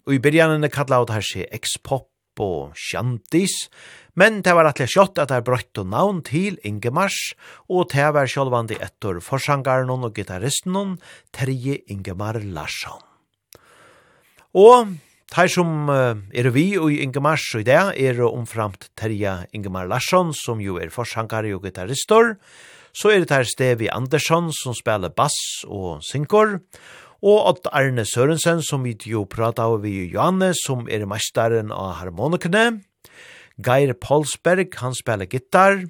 og 0.08 0.16
i 0.16 0.22
byrjanene 0.24 0.70
kalla 0.72 1.02
av 1.02 1.10
det 1.10 1.18
her 1.18 1.28
seg 1.28 1.58
X-pop 1.58 2.40
og 2.46 2.78
Shantis, 2.80 3.58
men 4.16 4.40
det 4.46 4.54
var 4.56 4.70
atlega 4.70 4.94
sjått 4.94 5.20
at 5.20 5.34
det 5.34 5.42
brøtt 5.50 5.82
og 5.84 5.90
navn 5.92 6.22
til 6.24 6.56
Ingemars, 6.64 7.34
og 7.68 7.90
det 7.92 8.08
var 8.16 8.32
sjålvandi 8.32 8.80
etter 8.80 9.20
forsangaren 9.20 9.92
og 9.92 10.16
gitarristen 10.16 10.96
Terje 11.36 11.82
Ingemar 11.92 12.40
Larsson. 12.40 13.04
Og 14.56 14.96
Tær 15.28 15.50
som 15.52 15.90
er 15.92 16.48
vi 16.56 16.70
i 16.78 17.00
Ingemars 17.04 17.50
i 17.60 17.66
dag 17.68 17.98
er 18.00 18.22
omframt 18.24 18.88
Terja 18.96 19.42
Ingemar 19.52 19.90
Larsson, 19.92 20.32
som 20.32 20.62
jo 20.64 20.78
er 20.80 20.94
forsankare 20.94 21.52
og 21.52 21.66
gitarristor. 21.68 22.38
Så 22.96 23.12
er 23.12 23.26
det 23.26 23.36
her 23.36 23.44
Stevi 23.44 23.90
Andersson, 23.92 24.54
som 24.56 24.74
spiller 24.74 25.12
bass 25.12 25.66
og 25.68 26.00
synkor. 26.08 26.62
Og 27.20 27.50
at 27.52 27.68
Arne 27.76 28.08
Sørensen, 28.08 28.64
som 28.64 28.88
vi 28.88 28.96
jo 29.04 29.26
prater 29.28 29.68
av 29.68 29.84
vi 29.84 30.08
Johanne, 30.08 30.54
som 30.56 30.88
er 30.88 31.04
mestaren 31.10 31.76
av 31.76 31.98
harmonikene. 32.00 32.80
Geir 33.60 33.98
Polsberg, 34.00 34.80
han 34.80 34.96
spiller 34.96 35.28
gitar. 35.28 35.84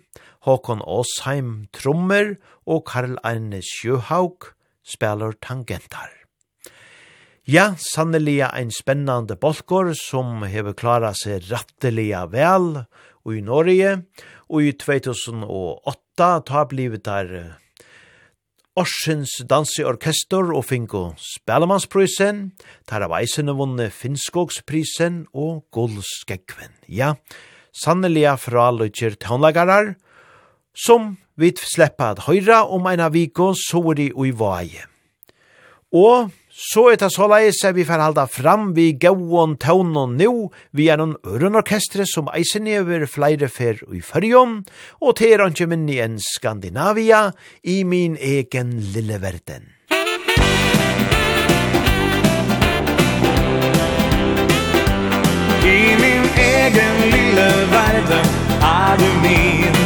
Håkon 0.49 0.81
Åsheim, 0.81 1.67
trommer. 1.77 2.39
Og 2.65 2.87
Karl 2.89 3.19
Arne 3.21 3.61
Sjøhaug, 3.61 4.55
spiller 4.81 5.37
tangentar. 5.45 6.16
Ja, 7.47 7.77
sanneliga 7.79 8.49
ein 8.51 8.73
spennande 8.75 9.37
bolkor 9.39 9.93
som 9.95 10.41
hever 10.43 10.73
klara 10.75 11.13
seg 11.15 11.45
ratteliga 11.47 12.25
vel 12.27 12.81
i 13.31 13.39
Norge, 13.39 13.91
og 14.51 14.65
i 14.67 14.73
2008 14.75 16.27
ta 16.43 16.63
blivet 16.67 17.05
der 17.05 17.29
Orsens 18.75 19.37
danseorkester 19.47 20.51
og 20.51 20.65
finko 20.67 21.13
Spellemannsprisen, 21.23 22.41
tar 22.83 23.05
av 23.07 23.15
eisene 23.15 23.55
vunne 23.55 23.85
Finnskogsprisen 23.95 25.21
og 25.31 25.61
Gullskekven. 25.71 26.73
Ja, 26.91 27.13
sanneliga 27.71 28.33
fra 28.35 28.73
Lutjer 28.75 29.15
tånlagarar, 29.23 29.93
som 30.75 31.15
vi 31.39 31.53
slipper 31.55 32.11
at 32.17 32.25
høyra 32.27 32.65
om 32.67 32.91
eina 32.91 33.07
viko 33.07 33.53
såri 33.55 34.09
og 34.11 34.27
i 34.27 34.35
vaje. 34.35 34.83
Og 35.95 36.35
Så 36.57 36.87
er 36.89 36.95
det 36.97 37.11
såleis 37.13 37.59
at 37.67 37.75
vi 37.77 37.83
får 37.85 38.01
halda 38.01 38.23
fram 38.25 38.71
vi 38.73 38.87
gauon 38.97 39.51
taunon 39.61 40.15
nu, 40.17 40.49
vi 40.73 40.87
er 40.89 40.97
noen 40.97 41.13
ørenorkestre 41.21 42.07
som 42.09 42.31
eisen 42.33 42.65
over 42.79 43.03
flere 43.05 43.45
fer 43.45 43.77
i 43.93 44.01
fyrjon, 44.01 44.63
og 44.97 45.19
til 45.19 45.35
er 45.35 45.43
ikke 45.45 45.67
i 45.93 45.99
en 46.01 46.17
Skandinavia 46.17 47.27
i 47.61 47.83
min 47.83 48.17
egen 48.17 48.71
lille 48.95 49.19
verden. 49.21 49.69
I 55.61 55.83
min 56.01 56.25
egen 56.41 56.97
lille 57.13 57.47
verden 57.69 58.33
er 58.65 58.97
du 58.97 59.09
min 59.21 59.77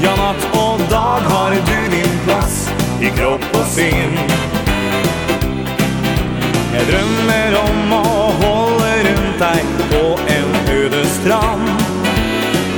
Ja, 0.00 0.16
natt 0.16 0.48
og 0.56 0.80
dag 0.88 1.28
har 1.28 1.52
du 1.52 1.76
din 1.92 2.18
plass 2.24 2.64
i 3.02 3.12
kropp 3.12 3.44
og 3.52 3.68
sinn 3.76 4.51
Jeg 6.82 6.90
drømmer 6.90 7.52
om 7.60 7.92
å 7.94 8.06
holde 8.40 8.86
rundt 9.04 9.36
deg 9.38 9.68
på 9.92 10.00
en 10.34 10.48
øde 10.72 11.02
strand. 11.12 11.68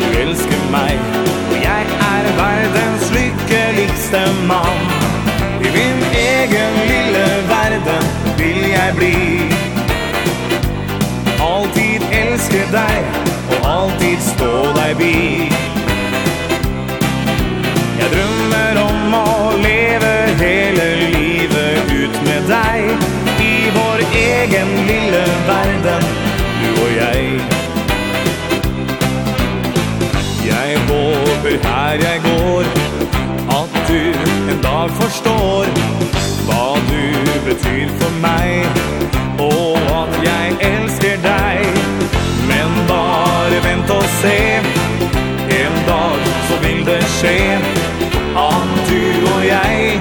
Du 0.03 0.19
elsker 0.21 0.67
meg, 0.75 1.01
og 1.47 1.55
jeg 1.63 1.87
er 2.09 2.29
verdens 2.37 3.07
lykkeligste 3.15 4.21
mann. 4.51 4.85
I 5.57 5.73
min 5.79 6.05
egen 6.21 6.77
lille 6.91 7.25
verden 7.49 8.13
vil 8.43 8.61
jeg 8.75 8.93
bli. 9.01 9.49
Altid 11.49 12.05
elske 12.21 12.61
deg, 12.77 13.19
og 13.57 13.73
alltid 13.73 14.21
stå 14.29 14.55
deg 14.83 14.97
bi 15.01 15.15
Jeg 18.03 18.13
drømmer 18.13 18.85
om 18.85 19.21
å 19.25 19.27
leve 19.65 20.17
hele 20.45 20.89
livet 21.09 21.95
ut 22.05 22.25
med 22.29 22.51
deg 22.53 23.24
egen 24.35 24.69
lille 24.87 25.25
verden 25.47 26.05
Du 26.61 26.83
og 26.85 26.91
jeg. 26.97 27.41
Jeg 30.47 30.79
håper 30.89 31.69
her 31.69 31.93
jeg 32.09 32.21
går 32.25 32.65
At 33.59 33.73
du 33.89 34.01
en 34.53 34.61
dag 34.63 34.91
forstår 35.01 35.65
Hva 36.47 36.67
du 36.91 37.05
betyr 37.49 37.89
for 38.01 38.13
meg 38.23 38.67
Og 39.39 39.77
at 40.01 40.15
jeg 40.25 40.57
elsker 40.71 41.17
deg. 41.29 41.67
Men 42.51 42.71
bare 42.89 43.61
vent 43.69 43.91
og 43.91 44.05
se 44.21 44.39
En 45.61 45.77
dag 45.91 46.19
så 46.49 46.61
vil 46.65 46.87
det 46.87 47.03
skje 47.19 47.39
At 48.49 48.75
du 48.91 49.29
og 49.35 49.47
jeg 49.47 50.01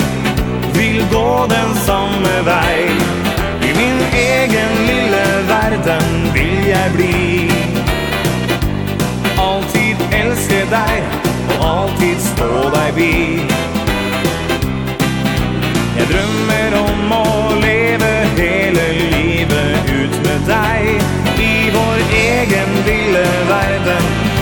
Vil 0.74 1.06
gå 1.12 1.28
den 1.56 1.76
samme 1.86 2.36
vei 2.46 3.33
verden 5.64 6.34
vil 6.34 6.68
jeg 6.68 6.92
bli. 6.96 7.52
Altid 9.40 9.98
elske 10.14 10.60
deg 10.72 11.04
Og 11.50 11.64
alltid 11.68 12.20
stå 12.22 12.50
deg 12.74 12.92
bi 12.98 13.14
Jeg 15.98 16.10
drømmer 16.12 16.78
om 16.82 17.16
å 17.18 17.24
leve 17.64 18.12
hele 18.38 18.86
livet 19.00 19.90
ut 19.90 20.20
med 20.28 20.46
deg 20.50 21.40
I 21.40 21.56
vår 21.74 22.06
egen 22.20 22.78
lille 22.88 23.26
verden. 23.50 24.33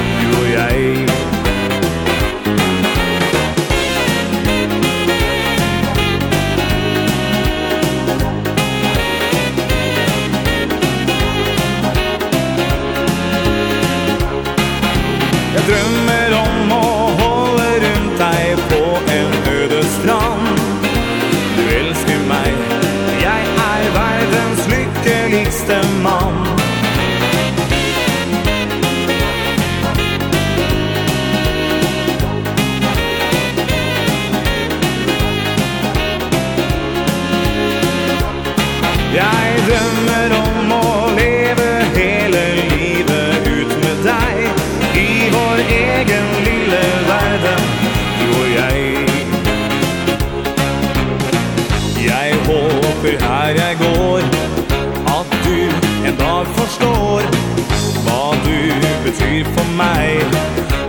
meg 59.82 60.22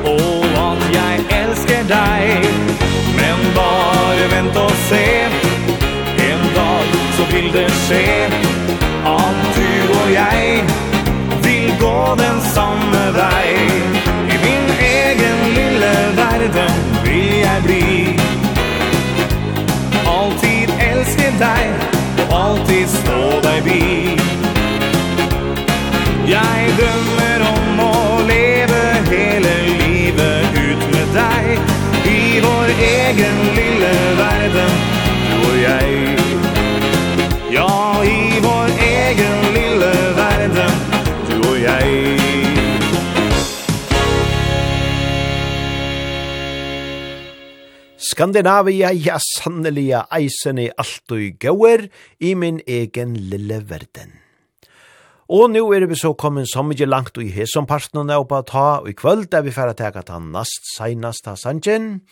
Og 0.05 0.45
om 0.68 0.78
jeg 0.93 1.24
elsker 1.40 1.86
deg 1.88 2.49
Men 3.18 3.40
bare 3.57 4.28
vent 4.34 4.57
og 4.57 4.72
se. 4.88 5.05
En 6.28 6.43
dag 6.57 6.97
så 7.16 7.28
vil 7.32 7.53
det 7.55 7.68
skje. 7.86 8.22
vår 32.43 32.72
egen 32.86 33.38
lille 33.57 33.93
verden 34.18 34.72
Du 35.28 35.36
og 35.51 35.57
jeg 35.62 35.88
Ja, 37.53 37.68
i 38.07 38.40
vår 38.45 38.72
egen 38.88 39.45
lille 39.57 39.93
verden 40.18 40.80
Du 41.30 41.36
og 41.51 41.61
jeg 41.62 42.18
Skandinavia, 48.12 48.90
ja 48.93 49.16
sannelia, 49.22 50.03
eisen 50.12 50.59
i 50.61 50.68
alt 50.68 51.14
og 51.14 51.38
gauer 51.40 51.86
i 52.20 52.34
min 52.36 52.61
egen 52.68 53.14
lille 53.16 53.62
verden. 53.70 54.22
Og 55.33 55.49
nå 55.49 55.62
er 55.72 55.87
vi 55.89 55.97
så 55.97 56.11
kommet 56.12 56.51
så 56.51 56.61
mye 56.61 56.85
langt 56.85 57.16
og 57.16 57.24
i 57.24 57.30
hesson 57.33 57.64
parten 57.64 58.11
og 58.12 58.26
på 58.28 58.41
ta, 58.51 58.83
og 58.83 58.91
i 58.91 58.93
kvöld 58.93 59.33
er 59.33 59.47
vi 59.47 59.55
ferdig 59.55 59.78
til 59.78 59.97
å 59.97 60.05
ta 60.05 60.18
nast 60.20 60.66
seinast 60.74 61.24
av 61.30 61.39
sanjen, 61.41 62.03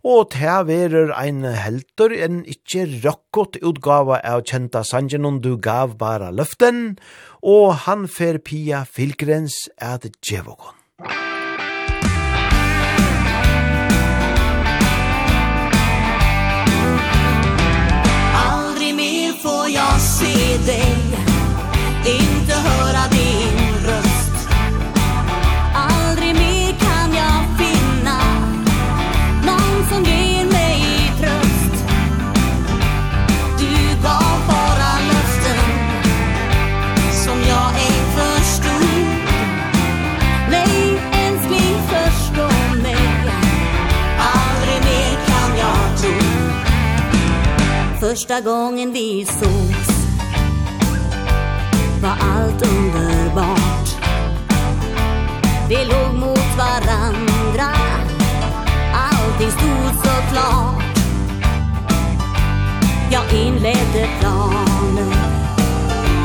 og 0.00 0.30
til 0.32 0.64
verer 0.70 1.12
ein 1.12 1.44
helter, 1.44 2.14
en 2.16 2.40
ikkje 2.48 2.86
røkkot 3.04 3.60
utgave 3.60 4.22
av 4.24 4.46
kjenta 4.48 4.86
sanjen, 4.88 5.28
om 5.28 5.42
du 5.44 5.58
gav 5.60 5.98
bara 6.00 6.32
løften, 6.32 6.96
og 7.44 7.84
han 7.84 8.08
fer 8.08 8.40
Pia 8.40 8.86
Filgrens 8.88 9.68
at 9.76 10.08
djevogon. 10.24 10.72
Aldri 18.32 18.96
mer 18.96 19.32
får 19.44 19.68
jag 19.76 20.00
se 20.00 20.36
dig. 20.72 21.11
första 48.12 48.40
gången 48.40 48.92
vi 48.92 49.24
sågs. 49.24 49.88
Var 52.02 52.16
allt 52.20 52.66
underbart. 52.66 53.88
Vi 55.68 55.84
låg 55.84 56.14
mot 56.14 56.58
varandra. 56.58 57.76
Allting 58.94 59.50
stod 59.50 60.04
så 60.04 60.32
klart. 60.32 60.98
Jag 63.10 63.40
inledde 63.40 64.08
planen 64.20 65.12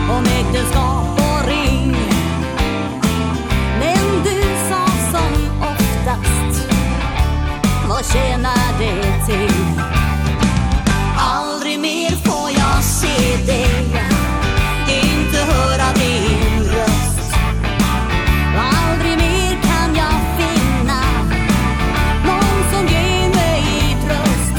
Om 0.10 0.24
äktenskap 0.24 1.20
och 1.20 1.48
ring. 1.48 1.96
Men 3.80 4.24
du 4.24 4.42
sa 4.70 4.88
som 5.12 5.62
oftast 5.62 6.68
Vad 7.90 8.06
tjänar 8.06 8.80
det 8.80 9.26
till? 9.26 9.66
se 12.98 13.38
dig. 13.45 13.86
Inte 14.89 15.38
höra 15.38 15.93
din 15.93 16.64
röst. 16.64 17.32
Aldrig 18.58 19.18
mer 19.18 19.58
kan 19.62 19.95
jag 19.95 20.16
finna 20.38 21.02
Någon 22.26 22.60
som 22.72 22.88
ger 22.88 23.30
mig 23.30 23.98
tröst. 24.06 24.56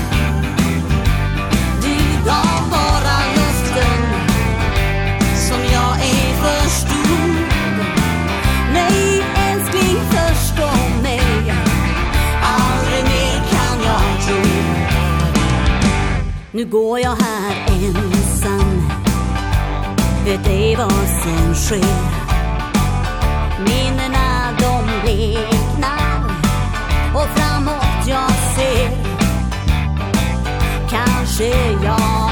Du 1.82 1.96
gav 2.26 2.70
bara 2.70 3.16
luften 3.36 4.02
Som 5.48 5.60
jag 5.72 5.92
är 6.00 6.32
förstod. 6.42 7.36
Nej 8.72 9.24
älskling 9.50 9.96
förstå 10.10 10.70
mig. 11.02 11.54
Aldrig 12.42 13.04
mer 13.04 13.42
kan 13.50 13.82
jag 13.84 14.26
tro. 14.26 14.68
Nu 16.52 16.64
går 16.64 16.98
jag 16.98 17.16
här 17.16 17.67
vet 20.28 20.46
ej 20.46 20.76
vad 20.76 20.92
som 20.92 21.54
sker. 21.54 21.84
Minnena 23.58 24.52
de 24.58 25.00
bleknar 25.02 26.24
Och 27.14 27.28
framåt 27.36 28.06
jag 28.08 28.30
ser. 28.30 28.90
Kanske 30.90 31.46
jag 31.84 32.27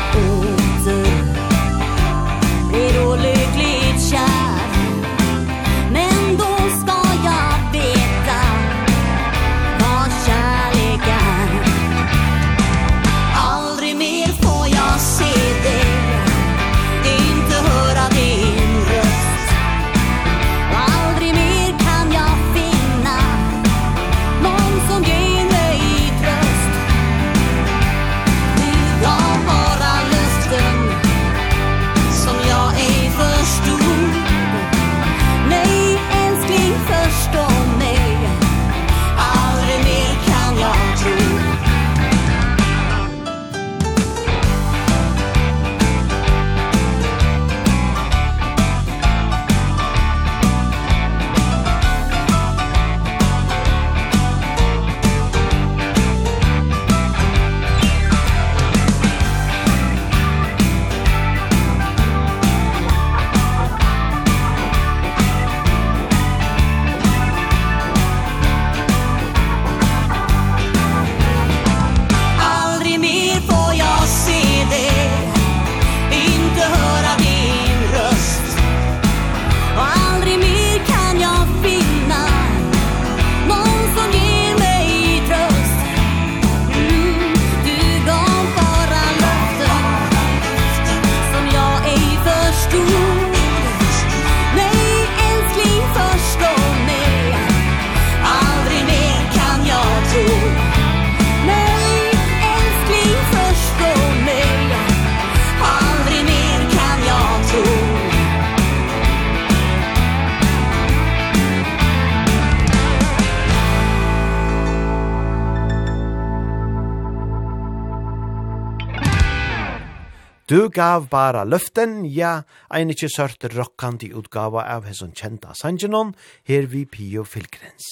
Du 120.47 120.69
gav 120.71 121.09
bara 121.11 121.41
løften, 121.43 122.05
ja, 122.07 122.45
ein 122.71 122.93
ikkje 122.93 123.09
sørt 123.11 123.45
rokkandi 123.51 124.13
utgava 124.15 124.63
av 124.71 124.85
hesson 124.87 125.11
kjenta 125.11 125.57
sangenon, 125.59 126.13
her 126.47 126.69
vi 126.71 126.85
Pio 126.87 127.25
Filgrens. 127.27 127.89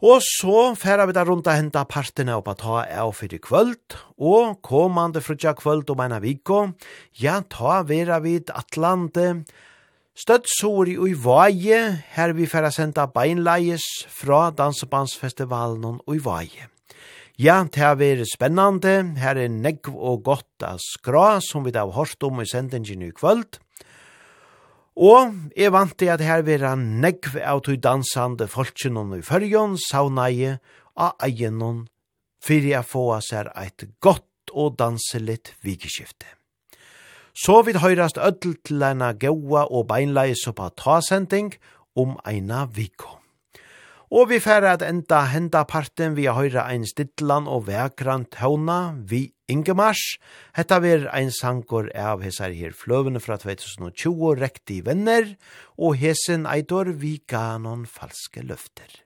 Og 0.00 0.22
så 0.24 0.70
færa 0.72 1.04
vi 1.04 1.12
da 1.12 1.26
rundt 1.28 1.50
a 1.52 1.56
henta 1.58 1.82
partene 1.84 2.32
oppa 2.40 2.54
ta 2.56 2.78
av 2.88 3.12
fyrir 3.18 3.42
kvöld, 3.44 3.98
og 4.16 4.62
komande 4.64 5.20
frutja 5.20 5.52
kvöld 5.58 5.92
om 5.92 6.00
eina 6.00 6.16
viko, 6.24 6.62
ja, 7.20 7.42
ta 7.44 7.82
vera 7.84 8.16
vid 8.24 8.48
Atlante, 8.56 9.42
støttsori 10.16 10.96
og 10.96 11.10
ui 11.10 11.18
vaje, 11.26 11.82
her 12.16 12.32
vi 12.32 12.48
færa 12.48 12.72
senda 12.72 13.04
beinleies 13.04 13.84
fra 14.16 14.46
Dansebandsfestivalen 14.48 16.00
og 16.00 16.16
i 16.16 16.24
vaje. 16.24 16.70
Ja, 17.36 17.58
det 17.68 17.82
har 17.82 17.98
vært 18.00 18.30
spennende. 18.30 18.94
Her 19.20 19.36
er 19.36 19.50
negv 19.52 19.90
og 19.92 20.22
godt 20.24 20.64
av 20.64 20.78
skra, 20.80 21.36
som 21.44 21.66
vi 21.66 21.72
da 21.74 21.82
har 21.84 21.92
hørt 21.92 22.24
om 22.24 22.40
i 22.40 22.46
sendingen 22.48 23.02
i 23.04 23.10
kvöld. 23.12 23.58
Og 24.96 25.34
jeg 25.52 25.74
vant 25.74 25.92
til 26.00 26.08
at 26.14 26.24
her 26.24 26.46
vera 26.46 26.72
negv 26.80 27.36
av 27.36 27.60
tog 27.66 27.76
dansande 27.84 28.48
folkenon 28.48 29.12
i 29.18 29.20
fyrjon, 29.20 29.76
saunaie, 29.76 30.54
av 30.96 31.12
egenon, 31.28 31.84
fyrir 32.40 32.70
jeg 32.70 32.88
få 32.88 33.04
seg 33.20 33.42
her 33.42 33.52
eit 33.66 33.84
godt 34.00 34.54
og 34.56 34.78
danselitt 34.80 35.52
vikeskifte. 35.60 36.32
Så 37.36 37.60
vil 37.68 37.82
høyrast 37.84 38.16
ødel 38.16 38.56
til 38.64 38.80
eina 38.80 39.12
gaua 39.12 39.66
og 39.68 39.90
beinleis 39.92 40.48
oppa 40.48 40.70
ta-sending 40.72 41.52
om 42.00 42.16
eina 42.24 42.64
vikom. 42.64 43.25
Og 44.06 44.28
vi 44.30 44.36
færre 44.38 44.70
at 44.76 44.84
enda 44.86 45.24
henda 45.32 45.64
parten 45.66 46.14
vi 46.14 46.28
har 46.30 46.36
høyra 46.38 46.68
ein 46.70 46.84
stidlan 46.86 47.48
og 47.50 47.64
vekran 47.66 48.28
tåna 48.30 48.94
vi 49.02 49.32
Ingemars. 49.50 50.18
Hetta 50.54 50.78
ver 50.78 51.08
ein 51.10 51.32
sankor 51.34 51.88
av 51.90 52.22
hesar 52.22 52.54
her 52.54 52.70
fløvene 52.70 53.18
fra 53.18 53.34
2020 53.36 54.38
rekti 54.38 54.78
venner, 54.86 55.34
og 55.78 55.98
hesen 55.98 56.46
eitor 56.46 56.92
vi 56.94 57.18
ganon 57.26 57.82
falske 57.86 58.46
løfter. 58.46 59.02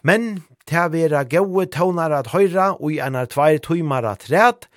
Men 0.00 0.44
til 0.64 0.86
å 0.86 0.92
være 0.94 1.24
gode 1.28 1.68
tånar 1.76 2.16
at 2.16 2.32
høyra 2.32 2.78
og 2.78 2.92
i 2.96 3.00
einar 3.04 3.28
tveir 3.28 3.60
tøymar 3.60 4.08
at 4.08 4.30
ræt, 4.32 4.70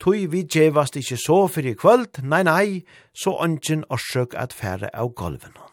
tøy 0.00 0.24
vi 0.32 0.46
djevast 0.48 0.96
ikkje 0.96 1.20
så 1.28 1.42
fyrir 1.52 1.76
kvöld, 1.76 2.22
nei 2.24 2.44
nei, 2.46 2.68
så 3.12 3.36
ønsken 3.44 3.84
orsøk 3.92 4.32
at 4.32 4.56
fære 4.56 4.94
av 4.96 5.12
golven. 5.12 5.67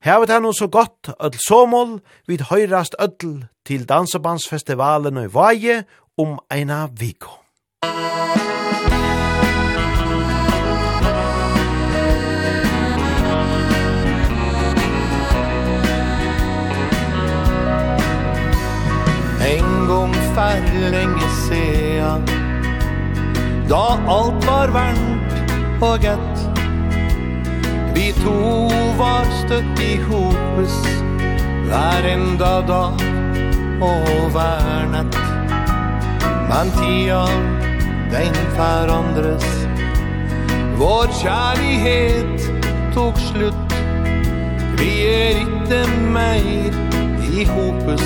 Hevet 0.00 0.30
han 0.30 0.54
så 0.54 0.66
godt 0.66 1.10
öll 1.20 1.36
somol, 1.48 2.00
vid 2.26 2.40
høyrast 2.48 2.94
öll 2.98 3.44
til 3.66 3.88
Dansebandsfestivalen 3.88 5.16
i 5.16 5.28
Vaje 5.28 5.84
om 6.16 6.38
eina 6.50 6.86
viko. 6.86 7.30
En 19.52 19.86
gång 19.88 20.14
för 20.14 20.90
länge 20.90 21.28
sedan 21.48 22.24
Da 23.68 23.98
alt 24.08 24.46
var 24.46 24.68
varmt 24.68 25.82
og 25.82 26.02
gett 26.02 26.49
vi 28.10 28.22
to 28.22 28.68
var 28.98 29.26
støtt 29.30 29.80
i 29.80 29.96
hopes 30.02 30.74
Hver 31.68 32.06
enda 32.10 32.60
dag 32.66 33.02
og 33.80 34.30
hver 34.34 34.88
natt. 34.90 35.16
Men 36.50 36.72
tida, 36.74 37.22
den 38.10 38.34
forandres. 38.56 39.46
Vår 40.76 41.06
kjærlighet 41.20 42.50
tok 42.94 43.20
slutt. 43.30 43.76
Vi 44.80 44.90
er 45.06 45.40
ikke 45.44 45.80
mer 46.10 46.76
i 47.30 47.46
hopes. 47.54 48.04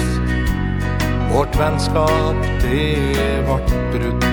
Vårt 1.33 1.59
vennskap, 1.59 2.47
det 2.63 3.43
vart 3.49 3.77
brutt. 3.97 4.31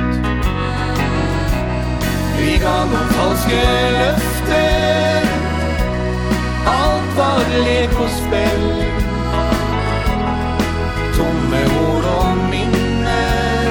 Vi 2.38 2.60
ga 2.60 2.78
noen 2.92 3.14
falske 3.18 3.66
løfter. 4.02 5.31
Alt 6.66 7.18
var 7.18 7.46
lek 7.66 7.94
og 8.00 8.10
spill 8.14 8.66
Tomme 11.16 11.62
ord 11.82 12.08
og 12.12 12.42
minner 12.52 13.70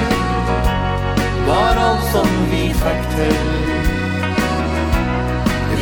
Var 1.48 1.80
alt 1.86 2.04
som 2.12 2.30
vi 2.52 2.64
fikk 2.82 3.06
til 3.14 3.50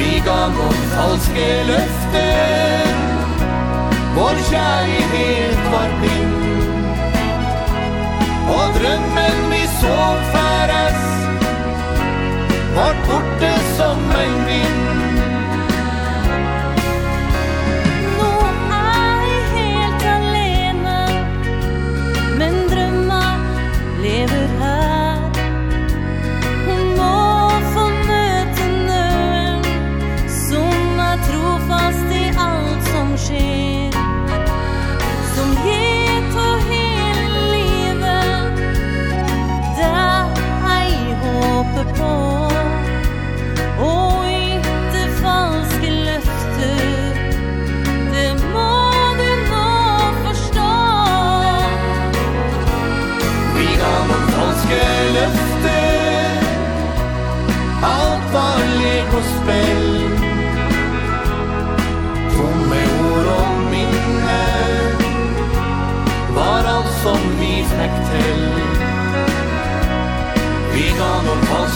Vi 0.00 0.12
ga 0.26 0.40
noen 0.56 0.82
falske 0.94 1.48
løfter 1.70 2.92
Vår 4.18 4.42
kjærlighet 4.50 5.66
var 5.72 5.90
blind 6.02 6.36
Og 8.58 8.66
drømmen 8.80 9.44
vi 9.52 9.62
så 9.80 9.98
færes 10.34 11.08
Vart 12.78 12.96
borte 13.06 13.52
som 13.76 13.98
en 13.98 14.46
vind. 14.46 14.87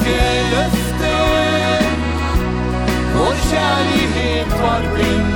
falske 0.03 0.21
løfter. 0.53 1.85
Vår 3.15 3.35
kjærlighet 3.51 4.51
var 4.63 4.83
blind. 4.95 5.33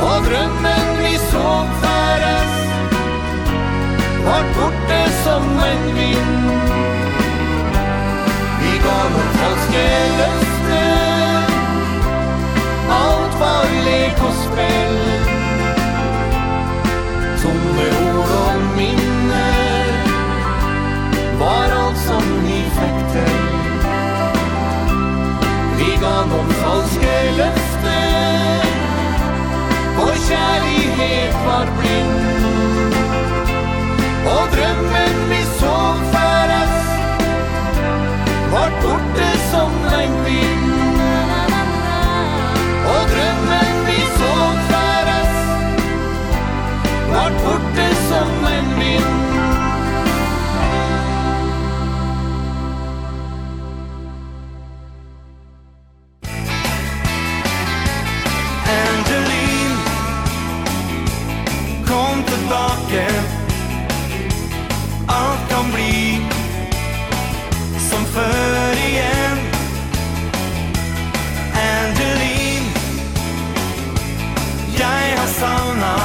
Og 0.00 0.16
drømmen 0.26 0.88
vi 0.98 1.16
så 1.16 1.66
færes 1.82 2.54
Var 4.24 4.44
borte 4.54 5.02
som 5.24 5.42
en 5.42 5.84
vind. 5.96 6.36
Vi 8.60 8.72
gav 8.86 9.06
vår 9.14 9.28
falske 9.38 9.86
løfter. 10.18 11.52
Alt 13.02 13.40
var 13.40 13.66
lek 13.86 14.22
og 14.28 14.34
spill. 14.44 14.98
Tomme 17.42 17.86
ord 18.06 18.35
falske 26.76 27.16
løfter 27.36 28.64
Vår 29.96 30.16
kjærlighet 30.28 31.34
var 31.46 31.66
blind. 31.78 32.14
Og 34.34 34.42
drømmen 34.54 35.05
såna 75.40 75.96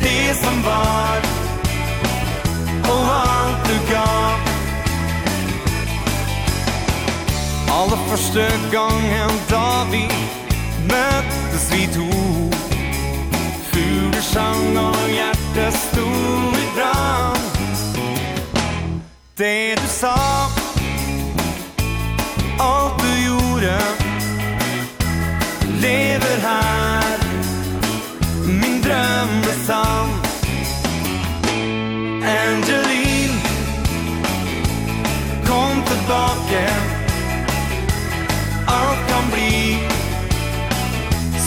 Det 0.00 0.34
som 0.34 0.62
var. 0.62 1.16
Och 2.82 3.14
allt 3.14 3.64
du 3.68 3.92
gav 3.92 4.40
Alla 7.68 7.96
första 7.96 8.40
gången 8.72 9.30
då 9.48 9.86
vi 9.90 10.08
möttes 10.88 11.72
vi 11.72 11.86
to. 11.86 12.16
Hur 13.72 14.12
du 14.12 14.22
sjöng 14.22 14.78
och 14.78 15.10
hjärtat 15.10 15.74
stod 15.74 16.54
i 16.56 16.74
brand. 16.74 17.40
Det 19.36 19.74
du 19.74 19.86
sa 19.88 20.16
Allt 22.58 23.02
du 23.02 23.26
gjorde 23.26 23.78
Lever 25.80 26.38
här 26.42 26.99
drömde 28.90 29.52
som 29.66 30.10
Angeline. 32.22 33.40
Kom 35.46 35.82
tillbaka 35.82 36.70
Allt 38.66 39.08
kan 39.08 39.30
bli 39.32 39.78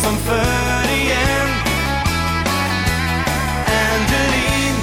Som 0.03 0.17
förr 0.17 0.91
igen 0.93 1.49
Angeline 3.65 4.79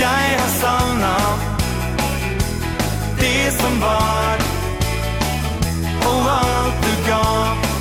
Jag 0.00 0.40
har 0.40 0.48
savnat 0.60 1.40
Det 3.20 3.50
som 3.50 3.80
var 3.80 4.38
Och 6.04 6.30
allt 6.30 6.82
du 6.82 7.10
gav 7.10 7.71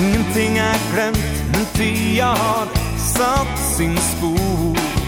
Ingenting 0.00 0.58
er 0.58 0.78
glemt, 0.92 1.44
men 1.52 1.66
tida 1.74 2.24
har 2.24 2.68
satt 2.96 3.58
sin 3.76 3.96
spor. 3.96 4.99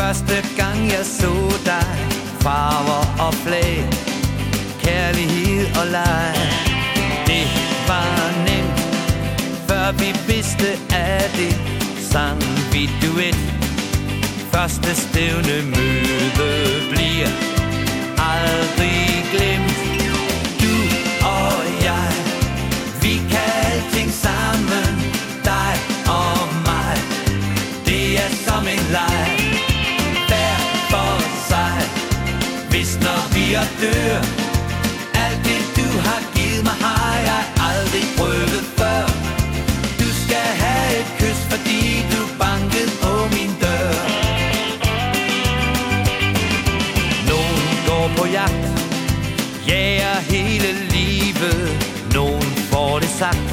Første 0.00 0.36
gang 0.56 0.78
jeg 0.94 1.04
så 1.04 1.32
dig 1.64 1.96
Farver 2.40 3.04
og 3.26 3.34
flag 3.34 3.84
Kærlighed 4.82 5.66
og 5.80 5.86
leg. 5.86 6.34
Det 7.26 7.46
var 7.88 8.30
nemt 8.46 8.80
Før 9.68 9.92
vi 9.92 10.32
vidste 10.32 10.68
af 10.94 11.30
det 11.38 11.54
Sang 12.10 12.42
vi 12.72 12.90
duet. 13.02 13.40
Første 14.52 14.94
stævne 14.94 15.56
møde 15.72 16.80
bliver 16.90 17.30
Aldrig 18.32 19.24
glemt. 19.32 19.78
Du 20.62 20.74
og 21.26 21.62
jeg 21.88 22.12
Vi 23.02 23.14
kan 23.30 23.50
alting 23.64 24.10
sammen 24.10 24.92
Dig 25.44 25.74
og 26.20 26.38
mig. 26.66 26.96
Det 27.86 28.18
er 28.24 28.30
som 28.46 28.62
en 28.62 28.84
leg. 28.92 29.39
mister 32.80 33.20
vi 33.34 33.44
at 33.62 33.70
dø 33.80 33.96
Alt 35.24 35.40
det 35.48 35.62
du 35.78 35.88
har 36.06 36.20
givet 36.36 36.62
mig 36.68 36.76
har 36.86 37.14
jeg 37.30 37.42
aldrig 37.70 38.04
prøvet 38.18 38.64
før. 38.78 39.02
Du 40.00 40.08
skal 40.22 40.48
have 40.64 40.88
et 41.00 41.10
kys 41.20 41.40
fordi 41.50 41.80
du 42.12 42.20
bankede 42.42 42.92
på 43.02 43.12
min 43.34 43.52
dør. 43.62 43.92
Nogen 47.30 47.66
går 47.88 48.06
på 48.18 48.24
jagt. 48.38 48.64
Jager 49.68 50.16
hele 50.32 50.70
livet. 50.96 51.62
Nogen 52.14 52.52
får 52.70 52.98
det 52.98 53.12
sagt. 53.22 53.48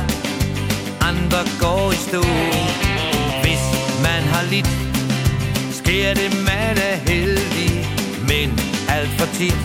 Andre 1.10 1.42
går 1.64 1.92
i 1.98 2.00
stå. 2.08 2.24
Hvis 3.44 3.64
man 4.06 4.22
har 4.34 4.44
lidt 4.54 4.72
Sker 5.80 6.14
det 6.14 6.32
man 6.50 6.76
er 6.92 6.98
heldig 7.10 7.67
alt 8.98 9.10
for 9.10 9.28
tit. 9.38 9.64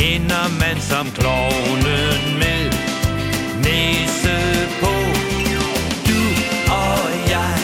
Ender 0.00 0.48
man 0.60 0.80
som 0.80 1.06
klovnen 1.10 2.22
med 2.42 2.70
næse 3.64 4.36
på. 4.80 4.94
Du 6.08 6.22
og 6.72 7.08
jeg, 7.34 7.58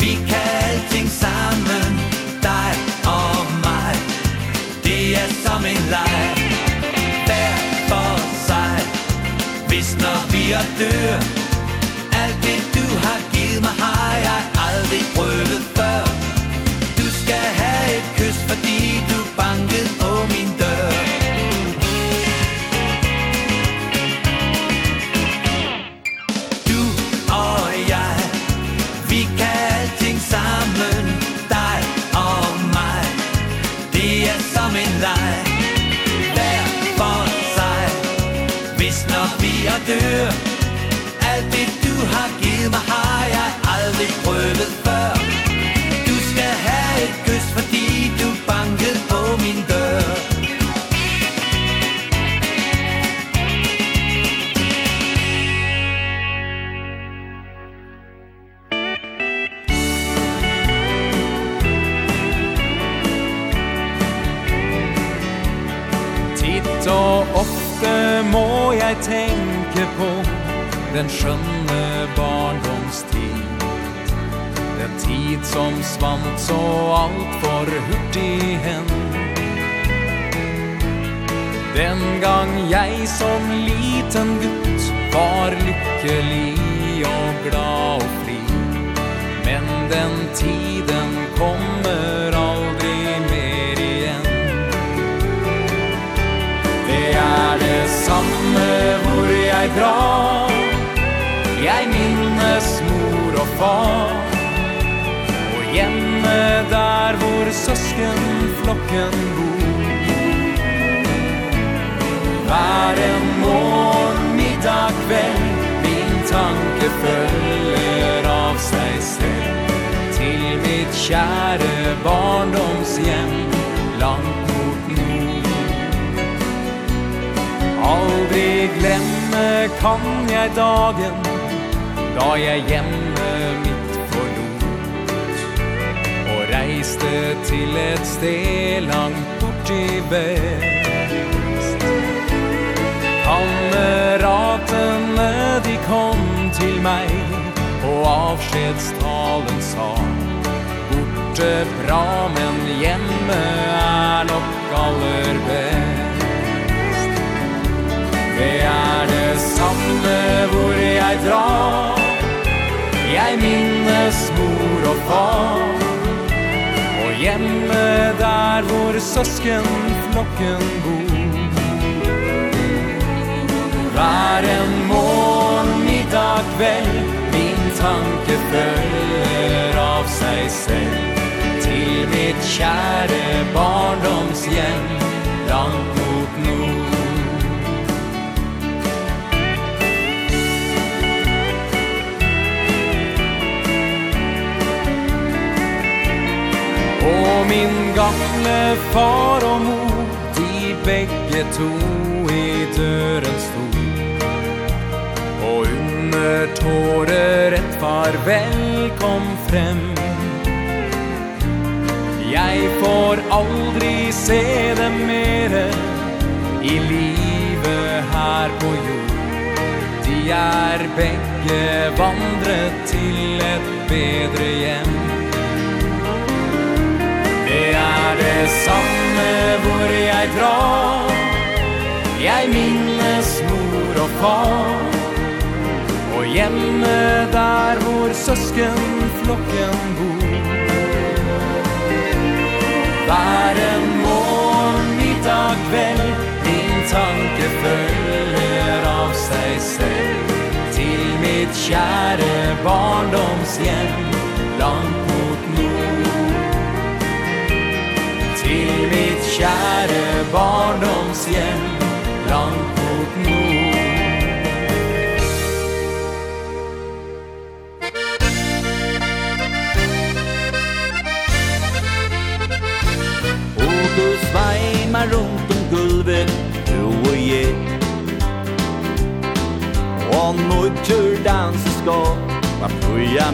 vi 0.00 0.12
kan 0.30 0.48
alting 0.68 1.08
sammen. 1.08 1.90
Dig 2.42 2.72
og 3.18 3.36
mig, 3.66 3.94
det 4.84 5.16
er 5.22 5.30
som 5.44 5.64
en 5.64 5.82
leg. 5.94 6.34
Hver 7.26 7.56
for 7.88 8.14
sig, 8.48 8.78
hvis 9.68 9.96
når 10.02 10.18
vi 10.32 10.52
er 10.52 10.66
dør 10.78 11.37
hør 40.08 40.30
Alt 41.30 41.46
det 41.52 41.68
du 41.84 41.94
har 42.14 42.28
givet 42.42 42.70
mig 42.70 42.84
har 42.92 43.24
jeg 43.36 43.50
aldrig 43.74 44.10
prøvet. 44.24 44.77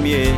je 0.06 0.34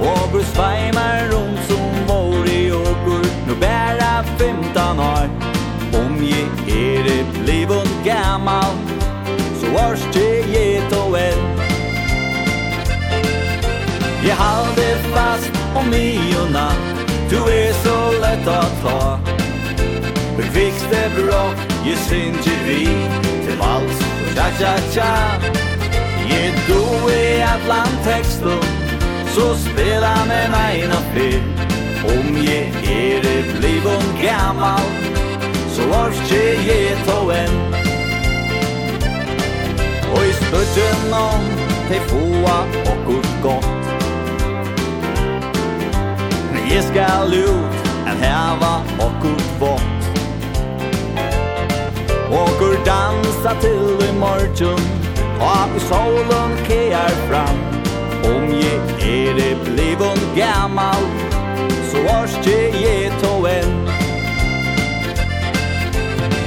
Og 0.00 0.30
Bruce 0.32 0.50
sveimar 0.54 1.18
rundt 1.32 1.60
som 1.68 1.90
vår 2.08 2.46
i 2.46 2.68
Gurt 3.04 3.36
Nu 3.48 3.54
bæra 3.60 4.24
femton 4.38 4.98
år 4.98 5.28
Om 6.00 6.22
je 6.22 6.42
er 6.68 7.02
det 7.02 7.26
blivun 7.44 7.88
gammal 8.04 8.72
Så 9.60 9.66
vars 9.74 10.02
det 10.14 10.36
get 10.52 10.90
to 10.90 11.16
en 11.16 11.42
Jag 14.26 14.36
halde 14.36 14.88
fast 15.14 15.50
om 15.74 15.86
niorna 15.90 16.68
Du 17.30 17.36
er 17.36 17.72
så 17.84 17.98
lett 18.20 18.48
å 18.48 18.62
ta 18.82 19.18
Bekvikste 20.36 21.10
bra, 21.16 21.44
jag 21.86 21.98
syns 21.98 22.46
ju 22.46 22.56
vi 22.66 22.84
Til 23.46 23.56
vals, 23.58 24.02
tja 24.34 24.50
tja 24.58 24.76
tja. 24.92 25.75
Ég 26.28 26.54
dui 26.66 27.42
allan 27.42 27.92
textum 28.04 28.60
Så 29.34 29.54
spela 29.54 30.14
med 30.26 30.50
meg 30.50 30.88
nåt 30.90 31.06
fel 31.14 31.42
Om 32.06 32.36
jeg 32.42 32.72
er 32.84 33.26
i 33.30 33.36
blivun 33.58 34.06
gammal 34.22 34.82
Så 35.74 35.86
orske 36.02 36.42
jeg 36.66 36.98
to 37.06 37.30
en 37.30 37.54
Og 40.14 40.22
i 40.26 40.32
spurten 40.40 41.14
om 41.14 41.46
Te 41.86 42.00
foa 42.10 42.56
okkur 42.90 43.26
gott. 43.42 43.66
Jeg 46.70 46.82
skal 46.82 47.30
ut 47.30 47.90
En 48.10 48.22
heva 48.22 48.74
okkur 49.06 49.42
bort 49.60 49.82
Okkur 52.30 52.78
dansa 52.86 53.54
til 53.62 54.08
i 54.08 54.12
morgen 54.18 55.05
Og 55.40 55.80
solen 55.88 56.56
kejar 56.68 57.16
fram. 57.28 57.76
Om 58.26 58.50
je 58.50 58.74
er 59.00 59.34
det 59.34 59.56
blivon 59.64 60.18
gammal 60.36 61.02
Så 61.90 61.96
vars 62.02 62.46
je 62.46 62.60
je 62.82 63.12
toen 63.22 63.46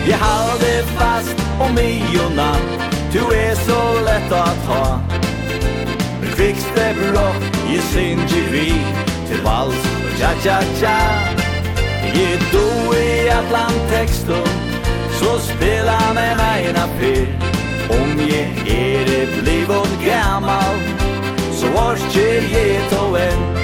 Jeg 0.08 0.18
halde 0.18 0.84
fast 0.98 1.36
om 1.60 1.78
i 1.78 2.18
og 2.18 2.32
Du 3.14 3.24
er 3.34 3.56
så 3.56 3.82
lett 4.06 4.32
å 4.32 4.46
ha 4.68 5.00
Men 6.22 6.32
kvikste 6.36 6.88
blokk 6.98 7.44
Je 7.72 7.82
synge 7.92 8.42
vi 8.52 8.70
Til 9.30 9.44
vals 9.46 9.86
og 10.00 10.16
tja 10.20 10.32
tja 10.44 10.58
tja. 10.80 10.98
Je 12.16 12.40
do 12.52 12.94
i 12.98 13.30
Atlanteksten 13.30 14.50
Så 15.22 15.38
spela 15.52 16.00
med 16.14 16.36
meg 16.42 16.74
en 16.74 17.49
Om 17.90 18.20
jag 18.20 18.68
är 18.68 19.06
det 19.06 19.42
blivit 19.42 20.06
gammal 20.06 20.76
Så 21.54 21.68
vars 21.68 22.16
ger 22.16 22.42
jeg 22.42 22.90
to 22.90 23.16
en 23.16 23.59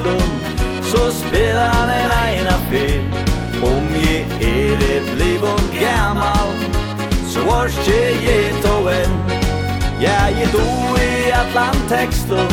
stund 0.00 0.32
Så 0.82 1.10
spelar 1.10 1.86
den 1.86 2.34
ena 2.34 2.58
fel 2.70 3.02
Om 3.62 3.84
jag 3.94 4.42
är 4.42 4.76
det 4.78 5.14
blivon 5.14 5.60
gammal 5.80 6.48
Så 7.28 7.40
vars 7.40 7.72
jag 7.88 8.22
get 8.22 8.62
to 8.62 8.88
en. 8.88 9.10
Ja, 10.00 10.10
är 10.10 10.52
do 10.52 11.02
i 11.02 11.32
Atlantexten 11.32 12.48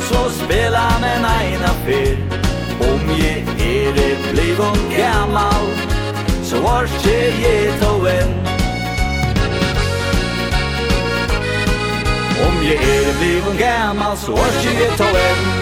Så 0.00 0.30
spelar 0.30 1.00
den 1.00 1.24
ena 1.52 1.72
fel 1.86 2.16
Om 2.80 3.00
jag 3.18 3.60
är 3.66 3.92
det 3.92 4.32
blivon 4.32 4.78
gammal 4.98 5.66
Så 6.42 6.60
vars 6.60 6.90
jag 7.04 7.12
get 7.14 7.80
to 7.80 8.06
en. 8.06 8.32
Om 12.46 12.64
jag 12.64 12.74
är 12.74 13.06
det 13.06 13.18
blivon 13.18 13.56
gammal 13.58 14.16
Så 14.16 14.32
vars 14.32 14.64
jag 14.64 14.74
get 14.74 15.00
och 15.00 15.06
en. 15.06 15.55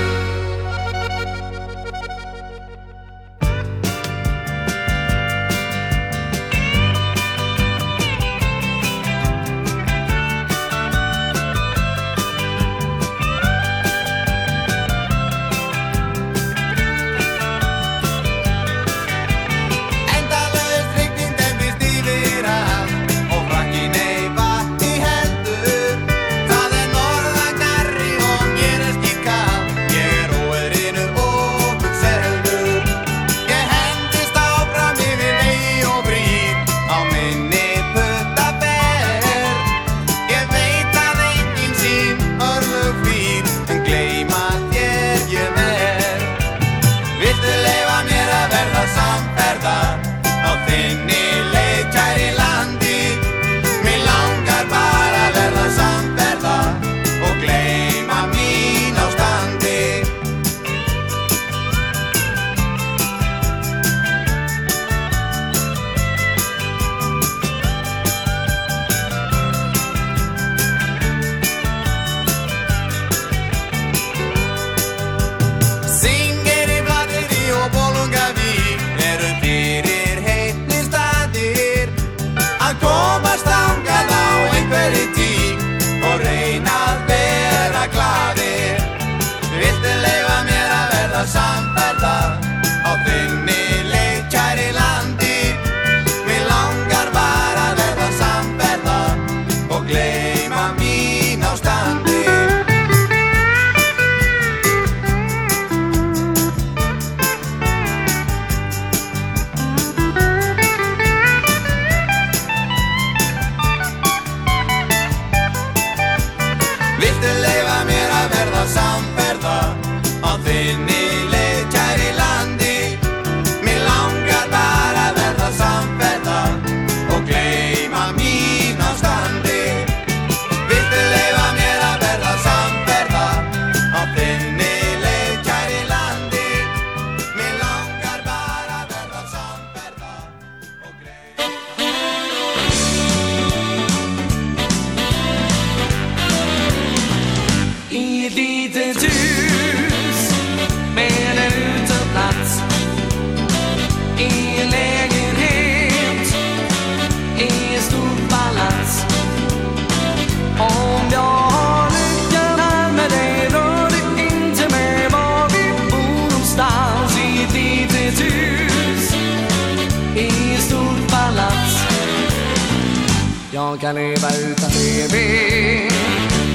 jag 173.74 173.80
kan 173.80 173.94
leva 173.94 174.28
utan 174.36 174.70
tv 174.70 175.16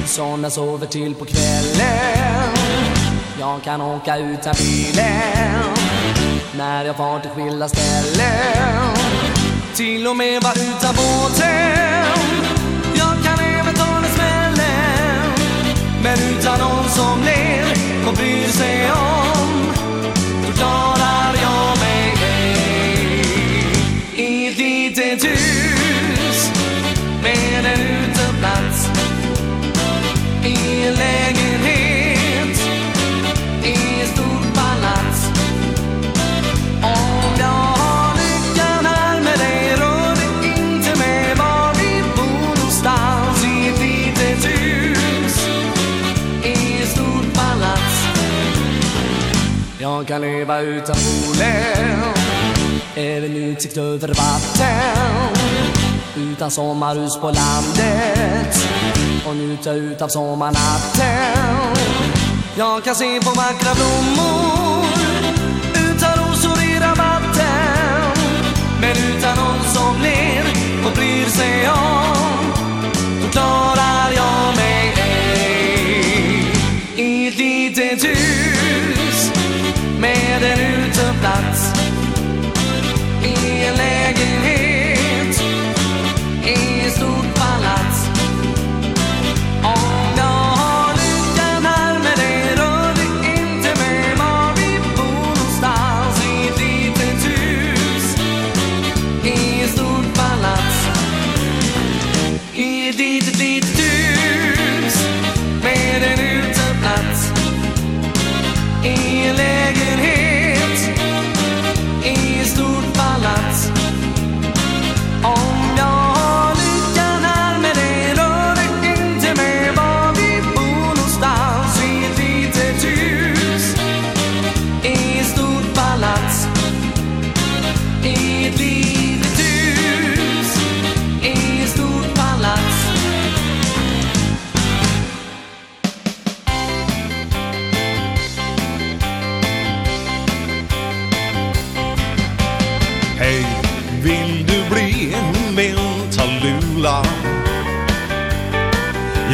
Såna 0.06 0.50
sover 0.50 0.86
till 0.86 1.14
på 1.14 1.24
kvällen 1.24 2.54
Jag 3.40 3.62
kan 3.62 3.80
åka 3.80 4.18
utan 4.18 4.54
bilen. 4.58 5.64
När 6.52 6.84
jag 6.84 6.96
far 6.96 7.20
till 7.20 7.30
skilda 7.30 7.68
ställen 7.68 8.96
Till 9.74 10.06
och 10.06 10.16
med 10.16 10.42
var 10.42 10.52
utan 10.52 10.94
båten. 10.94 12.06
Jag 12.94 13.24
kan 13.24 13.44
även 13.44 13.74
ta 13.74 13.84
den 13.84 14.10
smällen 14.14 15.32
Men 16.02 16.18
utan 16.38 16.58
någon 16.58 16.88
som 16.88 17.22
ler 17.24 17.64
Och 18.08 18.14
bryr 18.14 18.48
sig 18.48 18.90
om. 18.90 19.72
Då 20.60 20.89
kan 50.10 50.20
leva 50.20 50.60
utan 50.60 50.96
solen 50.96 52.02
Även 52.94 53.36
utsikt 53.36 53.76
över 53.76 54.08
vatten 54.08 55.36
Utan 56.16 56.50
sommarhus 56.50 57.20
på 57.20 57.26
landet. 57.26 58.66
Och 59.26 59.36
njuta 59.36 59.72
utav 59.72 60.08
sommarnatten. 60.08 61.84
Jag 62.56 62.84
kan 62.84 62.94
se 62.94 63.20
på 63.20 63.30
vackra 63.30 63.74
blommor 63.74 64.84
Utan 65.74 66.12
rosor 66.18 66.62
i 66.62 66.80
rabatten 66.80 68.12
Men 68.80 68.90
utan 68.90 69.36
någon 69.36 69.64
som 69.64 70.02
ler 70.02 70.44
och 70.86 70.92
bryr 70.92 71.26
sig 71.26 71.68
om 71.68 72.52
Då 73.34 73.69
plats. 81.20 81.79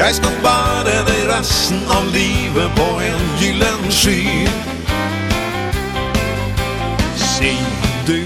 Jeg 0.06 0.14
skal 0.14 0.34
bære 0.42 1.00
deg 1.08 1.22
resten 1.26 1.80
av 1.90 2.04
livet 2.14 2.74
på 2.78 2.84
en 3.02 3.24
gyllen 3.40 3.88
sky 3.90 4.44
Si 7.18 7.50
du 8.06 8.20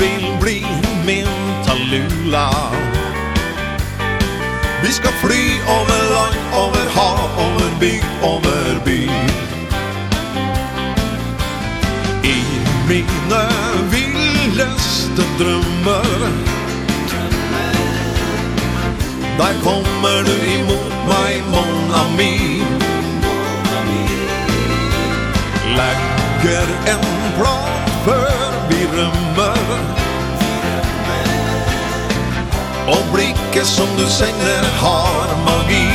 vil 0.00 0.24
bli 0.40 0.62
min 1.04 1.28
talula. 1.66 2.46
Vi 4.80 4.94
skal 4.96 5.12
fly 5.20 5.42
over 5.76 6.00
land, 6.14 6.40
over 6.62 6.88
hav, 6.96 7.20
over 7.44 7.68
bygg, 7.84 8.08
over 8.24 8.80
by. 8.88 8.98
I 12.24 12.38
mine 12.88 13.44
villeste 13.92 15.28
drømmer 15.36 16.65
Der 19.38 19.54
kommer 19.62 20.22
du 20.28 20.36
imot 20.56 20.94
mig, 21.08 21.42
mon 21.52 21.94
ami 22.02 22.62
Lägger 25.78 26.68
en 26.92 27.04
plan 27.38 27.88
før 28.04 28.68
vi 28.68 28.86
rømmer 28.96 29.96
Og 32.86 33.02
blikket 33.12 33.66
som 33.66 33.86
du 33.98 34.06
sänger 34.06 34.62
har 34.62 35.26
magi. 35.44 35.90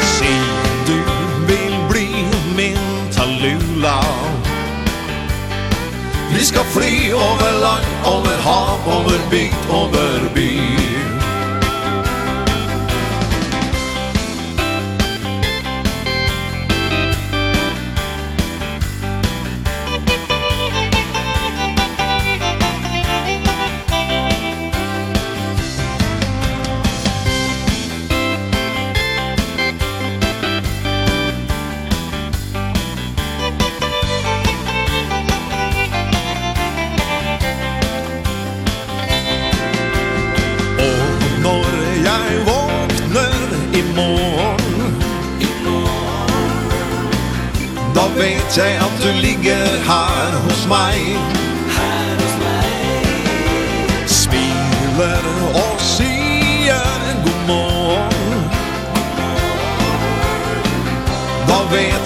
Si 0.00 0.34
du 0.86 0.98
vill 1.46 1.76
bli 1.88 2.08
min 2.56 2.78
talula? 3.12 4.29
Vi 6.34 6.44
skal 6.44 6.64
fly 6.64 7.12
over 7.12 7.52
land, 7.60 7.86
over 8.04 8.36
hav, 8.42 8.78
over 8.86 9.30
bygd, 9.30 9.70
over 9.70 10.34
by. 10.34 11.19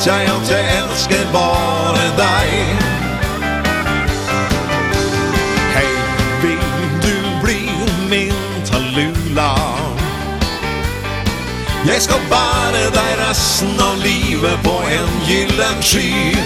jeg 0.06 0.28
alltid 0.28 0.56
elsker 0.56 1.22
bare 1.32 2.02
deg. 2.18 2.48
Hei, 5.72 5.93
vil 6.43 6.66
du 7.05 7.14
bli 7.43 7.60
min 8.10 8.35
talula? 8.68 9.55
Jeg 11.86 12.02
skal 12.02 12.20
bære 12.28 12.85
deg 12.98 13.10
resten 13.22 13.81
av 13.81 13.97
livet 14.05 14.60
på 14.66 14.76
en 14.98 15.16
gyllen 15.28 15.81
sky. 15.81 16.36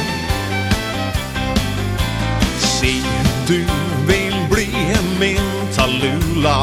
Si 2.62 2.94
du 3.48 3.58
vil 4.06 4.38
bli 4.54 4.70
min 5.18 5.50
talula. 5.74 6.60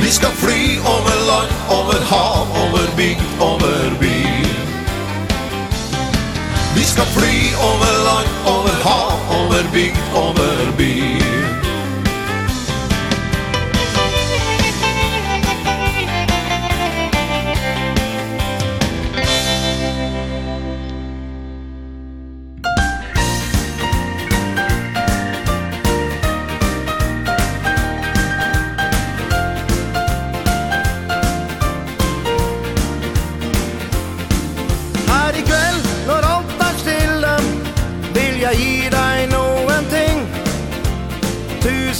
Vi 0.00 0.10
skal 0.10 0.32
fly 0.40 0.78
over 0.80 1.20
land, 1.28 1.52
over 1.68 2.00
hav, 2.12 2.48
over 2.64 2.88
bygd, 2.96 3.24
over 3.40 4.00
by 4.00 4.53
skal 6.94 7.06
fly 7.06 7.52
over 7.68 7.94
land, 8.06 8.28
over 8.46 8.76
hav, 8.86 9.18
over 9.36 9.64
bygd, 9.72 9.98
over 10.14 10.72
by. 10.78 11.43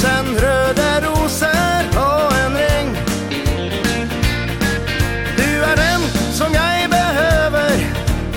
tusen 0.05 0.37
røde 0.37 1.09
roser 1.09 1.89
og 1.97 2.33
en 2.45 2.57
ring. 2.57 2.97
Du 5.39 5.51
er 5.71 5.75
den 5.77 6.03
som 6.33 6.53
jeg 6.53 6.89
behøver 6.91 7.73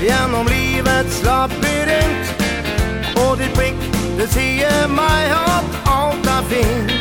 Gjennom 0.02 0.48
livets 0.48 1.24
labyrint. 1.24 2.26
Og 3.18 3.38
ditt 3.38 3.54
blikk, 3.58 3.80
det 4.20 4.30
sier 4.32 4.88
meg 4.88 5.34
at 5.34 5.80
alt 5.92 6.30
er 6.38 6.44
fint. 6.52 6.94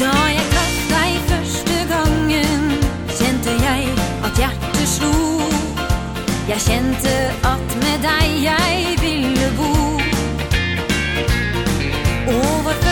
Da 0.00 0.12
jeg 0.32 0.44
traff 0.52 0.78
deg 0.92 1.16
første 1.32 1.78
gangen 1.90 2.62
Kjente 3.18 3.56
jeg 3.64 3.90
at 4.24 4.38
hjertet 4.38 4.86
slo 4.86 5.12
Jeg 6.48 6.62
kjente 6.68 7.18
at 7.42 7.76
med 7.82 8.06
deg 8.06 8.38
jeg 8.46 8.96
ville 9.02 9.52
bo 9.58 9.77
over 12.30 12.87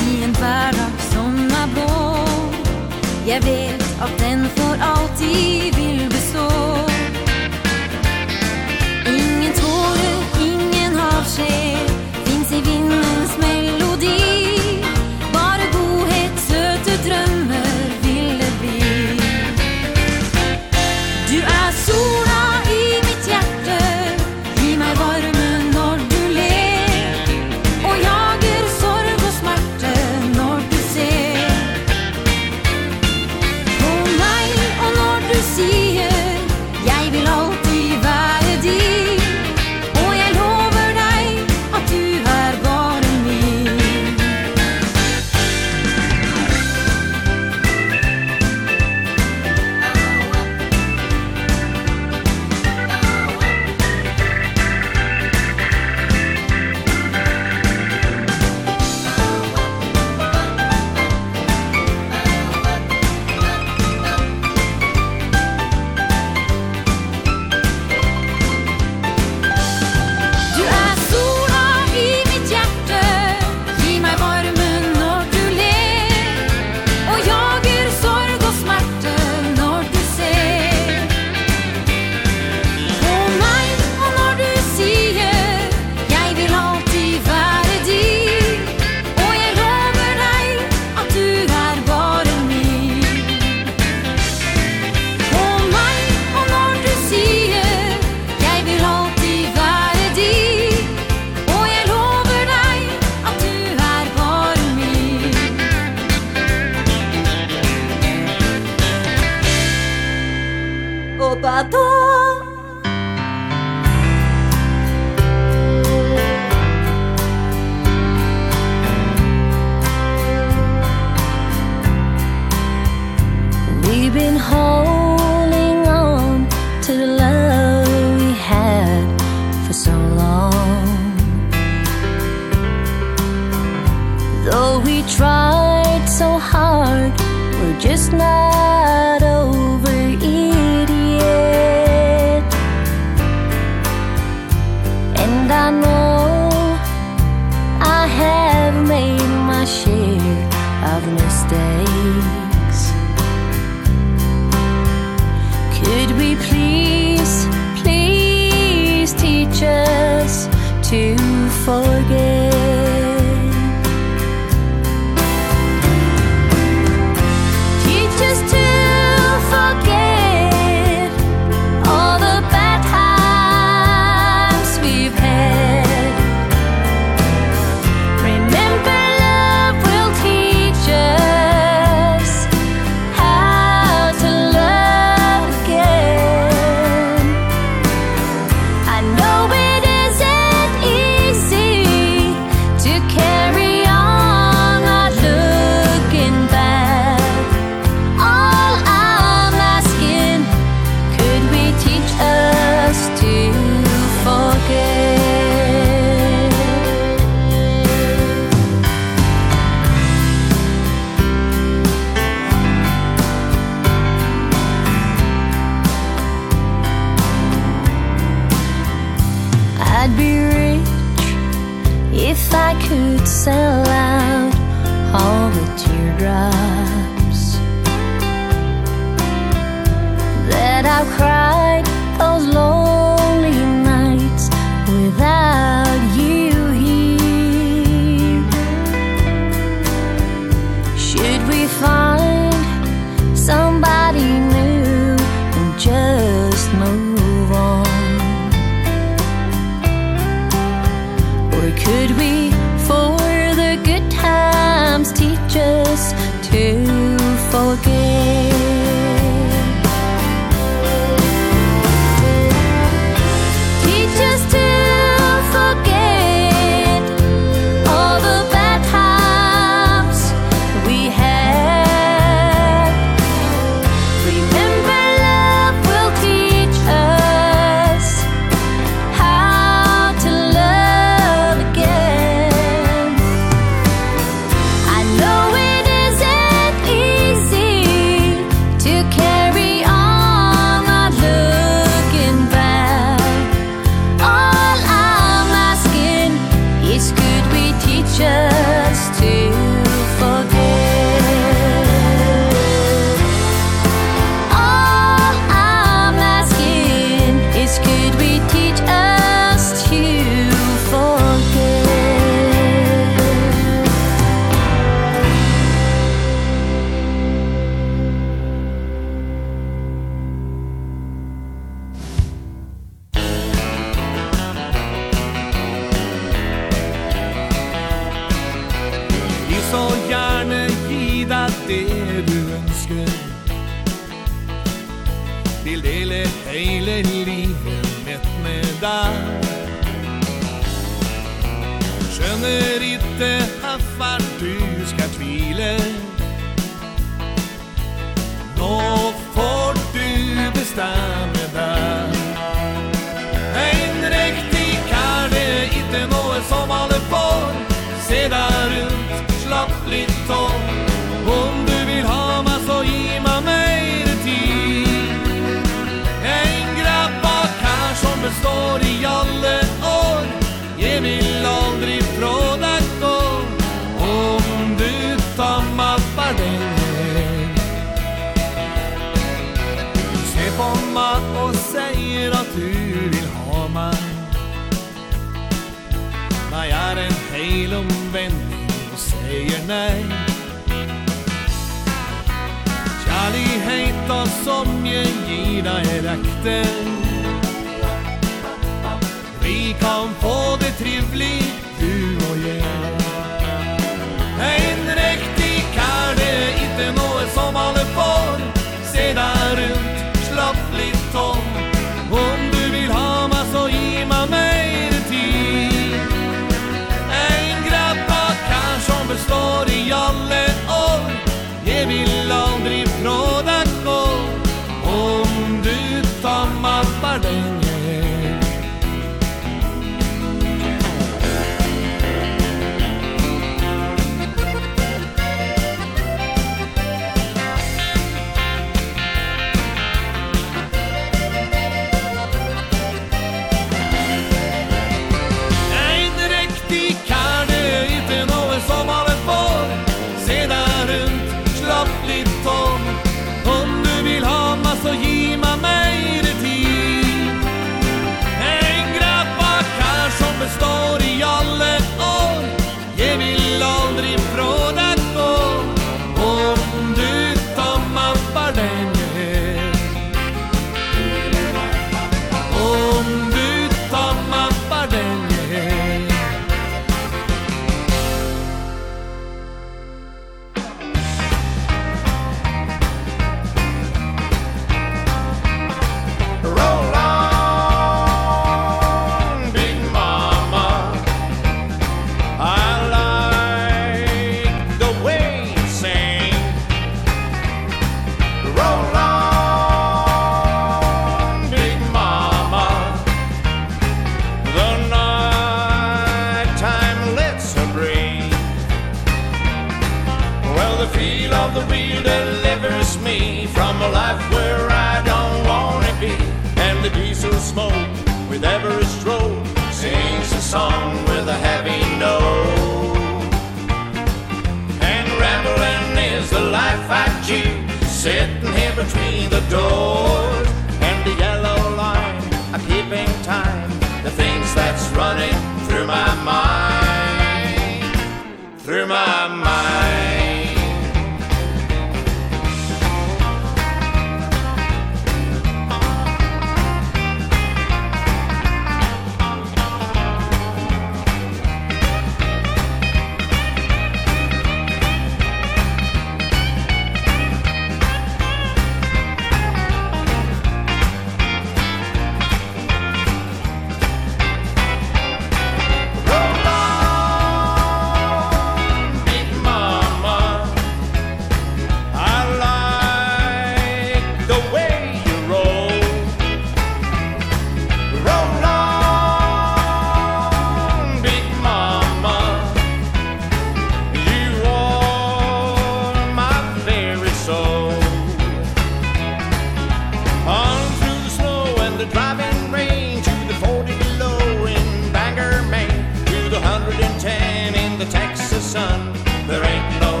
sun. 598.51 598.91
There 599.27 599.45
ain't 599.45 599.79
no 599.79 600.00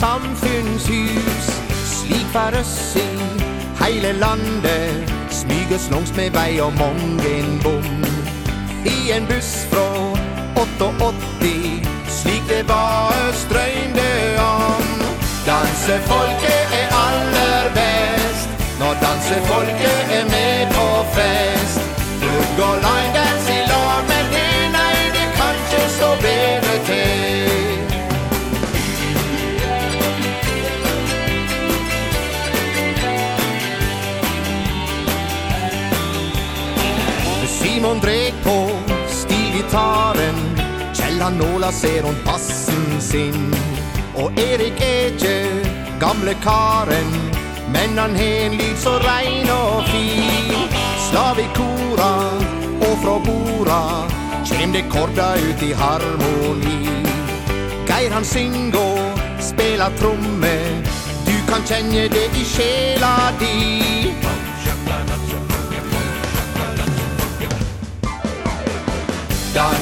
samfunnshus 0.00 1.46
Slik 1.96 2.28
var 2.34 2.52
oss 2.60 2.96
i 2.96 3.08
heile 3.80 4.12
landet. 4.12 5.12
Smyges 5.30 5.90
langs 5.90 6.12
med 6.16 6.30
vei 6.30 6.60
og 6.60 6.72
mange 6.72 7.30
en 7.40 7.60
bom. 7.64 8.04
I 8.84 9.12
en 9.16 9.26
buss 9.26 9.52
fra 9.70 9.86
88 10.56 11.82
Slik 12.18 12.44
det 12.48 12.64
var 12.68 13.32
strøynde 13.42 14.10
om. 14.38 14.86
Dansefolket 15.50 16.64
er 16.80 16.88
aller 17.06 17.70
best. 17.78 18.48
Når 18.80 18.94
dansefolket 19.06 20.00
er 20.18 20.24
med 20.34 20.74
på 20.76 20.88
fest 21.14 21.80
Lugg 22.22 22.58
og 22.68 22.76
leie 22.86 23.07
Simon 37.78 38.00
dreg 38.00 38.34
på 38.42 38.70
stilgitaren. 39.06 40.38
Kjell 40.94 41.20
han 41.22 41.36
nåla 41.38 41.72
ser 41.72 42.02
hon 42.02 42.16
passen 42.24 43.00
sin. 43.00 43.54
Og 44.14 44.32
Erik 44.38 44.80
Eke, 44.82 45.36
gamle 46.00 46.34
karen. 46.42 47.12
Men 47.72 47.98
han 47.98 48.16
har 48.18 48.46
en 48.46 48.56
lyd 48.58 48.74
så 48.82 48.96
rein 49.04 49.46
og 49.54 49.86
fin. 49.92 50.74
Slav 51.06 51.38
i 51.38 51.46
kora 51.54 52.10
og 52.88 52.96
fra 53.04 53.14
bora. 53.28 53.80
Kjem 54.42 54.74
det 54.74 54.82
korda 54.90 55.28
ut 55.38 55.62
i 55.62 55.70
harmoni. 55.70 56.82
Geir 57.86 58.10
han 58.10 58.26
syng 58.26 58.74
og 58.74 59.22
spela 59.52 59.92
tromme. 60.02 60.56
Du 61.30 61.36
kan 61.46 61.62
kjenne 61.62 62.08
det 62.10 62.26
i 62.42 62.44
sjela 62.56 63.30
din 63.38 63.97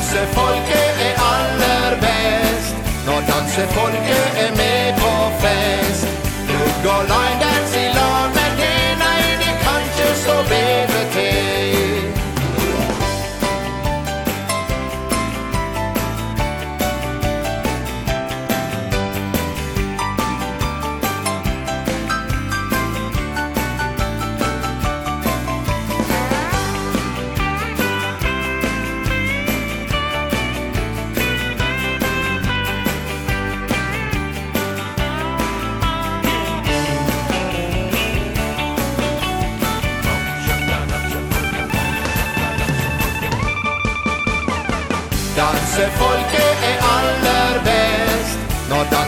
Dansefolket 0.06 0.94
er 1.08 1.14
aller 1.32 2.00
best. 2.04 2.76
Når 3.06 3.20
dansefolket 3.30 4.26
er 4.44 4.50
med 4.60 4.94
på 5.02 5.12
fest. 5.42 6.06
Plugg 6.48 6.84
och 6.94 7.04
line 7.12 7.38
dance 7.42 7.78
i 7.84 7.88
lag 7.98 8.28
Men 8.36 8.52
det 8.60 8.78
nei, 9.02 9.22
det 9.42 9.54
kan 9.64 9.80
ikke 9.86 10.08
stå 10.22 10.36
bedre 10.52 10.95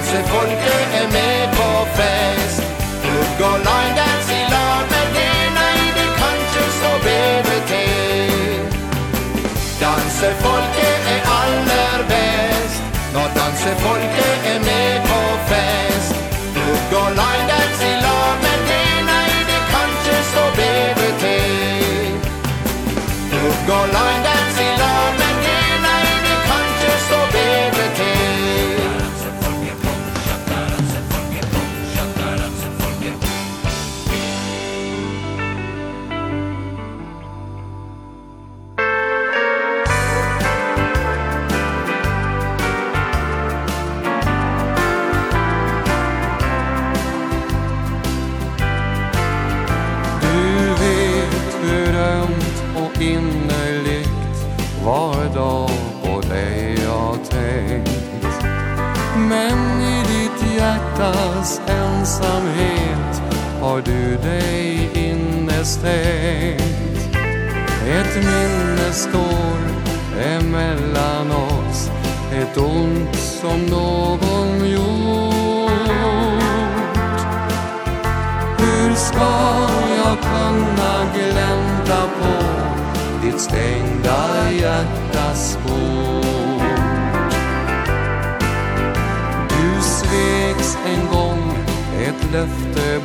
Kanskje 0.08 0.28
folket 0.32 0.94
er 1.00 1.08
med 1.12 1.48
på 1.52 1.70
fest. 1.96 2.62
Plugg 3.02 3.40
og 3.48 3.58
line 3.66 3.92
dance 3.98 4.32
i 4.32 4.44
lag 4.52 4.82
med 4.92 5.06
det 5.16 5.34
Nei, 5.56 5.80
det 5.98 6.08
kan 6.20 6.38
ikke 6.44 6.64
så 6.80 6.92
bedre 7.06 7.58
til 7.70 8.62
Dansefolket 9.82 11.12
er 11.14 11.28
aller 11.40 12.00
best 12.12 12.80
Når 13.14 13.26
dansefolket 13.36 14.37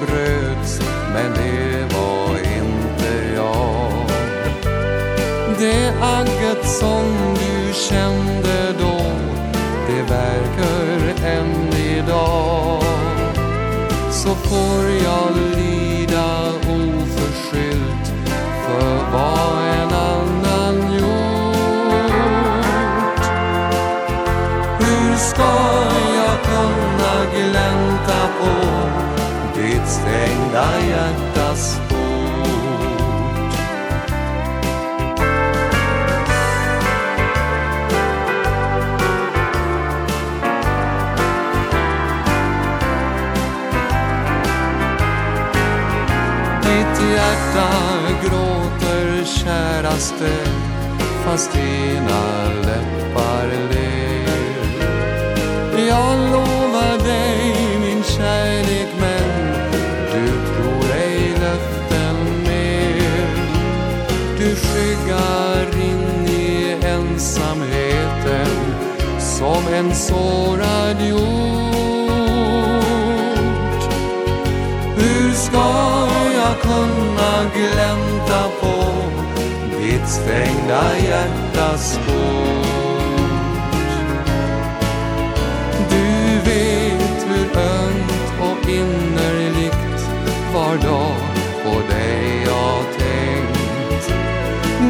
bröts 0.05 0.79
Men 1.13 1.33
det 1.33 1.95
var 1.95 2.37
inte 2.37 3.35
jag. 3.35 3.91
Det 5.59 5.93
agget 6.01 6.67
som 6.67 7.03
du 7.35 7.73
kände 7.73 8.73
då 8.79 9.01
Det 9.87 10.01
verkar 10.13 11.25
än 11.25 11.73
idag. 11.73 12.83
Så 14.11 14.29
får 14.29 14.83
jag 15.03 15.29
lida 15.57 16.49
oförskyllt 16.69 18.13
För 18.65 19.11
vad 19.11 19.67
en 19.67 19.93
annan 19.93 20.93
gjort. 20.93 21.53
Hur 24.79 25.15
ska 25.17 25.53
jag 26.15 26.43
kunna 26.43 27.25
glänta 27.35 28.27
på 28.39 28.83
sitt 29.63 29.87
stängda 29.87 30.65
hjärtas 30.89 31.81
port 31.89 31.97
Mitt 46.63 47.01
hjärta 47.11 47.69
gråter 48.23 49.23
käraste 49.25 50.33
Fast 51.25 51.53
dina 51.53 52.43
läppar 52.65 53.47
ler. 53.71 54.27
Jag 55.87 56.31
lovar 56.31 56.97
dig 57.03 57.32
som 69.43 69.73
en 69.73 69.95
sårad 69.95 71.01
jord. 71.09 71.73
Hur 74.97 75.33
ska 75.33 76.07
jag 76.33 76.61
kunna 76.61 77.51
glänta 77.55 78.49
på 78.61 78.75
ditt 79.81 80.07
stängda 80.07 80.97
hjärtas 80.97 81.99
port 82.05 82.63
Du 85.89 86.39
vet 86.49 87.25
hur 87.27 87.57
ömt 87.61 88.33
och 88.41 88.69
innerligt 88.69 90.09
var 90.53 90.75
dag 90.75 91.21
på 91.63 91.93
dig 91.93 92.43
jag 92.45 92.83
tänkt. 92.97 94.13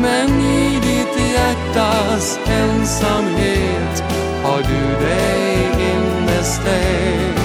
Men 0.01 0.41
i 0.41 0.79
ditt 0.81 1.33
hjärtas 1.33 2.39
ensamhet 2.47 4.12
har 4.53 4.61
du 4.61 5.05
dig 5.05 5.67
innestängt 5.91 7.39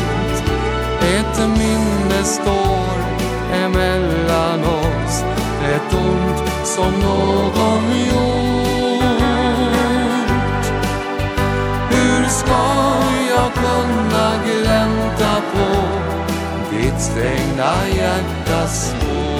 Ett 1.00 1.38
minne 1.58 2.24
står 2.24 2.98
emellan 3.52 4.64
oss. 4.64 5.24
Ett 5.74 5.94
ont 5.94 6.66
som 6.66 6.92
någon 6.92 7.84
gjort. 8.08 9.08
Hur 11.90 12.28
ska 12.28 12.64
jag 13.30 13.52
kunna 13.54 14.30
glänta 14.46 15.42
på 15.52 15.68
Ditt 16.70 17.00
stängda 17.00 17.74
hjärtas 17.96 18.88
spår? 18.88 19.37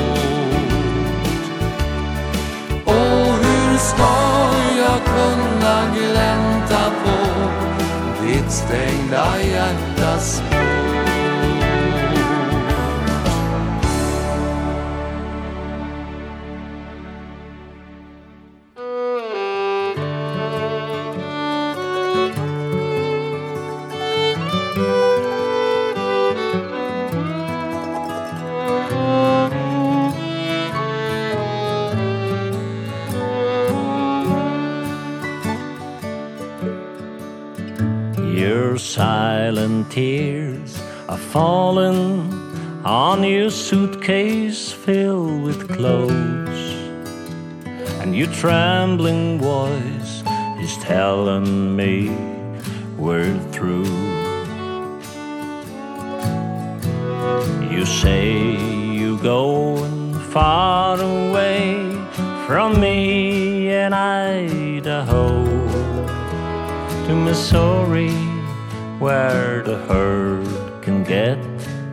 ett 8.29 8.53
stängda 8.53 9.43
hjärtas 9.43 10.43
tears 39.99 40.81
are 41.09 41.19
falling 41.19 42.33
on 42.85 43.25
your 43.25 43.51
suitcase 43.51 44.71
filled 44.71 45.43
with 45.43 45.69
clothes. 45.77 46.63
And 48.01 48.15
your 48.15 48.31
trembling 48.43 49.41
voice 49.41 50.23
is 50.65 50.77
telling 50.77 51.75
me 51.75 52.11
we're 52.97 53.37
through. 53.51 53.97
You 57.75 57.85
say 57.85 58.27
you 59.01 59.19
going 59.19 60.15
far 60.35 61.01
away 61.01 61.65
from 62.47 62.81
me 62.81 63.69
in 63.73 63.93
Idaho. 63.93 65.27
To 67.07 67.15
Missouri 67.17 68.28
where 68.99 69.63
the 69.63 69.79
herd 69.87 70.83
can 70.83 71.05
get 71.05 71.39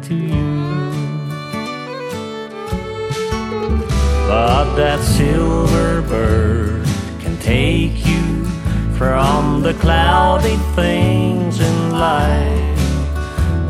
to 0.02 0.16
you. 0.16 0.56
But 4.28 4.76
that 4.76 5.00
silver 5.04 6.02
bird 6.02 6.86
can 7.20 7.38
take 7.38 8.06
you 8.08 8.46
from 8.98 9.62
the 9.62 9.76
cloudy 9.76 10.58
things 10.76 11.60
in 11.60 11.92
life. 11.92 12.80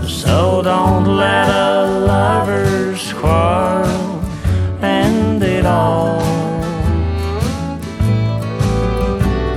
So 0.08 0.62
don't 0.62 1.18
let 1.18 1.50
a 1.50 2.06
lover's 2.06 3.12
quarrel 3.14 4.22
end 4.82 5.44
it 5.44 5.66
all. 5.66 6.22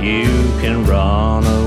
You 0.01 0.27
can 0.59 0.85
run 0.85 1.45
away 1.45 1.58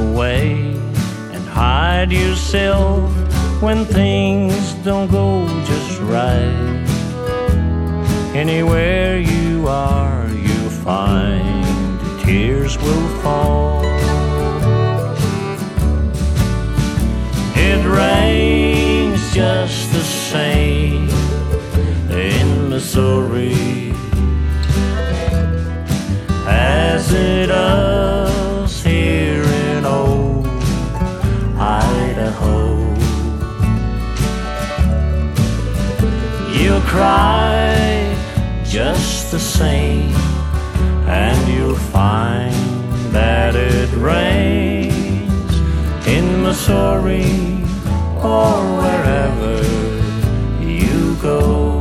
beside 2.07 2.13
yourself 2.13 3.63
when 3.63 3.85
things 3.85 4.75
don't 4.85 5.11
go 5.11 5.47
just 5.65 6.01
right. 6.01 6.83
Anywhere 8.35 9.19
you 9.19 9.69
are 9.69 10.29
you 10.29 10.71
find 10.85 11.65
tears 12.23 12.77
will 12.79 13.09
fall. 13.23 13.85
It 17.55 17.85
rains 17.87 19.33
just 19.33 19.93
the 19.93 20.03
same. 20.03 21.09
In 22.11 22.69
Missouri 22.69 23.95
As 26.47 27.11
it 27.15 27.47
does 27.47 28.32
you'll 36.73 36.81
cry 36.83 38.17
just 38.65 39.31
the 39.31 39.39
same 39.39 40.15
and 41.07 41.37
you'll 41.53 41.77
find 41.77 42.55
that 43.13 43.55
it 43.55 43.91
rains 43.93 45.53
in 46.07 46.43
Missouri 46.43 47.29
or 48.23 48.55
wherever 48.81 49.55
you 50.65 51.15
go. 51.21 51.72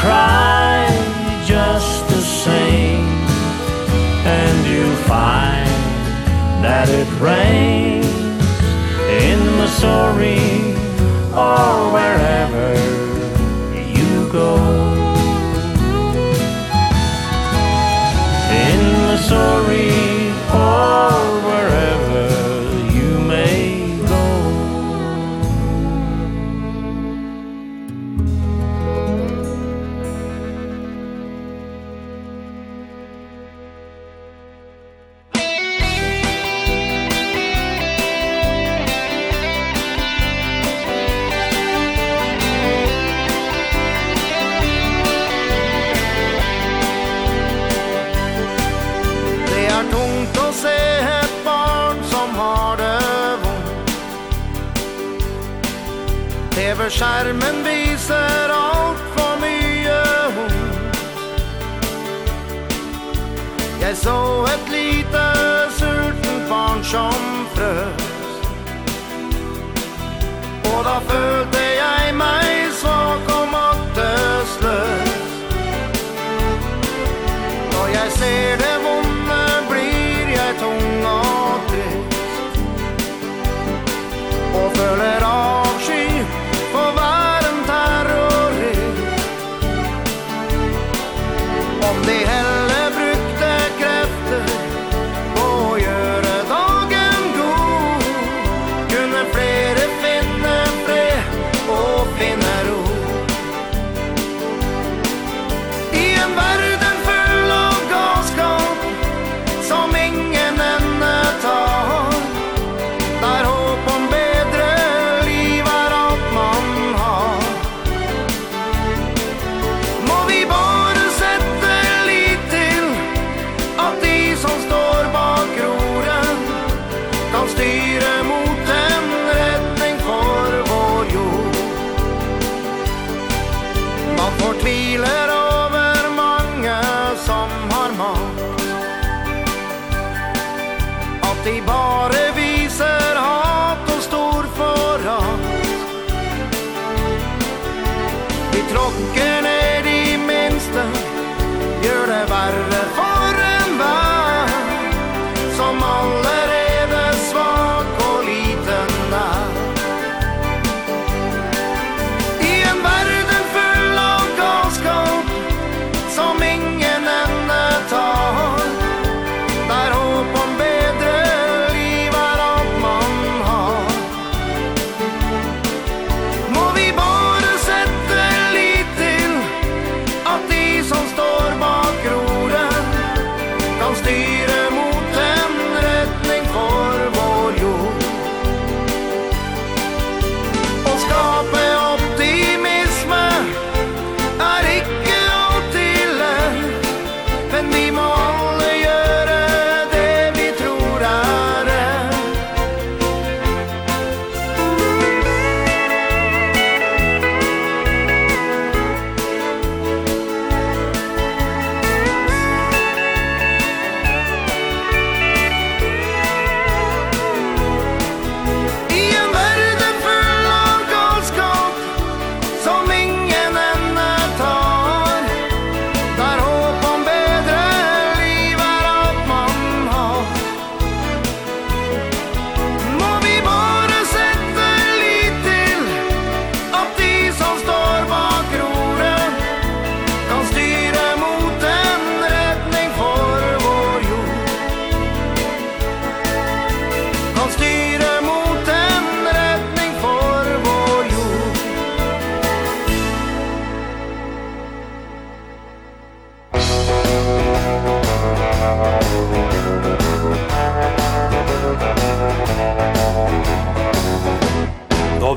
cry 0.00 0.88
just 1.44 2.08
the 2.08 2.22
same. 2.44 3.06
And 4.38 4.56
you'll 4.70 5.02
find 5.14 5.68
that 6.64 6.88
it 6.88 7.08
rains 7.20 8.06
In 9.24 9.40
Missouri 9.60 10.44
or 11.34 11.92
wherever 11.92 12.19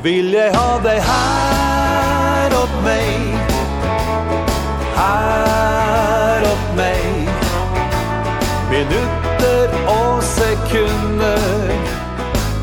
vill 0.04 0.34
jag 0.34 0.54
ha 0.54 0.78
dig 0.78 1.00
här 1.00 2.50
åt 2.62 2.84
mig 2.84 3.36
Här 4.96 6.42
åt 6.42 6.76
mig 6.76 7.28
Minutter 8.70 9.68
och 9.86 10.22
sekunder. 10.22 11.70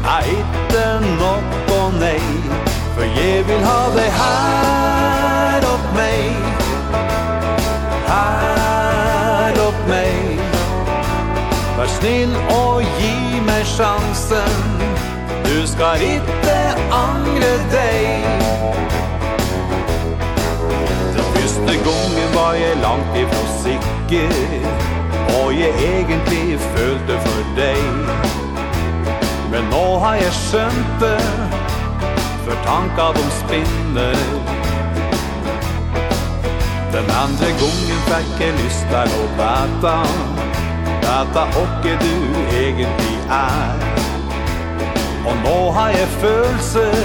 Är 0.05 0.29
inte 0.29 0.99
något 0.99 1.71
och 1.71 1.93
nej 1.99 2.21
För 2.97 3.05
jag 3.05 3.43
vill 3.43 3.63
ha 3.63 3.89
dig 3.95 4.09
här 4.09 5.59
åt 5.59 5.95
mig 5.95 6.35
Här 8.07 9.51
åt 9.67 9.87
mig 9.87 10.39
Var 11.77 11.85
snill 11.85 12.35
och 12.49 12.81
gi 12.81 13.41
mig 13.41 13.63
chansen 13.65 14.70
Du 15.61 15.67
skal 15.67 16.01
ikke 16.01 16.53
angre 16.91 17.49
deg. 17.71 18.23
Den 21.15 21.27
første 21.35 21.73
gongen 21.85 22.31
var 22.33 22.53
jeg 22.53 22.77
langt 22.81 23.17
ifra 23.21 23.43
sikker 23.63 24.33
Og 25.41 25.53
jeg 25.59 25.69
egentlig 25.89 26.59
følte 26.59 27.19
for 27.25 27.51
deg. 27.59 27.83
Men 29.51 29.69
nå 29.69 29.83
har 30.01 30.15
jeg 30.23 30.33
skjønt 30.39 30.97
det 31.03 31.21
For 32.47 32.57
tanka 32.65 33.11
de 33.19 33.27
spinner. 33.37 34.17
Den 36.97 37.13
andre 37.21 37.53
gongen 37.61 38.01
fikk 38.09 38.33
jeg 38.47 38.57
lyst 38.63 38.89
til 38.95 39.15
å 39.21 39.29
bæta 39.37 39.95
Bæta 41.05 41.47
åkke 41.67 41.95
du 42.01 42.13
egentlig 42.49 43.17
er. 43.29 43.80
Og 45.31 45.37
nå 45.43 45.71
har 45.71 45.89
jeg 45.89 46.07
følelser 46.07 46.95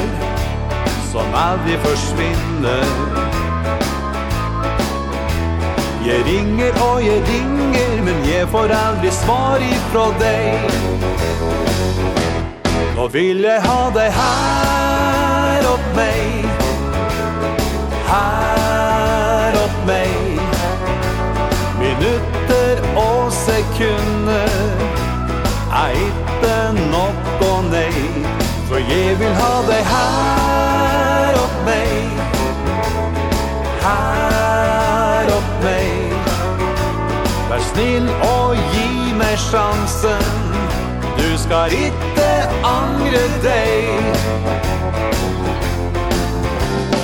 Som 1.13 1.35
aldri 1.35 1.77
forsvinner. 1.85 2.87
Jeg 6.07 6.25
ringer 6.27 6.81
og 6.83 7.07
jeg 7.07 7.23
ringer 7.29 8.03
Men 8.09 8.27
jeg 8.31 8.49
får 8.49 8.75
aldri 8.75 9.11
svar 9.15 9.63
ifra 9.63 10.07
deg. 10.21 10.67
Nå 12.97 13.07
vil 13.15 13.45
jeg 13.45 13.63
ha 13.63 13.79
deg 13.95 14.11
her 14.19 15.67
opp 15.71 15.89
meg. 15.99 16.49
Her 18.09 19.61
opp 19.61 19.79
meg. 19.87 20.43
Minutter 21.83 22.83
og 22.97 23.33
sekunder. 23.45 24.86
jeg 29.07 29.19
vil 29.19 29.35
ha 29.39 29.51
deg 29.67 29.83
her 29.87 31.37
opp 31.39 31.59
meg 31.67 32.23
Her 33.85 35.31
opp 35.37 35.53
meg 35.63 36.17
Vær 37.51 37.63
snill 37.69 38.09
og 38.27 38.57
gi 38.75 39.13
meg 39.17 39.37
sjansen. 39.39 40.25
Du 41.17 41.29
skal 41.39 41.73
ikke 41.73 42.27
angre 42.67 43.23
deg. 43.45 44.19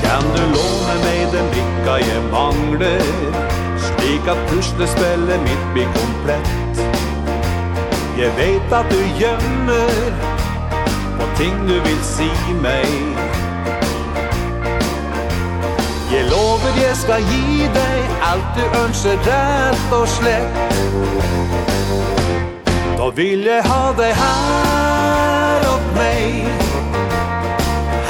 Kan 0.02 0.26
du 0.34 0.42
låne 0.56 0.98
meg 1.04 1.22
den 1.36 1.48
brikka 1.54 1.96
jeg 2.02 2.26
mangler? 2.34 3.06
Slik 3.86 4.28
at 4.34 4.42
puslespillet 4.50 5.46
mitt 5.46 5.64
blir 5.76 5.88
komplett. 6.00 6.84
Jeg 8.18 8.34
vet 8.36 8.78
at 8.82 8.90
du 8.92 9.00
gjemmer 9.22 10.31
og 11.22 11.28
ting 11.38 11.68
du 11.68 11.74
vil 11.74 12.02
si 12.02 12.30
meg 12.62 12.90
Jeg 16.12 16.24
lover 16.30 16.72
jeg 16.76 16.96
skal 16.96 17.22
gi 17.30 17.68
deg 17.74 18.16
alt 18.30 18.48
du 18.56 18.64
ønsker 18.82 19.16
rett 19.26 19.94
og 19.96 20.08
slett. 20.08 20.58
Da 22.98 23.06
vil 23.16 23.46
jeg 23.48 23.62
ha 23.64 23.84
deg 23.96 24.12
her 24.18 25.64
opp 25.70 25.86
meg. 25.96 26.50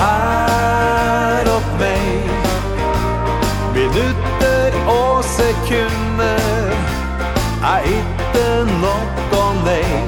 Her 0.00 1.52
opp 1.54 1.70
meg. 1.78 2.34
Minutter 3.76 4.76
og 4.96 5.22
sekunder 5.24 6.74
Er 7.62 7.86
ikke 7.94 8.44
nok 8.82 9.38
å 9.38 9.46
nei 9.62 10.02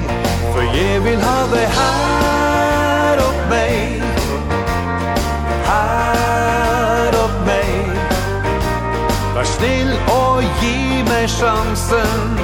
For 0.51 0.67
jeg 0.75 1.01
vil 1.07 1.23
ha 1.23 1.39
deg 1.55 1.67
her. 1.79 2.24
snill 9.45 9.91
og 10.11 10.43
gi 10.61 11.03
meg 11.09 11.29
sjansen. 11.29 12.39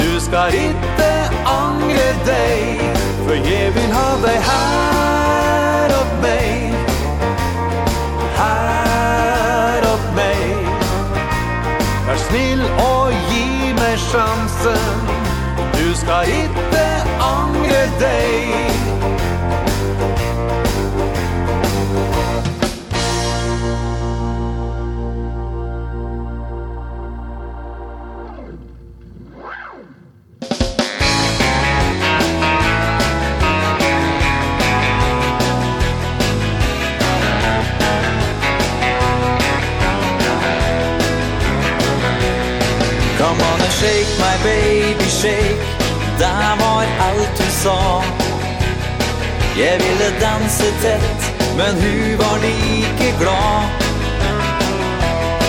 Du 0.00 0.20
skal 0.20 0.54
ikke 0.54 1.10
angre 1.46 2.08
deg 2.26 2.80
For 3.26 3.34
jeg 3.34 3.74
vil 3.74 3.92
ha 3.94 4.08
deg 4.24 4.38
her 4.48 5.94
opp 6.00 6.14
meg. 6.24 6.74
Her 8.40 9.88
opp 9.92 10.08
meg. 10.18 10.68
Vær 12.08 12.20
snill 12.26 12.66
og 12.88 13.14
gi 13.30 13.72
meg 13.78 13.96
sjansen. 14.08 15.08
Du 15.78 15.88
skal 16.02 16.28
ikke 16.42 16.86
angre 17.30 17.86
deg. 18.02 18.71
shake 43.82 44.12
my 44.24 44.36
baby 44.44 45.08
shake. 45.20 45.62
Det 46.18 46.56
var 46.60 46.84
alt 47.06 47.38
hon 47.38 47.52
sa. 47.62 48.02
Jag 49.56 49.78
ville 49.78 50.10
dansa 50.20 50.64
tätt 50.82 51.22
Men 51.56 51.74
hon 51.74 52.16
var 52.16 52.38
lika 52.38 53.18
glad. 53.20 53.64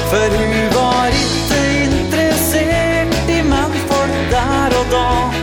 För 0.10 0.30
hon 0.38 0.70
var 0.76 1.08
inte 1.08 1.60
intresserad 1.84 3.30
i 3.30 3.44
manfolk 3.44 4.32
där 4.32 4.80
och 4.80 4.86
då 4.92 5.34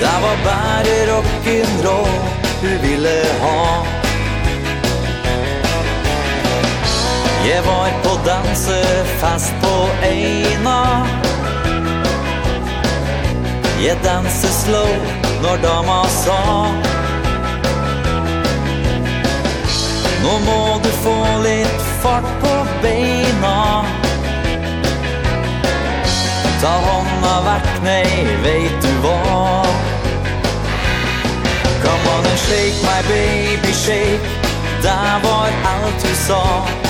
Det 0.00 0.18
var 0.22 0.36
bara 0.44 0.82
rock'n'roll 1.12 2.18
hon 2.60 2.78
ville 2.82 3.24
ha. 3.40 3.95
Jeg 7.46 7.62
var 7.66 7.90
på 8.04 8.10
dansefest 8.26 9.54
på 9.62 9.74
Eina. 10.02 11.06
Jeg 13.84 13.96
danser 14.04 14.54
slow 14.64 14.88
når 15.42 15.56
dama 15.62 15.98
sa 16.10 16.40
Nå 20.24 20.32
må 20.46 20.62
du 20.82 20.88
få 21.04 21.14
litt 21.44 21.84
fart 22.02 22.26
på 22.42 22.54
beina. 22.82 23.84
Ta 26.64 26.72
hånda 26.88 27.36
vekk, 27.46 27.70
nei, 27.84 28.24
vet 28.42 28.80
du 28.82 28.90
hva? 29.04 29.62
Come 31.84 32.10
on 32.16 32.26
and 32.32 32.42
shake 32.48 32.82
my 32.82 32.98
baby, 33.12 33.72
shake. 33.84 34.34
Det 34.82 34.98
var 35.22 35.54
alt 35.76 36.02
du 36.02 36.14
sa. 36.26 36.85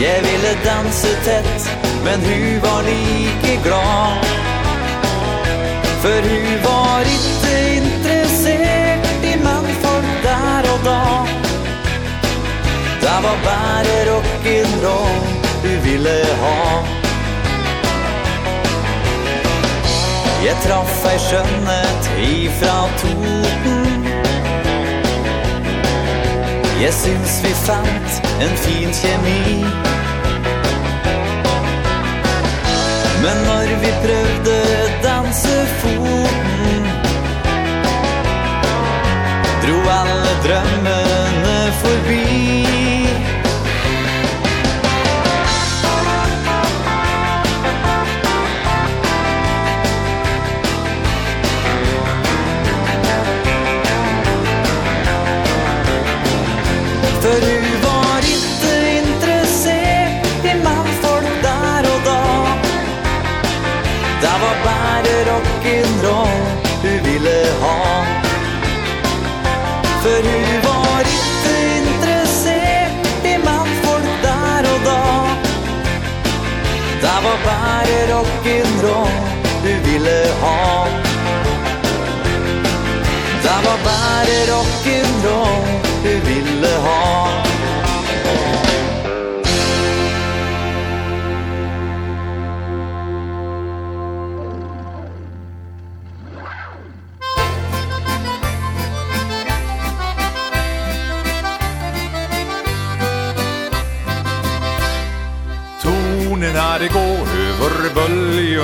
Jeg 0.00 0.20
ville 0.22 0.52
danse 0.64 1.08
tett, 1.24 1.68
men 2.04 2.20
hun 2.20 2.60
var 2.62 2.82
like 2.82 3.54
glad. 3.64 4.26
For 6.02 6.20
hun 6.28 6.50
var 6.64 7.00
ikke 7.00 7.54
interessert 7.78 9.24
i 9.24 9.32
mannfolk 9.44 10.10
der 10.26 10.68
og 10.72 10.84
da. 10.84 11.00
Det 13.00 13.16
var 13.24 13.38
bare 13.48 13.96
rock'n'roll 14.10 15.24
du 15.64 15.72
ville 15.88 16.18
ha. 16.42 16.60
Jeg 20.44 20.56
traff 20.66 21.08
ei 21.08 21.18
skjønnet 21.18 22.12
ifra 22.28 22.76
Toten. 23.00 23.75
Jeg 26.76 26.92
syns 26.92 27.38
vi 27.44 27.52
fant 27.64 28.18
en 28.44 28.56
fin 28.60 28.90
kjemi. 28.92 29.64
Men 33.22 33.36
når 33.46 33.72
vi 33.80 33.92
prøvde 34.04 34.58
dansefoten 35.06 36.84
Dro 39.64 39.78
alle 40.00 40.34
drømmene 40.44 41.58
forbi. 41.82 42.25
var 77.86 77.92
det 77.92 78.12
rock'n'roll 78.12 79.08
du 79.62 79.90
ville 79.90 80.26
ha. 80.40 80.86
Det 83.42 83.48
var 83.64 83.78
bare 83.84 84.46
rock'n'roll 84.52 85.62
du 86.02 86.20
ville 86.30 86.76
ha. 86.84 87.25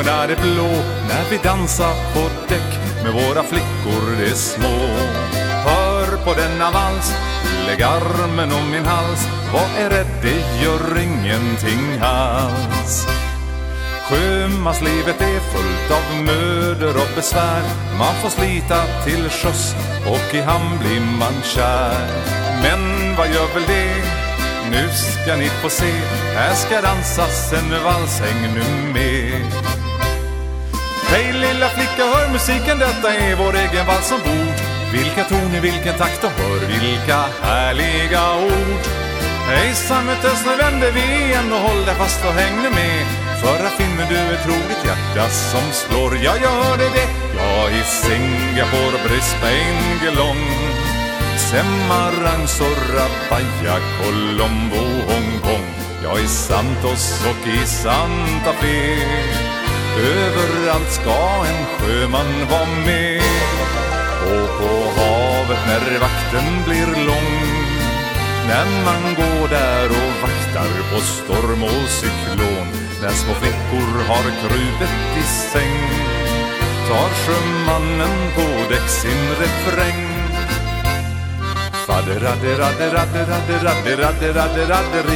ögonen 0.02 0.30
är 0.30 0.36
blå 0.36 0.68
När 1.08 1.30
vi 1.30 1.36
dansar 1.36 1.94
på 2.14 2.28
däck 2.48 2.78
med 3.02 3.12
våra 3.12 3.42
flickor 3.42 4.16
det 4.18 4.34
små. 4.34 4.78
Hör 5.64 6.24
på 6.24 6.34
denna 6.34 6.70
vals, 6.70 7.14
lägg 7.66 7.82
armen 7.82 8.52
om 8.52 8.70
min 8.70 8.84
hals. 8.84 9.28
Vad 9.52 9.84
är 9.84 9.90
rädd, 9.90 10.06
det 10.22 10.64
gör 10.64 11.02
ingenting 11.02 12.00
alls. 12.02 13.06
Sjömanslivet 14.08 15.20
är 15.20 15.40
fullt 15.40 15.90
av 15.90 16.24
möder 16.24 16.96
och 16.96 17.16
besvär. 17.16 17.62
Man 17.98 18.14
får 18.14 18.28
slita 18.28 18.84
till 19.04 19.28
sjöss 19.30 19.74
och 20.06 20.34
i 20.34 20.40
hamn 20.40 20.78
blir 20.78 21.00
man 21.00 21.42
kär. 21.42 22.08
Men 22.62 23.16
vad 23.16 23.28
gör 23.28 23.54
väl 23.54 23.64
det? 23.66 24.22
Nu 24.70 24.88
ska 24.90 25.36
ni 25.36 25.48
få 25.48 25.70
se. 25.70 25.92
Här 26.34 26.54
ska 26.54 26.80
dansas 26.80 27.52
en 27.52 27.84
vals, 27.84 28.20
häng 28.20 28.54
nu 28.54 28.92
med. 28.92 29.71
Hej 31.12 31.32
lilla 31.32 31.68
flicka, 31.68 32.04
hör 32.14 32.32
musiken, 32.32 32.78
detta 32.78 33.14
är 33.14 33.36
vår 33.36 33.54
egen 33.56 33.86
vals 33.86 34.12
ombord 34.12 34.56
Vilka 34.92 35.24
toner, 35.24 35.60
vilken 35.60 35.94
takt 35.98 36.24
och 36.24 36.30
hör 36.30 36.60
vilka 36.66 37.18
härliga 37.42 38.22
ord. 38.52 38.84
Hejsan 39.48 40.06
möttes, 40.06 40.46
nu 40.46 40.56
vänder 40.56 40.92
vi 40.92 41.04
igen 41.24 41.52
och 41.52 41.58
håll 41.58 41.84
dig 41.84 41.94
fast 41.94 42.24
och 42.24 42.32
häng 42.32 42.56
nu 42.62 42.70
med. 42.70 43.06
För 43.40 43.56
här 43.64 43.74
finner 43.80 44.06
du 44.12 44.34
ett 44.34 44.46
roligt 44.46 44.84
hjärta 44.84 45.28
som 45.28 45.66
slår, 45.72 46.16
ja 46.24 46.34
jag 46.42 46.56
hörde 46.64 46.88
det. 46.96 47.08
Jag 47.38 47.72
i 47.80 47.82
Singapore, 48.02 48.98
Brisbane, 49.04 49.82
Geelong 50.02 50.44
Semarang, 51.48 52.46
Surabaya, 52.46 53.76
Colombo, 53.98 54.84
Hongkong 55.08 55.68
Jag 56.02 56.20
i 56.20 56.28
Santos 56.28 57.26
och 57.30 57.48
i 57.48 57.66
Santa 57.66 58.52
Fe. 58.52 59.51
Överallt 59.98 60.92
ska 60.92 61.44
en 61.50 61.64
sjöman 61.78 62.48
vara 62.50 62.66
med. 62.86 63.22
Och 64.32 64.48
på 64.58 64.72
havet 64.96 65.62
när 65.66 66.00
vakten 66.00 66.64
blir 66.66 67.06
lång 67.06 67.32
När 68.48 68.84
man 68.84 69.14
går 69.14 69.48
där 69.48 69.88
och 69.88 70.14
vaktar 70.22 70.72
på 70.90 71.00
storm 71.00 71.62
och 71.62 71.88
cyklon 71.88 72.66
När 73.02 73.10
små 73.10 73.34
flickor 73.34 74.04
har 74.08 74.22
krupet 74.40 75.16
i 75.18 75.22
säng 75.22 76.12
Tar 76.88 77.08
sjömannen 77.08 78.32
på 78.34 78.74
däck 78.74 78.88
sin 78.88 79.28
refräng. 79.40 80.08
Fadder, 81.86 82.20
radde 82.20 82.58
radde 82.58 82.90
radde 82.90 83.24
radde 83.24 83.56
radde 83.64 83.96
radde 83.96 84.32
radde 84.32 84.32
radde 84.32 84.66
radder, 84.72 85.06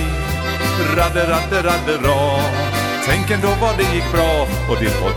radde 0.96 1.22
radde 1.26 1.62
radde 1.62 1.98
radder, 1.98 2.65
Tänk 3.08 3.30
ändå 3.30 3.48
vad 3.60 3.76
det 3.76 3.82
gick 3.94 4.12
bra. 4.12 4.46
Och 4.68 4.76
det 4.80 4.92
var 5.02 5.12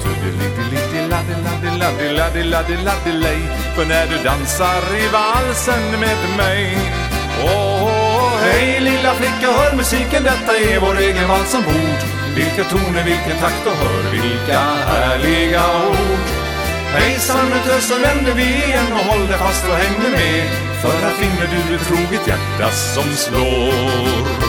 slår. 23.15 24.48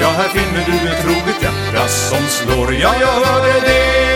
Ja, 0.00 0.08
här 0.08 0.28
finner 0.28 0.66
du 0.66 0.88
ett 0.88 1.02
troget 1.02 1.42
hjärta 1.42 1.88
som 1.88 2.26
slår. 2.26 2.74
Ja, 2.74 2.94
jag 3.00 3.06
hörde 3.06 3.60
det. 3.60 4.06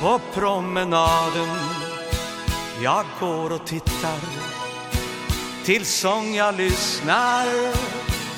På 0.00 0.20
promenaden 0.34 1.48
Jag 2.82 3.04
går 3.20 3.52
och 3.52 3.66
tittar 3.66 4.18
Till 5.64 5.86
sång 5.86 6.34
jag 6.34 6.56
lyssnar 6.56 7.46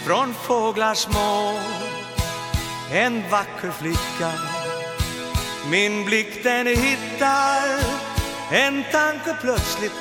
Från 0.07 0.35
fåglar 0.35 0.95
små. 0.95 1.59
En 2.93 3.23
vacker 3.31 3.71
flicka 3.71 4.33
Min 5.71 6.05
blick 6.05 6.43
den 6.43 6.67
hittar 6.67 8.14
En 8.55 8.85
tanke 8.93 9.37
plötsligt 9.41 9.93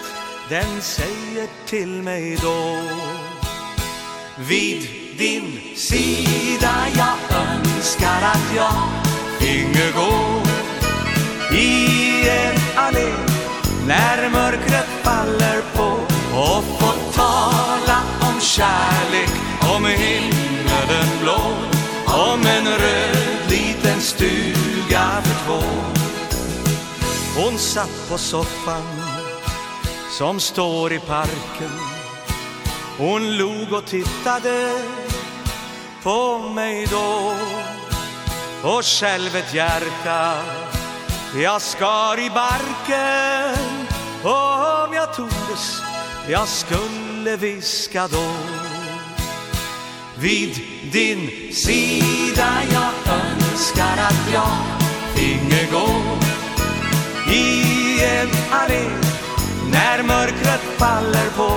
Den 0.50 0.82
säger 0.82 1.48
till 1.66 2.02
mig 2.02 2.38
då. 2.42 2.78
Vid 4.50 4.90
din 5.18 5.60
sida 5.76 6.74
Jag 6.96 7.38
önskar 7.38 8.22
att 8.22 8.56
jag 8.56 8.74
Finge 9.40 9.92
gå. 9.96 10.42
I 11.58 12.30
en 12.30 12.56
allé 12.76 13.14
När 13.88 14.30
mörkret 14.30 14.90
faller 15.04 15.62
på. 15.76 15.90
Och 16.38 16.64
få 16.64 16.94
tala 17.14 18.02
om 18.22 18.42
kärlek 18.42 19.32
Om 19.76 19.86
himmelen 19.86 21.20
blå. 21.22 21.42
Om 22.06 22.40
en 22.46 22.66
röd 22.66 23.50
liten 23.50 24.02
stuga 24.02 25.22
för 25.24 25.46
två. 25.46 25.93
Hon 27.36 27.58
satt 27.58 28.10
på 28.10 28.18
soffan 28.18 28.84
som 30.10 30.40
står 30.40 30.94
i 30.94 31.00
parken. 31.00 31.72
Hon 32.98 33.38
log 33.38 33.74
och 33.74 33.86
tittade 33.86 34.82
på 36.04 36.40
mig 36.40 36.88
då. 36.92 37.34
Och 38.70 38.84
själv 38.84 39.36
ett 39.36 39.54
hjärta 39.54 40.44
jag 41.36 41.62
skar 41.62 42.20
i 42.20 42.30
barken. 42.30 43.88
Och 44.24 44.84
om 44.84 44.94
jag 44.94 45.14
tordes 45.14 45.82
jag 46.30 46.48
skulle 46.48 47.38
viska 47.38 48.08
då. 48.08 48.34
Vid 50.18 50.62
din 50.92 51.54
sida 51.54 52.50
jag 52.74 53.16
önskar 53.16 53.98
att 53.98 54.34
jag 54.34 54.58
finge 55.16 55.68
gå 55.72 56.23
i 57.34 58.04
en 58.04 58.30
allé 58.52 58.86
När 59.72 60.04
mörkret 60.04 60.64
faller 60.78 61.30
på 61.38 61.52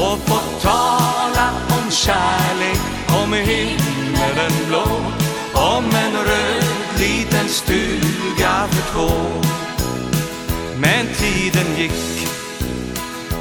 Och 0.00 0.18
få 0.18 0.38
tala 0.60 1.50
om 1.68 1.90
kärlek 1.90 2.80
Om 3.22 3.32
himmelen 3.32 4.52
blå 4.68 4.86
Om 5.54 5.84
en 5.84 6.12
röd 6.12 6.76
liten 6.98 7.48
stuga 7.48 8.68
för 8.70 8.92
två. 8.92 9.10
Men 10.76 11.06
tiden 11.06 11.76
gick 11.76 12.28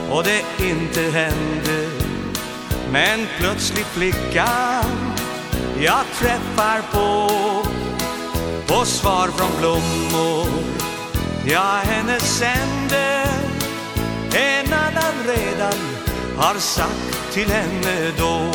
Och 0.09 0.23
det 0.23 0.43
inte 0.59 1.01
hände. 1.01 1.89
Men 2.91 3.27
plötsligt 3.39 3.87
flickan 3.87 4.85
Jag 5.79 6.05
träffar 6.19 6.81
på 6.91 7.29
På 8.67 8.85
svar 8.85 9.27
från 9.27 9.59
blommor 9.59 10.47
Ja, 11.47 11.81
henne 11.84 12.19
sände 12.19 13.23
En 14.34 14.73
annan 14.73 15.13
redan 15.27 15.80
har 16.38 16.55
sagt 16.59 17.34
till 17.34 17.51
henne 17.51 18.11
då. 18.17 18.51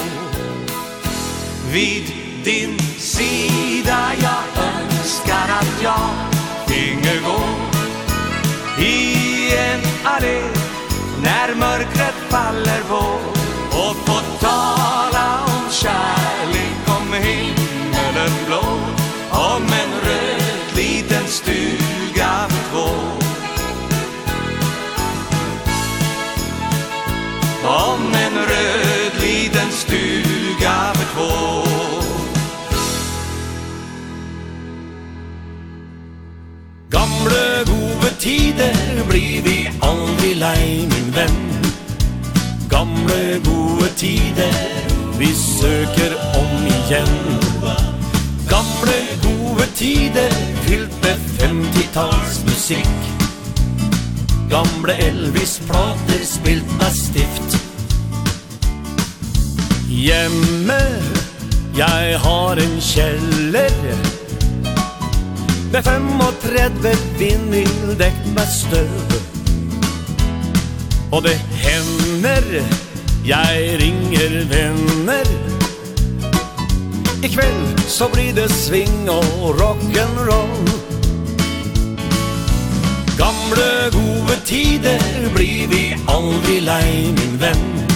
Vid 1.73 2.12
din 2.45 2.79
sida 2.99 4.12
jag 4.23 4.65
önskar 4.65 5.49
att 5.61 5.83
jag 5.83 6.11
finge 6.67 7.21
gå. 7.27 7.41
I 8.85 9.57
en 9.57 9.81
allé 10.05 10.43
när 11.23 11.55
mörkret 11.55 12.15
faller 12.29 12.83
på 12.89 13.19
Och 13.79 13.97
få 13.97 14.21
tala 14.41 15.45
om 15.45 15.71
kärlek 15.71 17.01
om 17.01 17.12
himmelen 17.12 18.47
blå. 18.47 18.70
gamle 37.31 37.65
gode 37.65 38.11
tider 38.19 39.05
blir 39.09 39.43
vi 39.43 39.70
aldri 39.82 40.35
lei, 40.35 40.86
min 40.90 41.12
venn. 41.15 41.39
Gamle 42.69 43.40
gode 43.44 43.89
tider 43.97 44.55
vi 45.19 45.28
søker 45.35 46.15
om 46.40 46.66
igjen. 46.66 47.12
Gamle 48.48 48.98
gode 49.23 49.66
tider 49.74 50.35
fylt 50.66 51.02
med 51.02 51.16
50-tallsmusikk 51.39 53.01
Gamle 54.51 54.97
Elvis-plater 54.98 56.24
spilt 56.27 56.73
med 56.78 56.97
stift. 56.97 57.59
Hjemme, 59.89 60.81
jeg 61.77 62.19
har 62.19 62.57
en 62.57 62.81
kjeller. 62.81 64.20
Med 65.73 65.85
35 65.85 67.99
dekt 67.99 68.27
med 68.35 68.49
støv. 68.49 69.13
Och 71.11 71.23
det 71.23 71.41
händer 71.53 72.63
Jag 73.25 73.83
ringer 73.83 74.45
vänner 74.45 75.51
kveld 77.29 77.81
så 77.87 78.09
blir 78.13 78.35
det 78.35 78.49
sving 78.49 79.09
og 79.09 79.61
rock'n'roll. 79.61 80.71
Gamle 83.19 83.91
gode 83.93 84.37
tider 84.45 85.31
blir 85.35 85.69
vi 85.69 85.97
aldrig 86.09 86.63
lei, 86.63 87.13
min 87.13 87.39
vän 87.39 87.89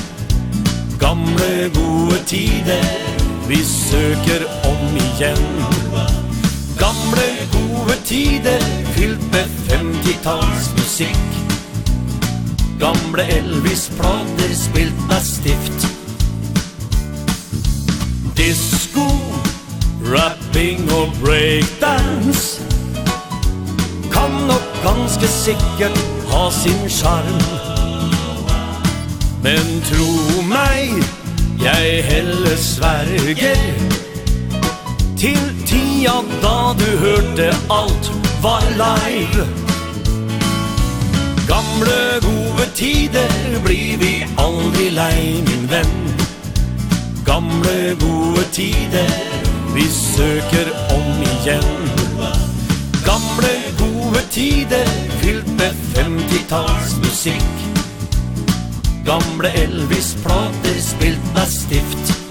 Gamle 1.01 1.71
gode 1.75 2.19
tider 2.27 2.85
vi 3.49 3.65
søker 3.65 4.47
om 4.65 4.97
igjen. 4.97 5.65
Gamle 6.79 7.44
gode 7.85 7.97
tider 8.05 8.61
Fyllt 8.95 9.33
med 9.33 9.47
femtitallsmusikk 9.69 11.17
Gamle 12.81 13.23
Elvis-plater 13.23 14.55
spilt 14.55 15.07
med 15.09 15.21
stift. 15.23 15.87
Disco, 18.37 19.07
rapping 20.03 20.93
og 20.93 21.13
breakdance 21.23 22.63
Kan 24.13 24.31
nok 24.49 24.67
ganske 24.83 25.29
sikkert 25.29 25.99
ha 26.29 26.51
sin 26.51 26.91
charm. 26.91 27.41
Men 29.43 29.83
tro 29.89 30.43
meg, 30.43 31.05
jeg 31.63 32.05
heller 32.05 32.57
sverger. 32.57 33.94
Til 35.19 35.67
tida 35.67 36.15
da 36.43 36.57
du 36.79 36.89
hørte 36.99 37.47
alt 37.71 38.11
var 38.43 38.65
live. 38.81 39.47
Gamle 41.49 42.01
gode 42.25 42.67
tider 42.75 43.61
blir 43.65 43.97
vi 43.99 44.13
aldri 44.39 44.89
lei, 44.91 45.43
min 45.47 45.69
venn. 45.71 45.95
Gamle 47.27 47.95
gode 48.01 48.45
tider 48.53 49.15
vi 49.75 49.87
søker 49.91 50.73
om 50.97 51.23
igjen. 51.23 51.71
Gamle 53.07 53.55
gode 53.79 54.25
tider 54.31 54.91
fylt 55.23 55.49
med 55.61 55.73
50-tals 55.95 56.99
musikk. 57.07 57.65
Gamle 59.07 59.55
Elvis-plater 59.63 60.81
spilt 60.81 61.35
med 61.35 61.51
stift. 61.51 62.24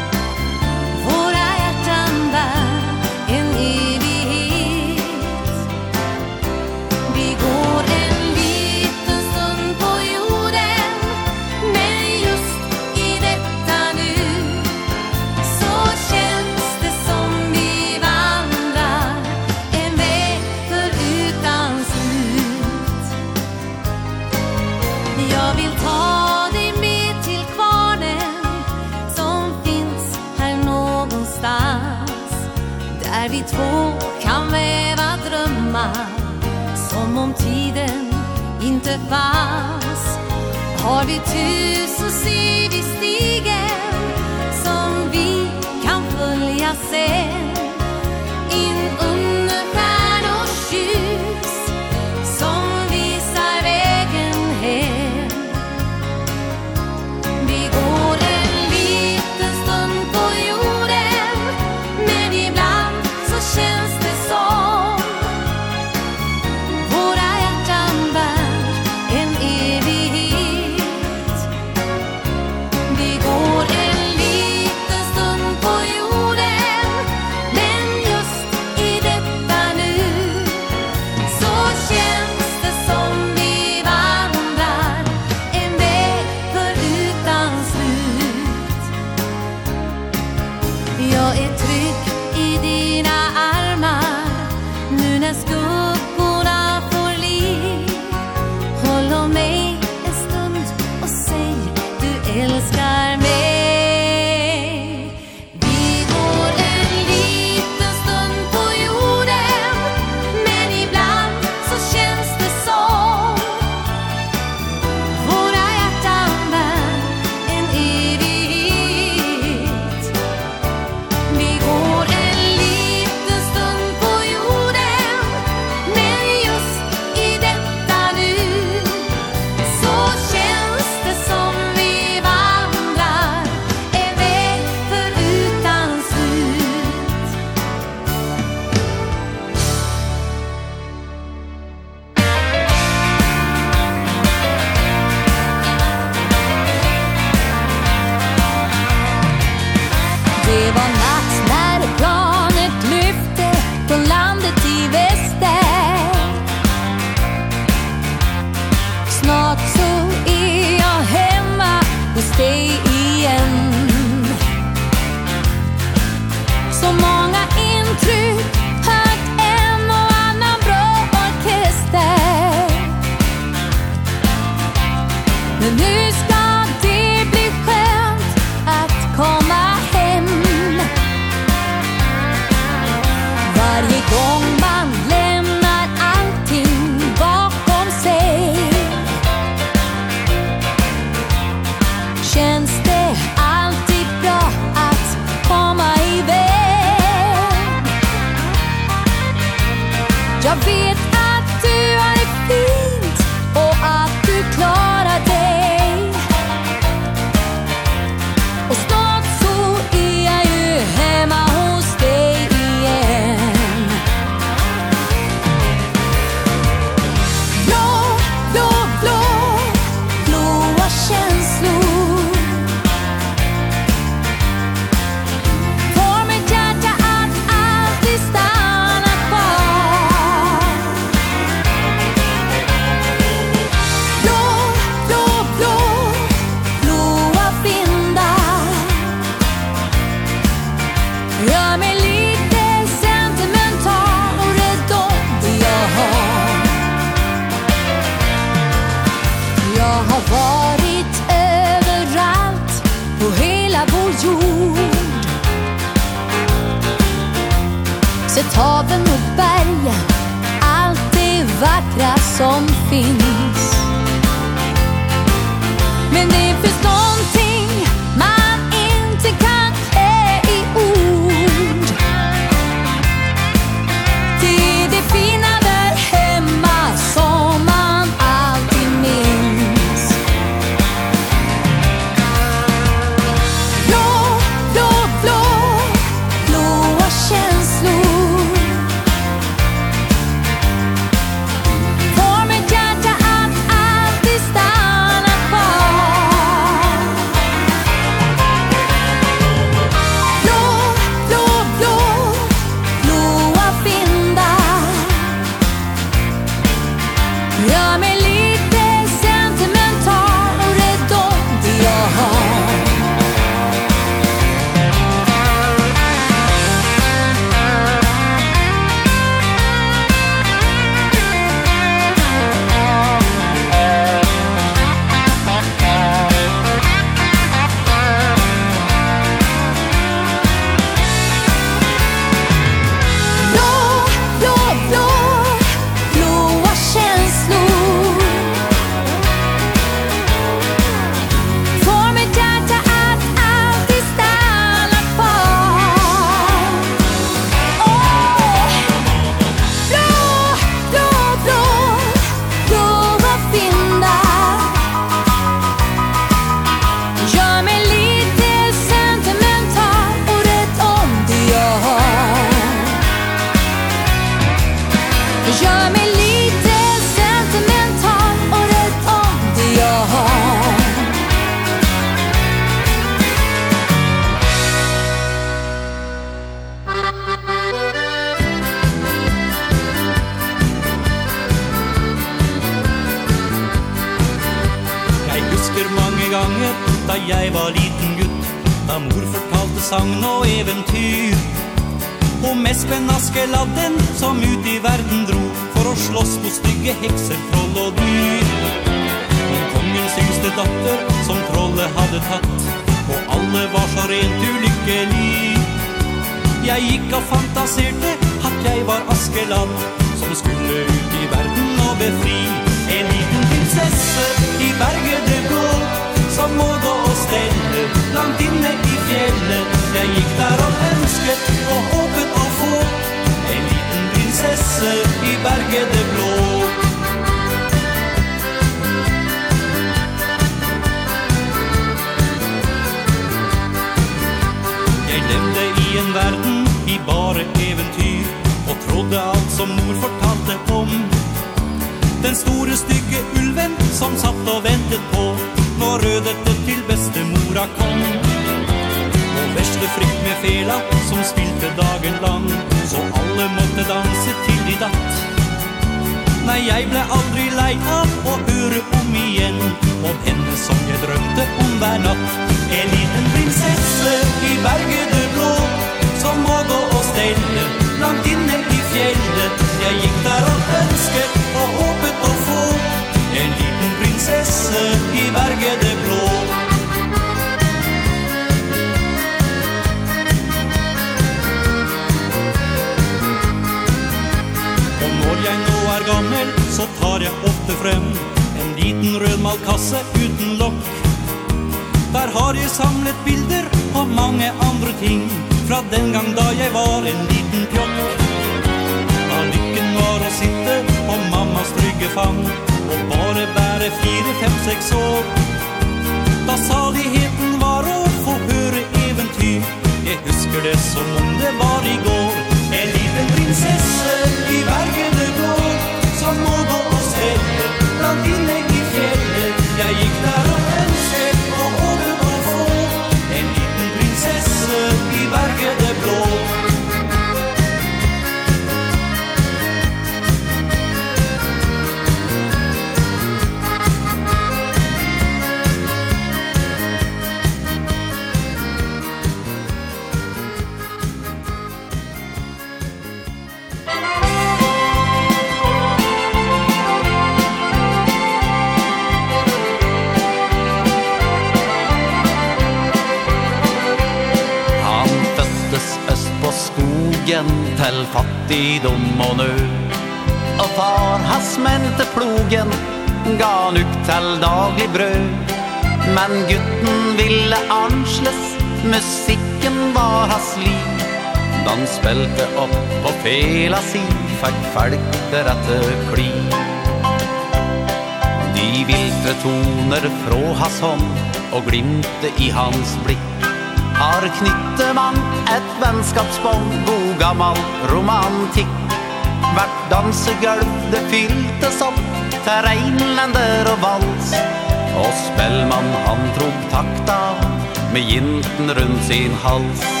alt. 599.51 600.00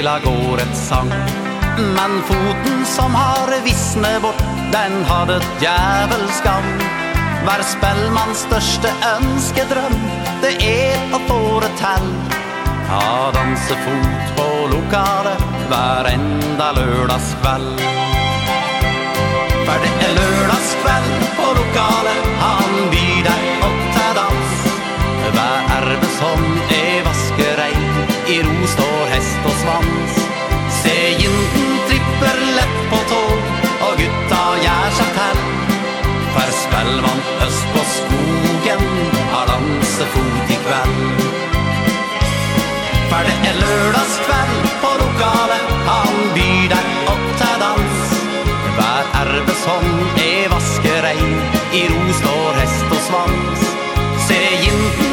stilla 0.00 0.18
går 0.18 0.58
ett 0.58 0.76
sang. 0.76 1.12
Men 1.76 2.22
foten 2.22 2.84
som 2.84 3.14
har 3.14 3.64
visne 3.64 4.20
bort 4.22 4.42
Den 4.72 5.04
har 5.04 5.36
ett 5.36 5.50
djävels 5.60 6.40
gang 6.44 6.80
Hver 7.44 7.62
største 8.34 8.88
ønskedrøm 9.16 9.96
Det 10.42 10.54
er 10.62 10.96
å 11.12 11.20
få 11.28 11.60
det 11.60 11.70
til 11.80 12.06
Ja, 12.88 13.30
danse 13.34 13.76
fot 13.84 14.32
på 14.36 14.48
lokale 14.72 15.36
Hver 15.68 16.08
enda 16.14 16.72
lørdagskveld. 16.72 17.80
For 19.66 19.78
det 19.84 19.92
er 20.06 20.16
lørdagskveld 20.16 21.12
på 21.36 21.52
lokale 21.60 22.16
Han 22.40 22.90
byr 22.90 23.22
deg 23.28 23.64
opp 23.68 23.86
til 23.96 24.12
dans. 24.20 24.60
Hver 25.36 25.72
erbe 25.78 26.12
som 26.18 26.69
hest 29.20 29.44
og 29.44 29.56
svans. 29.62 30.18
Se 30.80 30.96
jinten 31.20 31.72
tripper 31.88 32.38
lett 32.56 32.76
på 32.90 33.00
tog 33.10 33.40
Og 33.86 33.98
gutta 33.98 34.42
gjør 34.64 34.94
seg 34.96 35.10
til 35.16 35.40
For 36.34 36.52
spelvann 36.60 37.20
øst 37.46 37.66
på 37.74 37.82
skogen 37.96 38.86
Har 39.32 39.50
dansefot 39.50 40.54
i 40.54 40.58
kveld. 40.64 41.26
For 43.10 43.26
det 43.26 43.36
er 43.50 43.60
lørdagskveld 43.60 44.70
på 44.84 44.94
lokalet 45.02 45.76
Han 45.90 46.22
byr 46.38 46.66
deg 46.72 47.12
opp 47.12 47.28
til 47.42 47.56
dans. 47.64 48.16
Hver 48.78 49.14
erbe 49.24 49.58
som 49.66 49.92
er 50.24 50.48
vaskerei 50.54 51.18
I 51.82 51.86
ro 51.92 52.02
står 52.22 52.60
hest 52.62 52.96
og 52.96 53.06
svans. 53.10 53.70
Se 54.28 54.42
jinten 54.64 55.09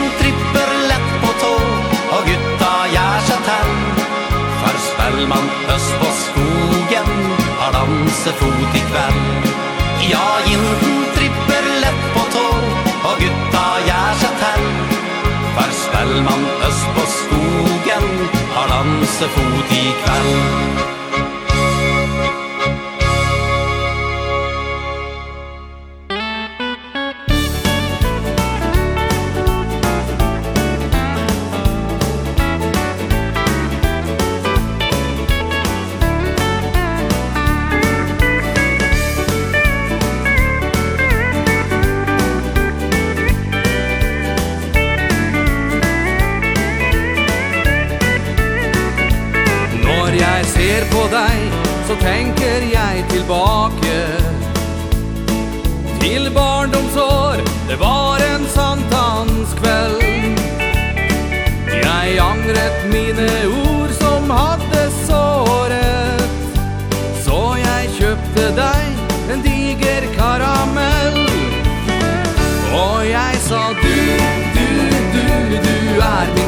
Norrman 5.17 5.49
Øst 5.75 5.93
på 5.99 6.09
skogen 6.23 7.09
Har 7.59 7.71
dansefot 7.71 8.75
i 8.79 8.83
kveld. 8.89 9.21
Ja, 10.13 10.27
jinten 10.49 10.97
tripper 11.15 11.65
lett 11.83 12.03
på 12.15 12.23
tå 12.35 12.45
Og 13.09 13.15
gutta 13.21 13.63
gjør 13.87 14.19
seg 14.21 14.35
til 14.43 14.67
For 15.55 15.73
spellmann 15.85 16.45
Øst 16.67 16.91
på 16.97 17.07
skogen 17.15 18.05
Har 18.53 18.69
dansefot 18.75 19.73
i 19.81 19.83
kveld. 20.03 20.96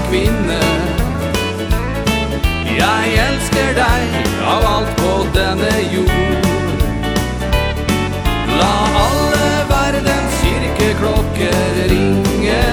kvinne. 0.09 0.59
Jeg 2.79 3.09
elsker 3.25 3.73
deg 3.77 4.29
av 4.53 4.65
alt 4.69 4.93
på 4.97 5.11
denne 5.35 5.73
jord. 5.93 6.47
La 8.59 8.71
alle 9.03 9.51
verdens 9.69 10.39
kirkeklokker 10.41 11.81
ringe. 11.91 12.63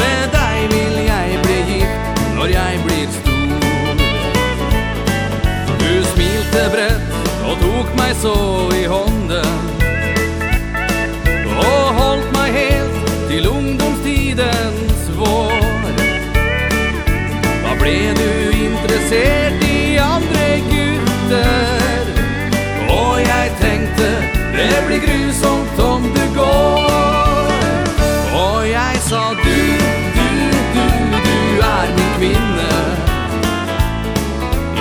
Med 0.00 0.36
deg 0.36 0.68
vil 0.74 1.00
jeg 1.08 1.40
bli 1.46 1.58
gitt 1.70 2.22
når 2.36 2.54
jeg 2.58 2.84
blir 2.84 3.08
stor. 3.18 4.04
Du 5.80 5.92
smilte 6.12 6.68
bredt 6.76 7.20
og 7.44 7.56
tok 7.64 7.96
meg 8.00 8.16
så 8.20 8.36
det 24.94 25.00
grusomt 25.06 25.78
om 25.78 26.02
du 26.02 26.40
går. 26.40 27.90
Og 28.34 28.68
jeg 28.68 28.96
sa 29.00 29.22
du, 29.44 29.60
du, 30.16 30.28
du, 30.74 30.86
du 31.26 31.62
er 31.62 31.88
min 31.96 32.12
kvinne. 32.18 32.70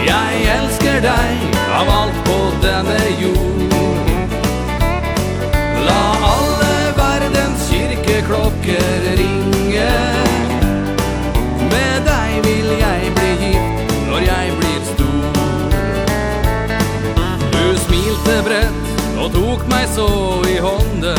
Jeg 0.06 0.44
elsker 0.58 1.02
deg 1.08 1.58
av 1.80 1.96
alt 2.02 2.22
på 2.28 2.38
denne 2.62 3.02
jord. 3.22 3.43
tog 19.34 19.60
mig 19.70 19.88
så 19.88 20.10
i 20.50 20.58
hånden. 20.60 21.18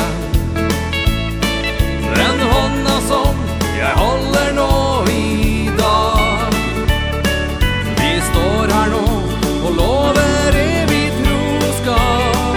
Den 2.17 2.41
en 2.41 2.41
hånda 2.41 3.01
som 3.09 3.35
jeg 3.79 3.93
holder 3.97 4.53
nå 4.55 5.07
i 5.11 5.71
dag. 5.79 6.53
Vi 7.99 8.13
står 8.31 8.73
her 8.75 8.91
nå 8.95 9.07
og 9.67 9.73
lover 9.79 10.59
evig 10.61 11.09
troskap. 11.19 12.57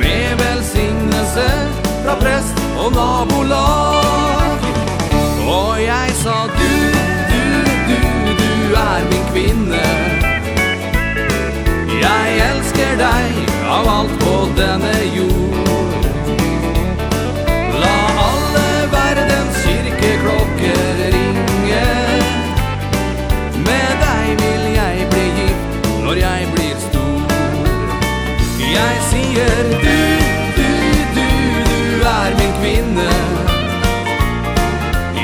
Med 0.00 0.34
velsignelse 0.42 1.48
fra 2.04 2.16
prest 2.24 2.64
og 2.78 2.92
nabolag. 2.98 4.68
Og 5.46 5.82
jeg 5.82 6.18
sa 6.24 6.36
du, 6.58 6.74
du, 7.30 7.44
du, 7.88 7.98
du 8.42 8.74
er 8.82 9.06
min 9.12 9.24
kvinne. 9.32 9.86
Jeg 12.02 12.38
elsker 12.50 12.98
deg 13.00 13.33
av 13.74 13.88
alt 13.88 14.18
på 14.20 14.34
denne 14.56 14.94
jord. 15.16 16.06
La 17.82 17.96
alle 18.26 18.68
verdens 18.92 19.56
kirkeklokker 19.64 21.00
ringe. 21.14 21.86
Med 23.66 23.90
deg 24.04 24.30
vil 24.42 24.64
jeg 24.76 25.08
bli 25.14 25.26
gift 25.40 25.90
når 26.06 26.22
jeg 26.22 26.48
blir 26.54 26.78
stor. 26.86 27.36
Jeg 28.76 29.02
sier 29.10 29.60
du, 29.72 29.98
du, 30.58 30.70
du, 31.18 31.28
du 31.98 32.08
er 32.14 32.38
min 32.40 32.56
kvinne. 32.60 33.10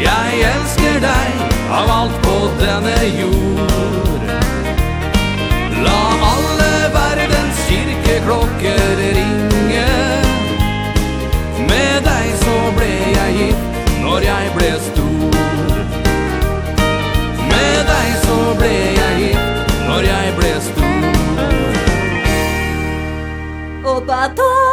Jeg 0.03 0.47
elsker 0.55 1.03
deg 1.07 1.51
av 1.71 1.99
alt 2.01 2.23
på 2.27 2.39
denne 2.65 2.99
jord. 3.21 4.10
klokker 8.31 8.97
ringe 8.97 9.87
Med 11.71 11.97
deg 12.07 12.29
så 12.43 12.57
ble 12.77 12.91
jeg 13.17 13.33
gitt 13.39 13.81
når 14.05 14.27
jeg 14.27 14.53
ble 14.55 14.71
stor. 14.85 15.35
Med 17.51 17.79
deg 17.91 18.09
så 18.25 18.39
ble 18.63 18.73
jeg 19.01 19.19
gitt 19.21 19.77
når 19.89 20.09
jeg 20.13 20.35
ble 20.39 20.55
stor. 20.71 21.13
Og 23.91 24.03
på 24.07 24.21
tog 24.39 24.70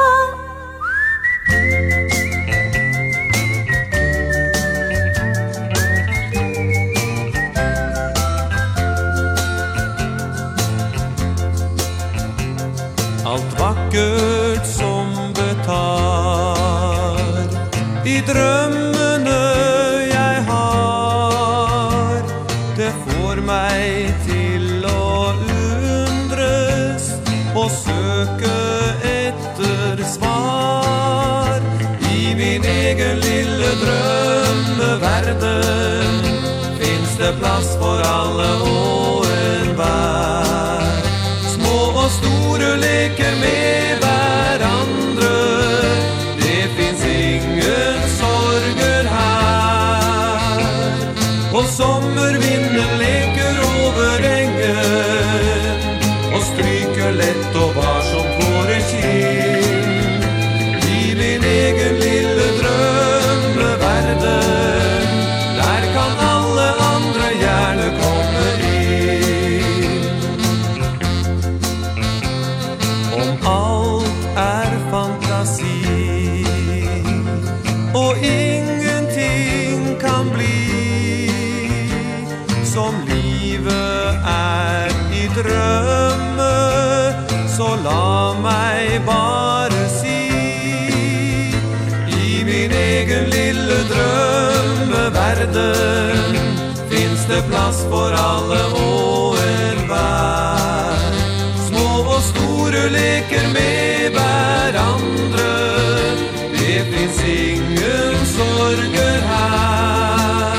sorger 108.68 109.20
her 109.30 110.58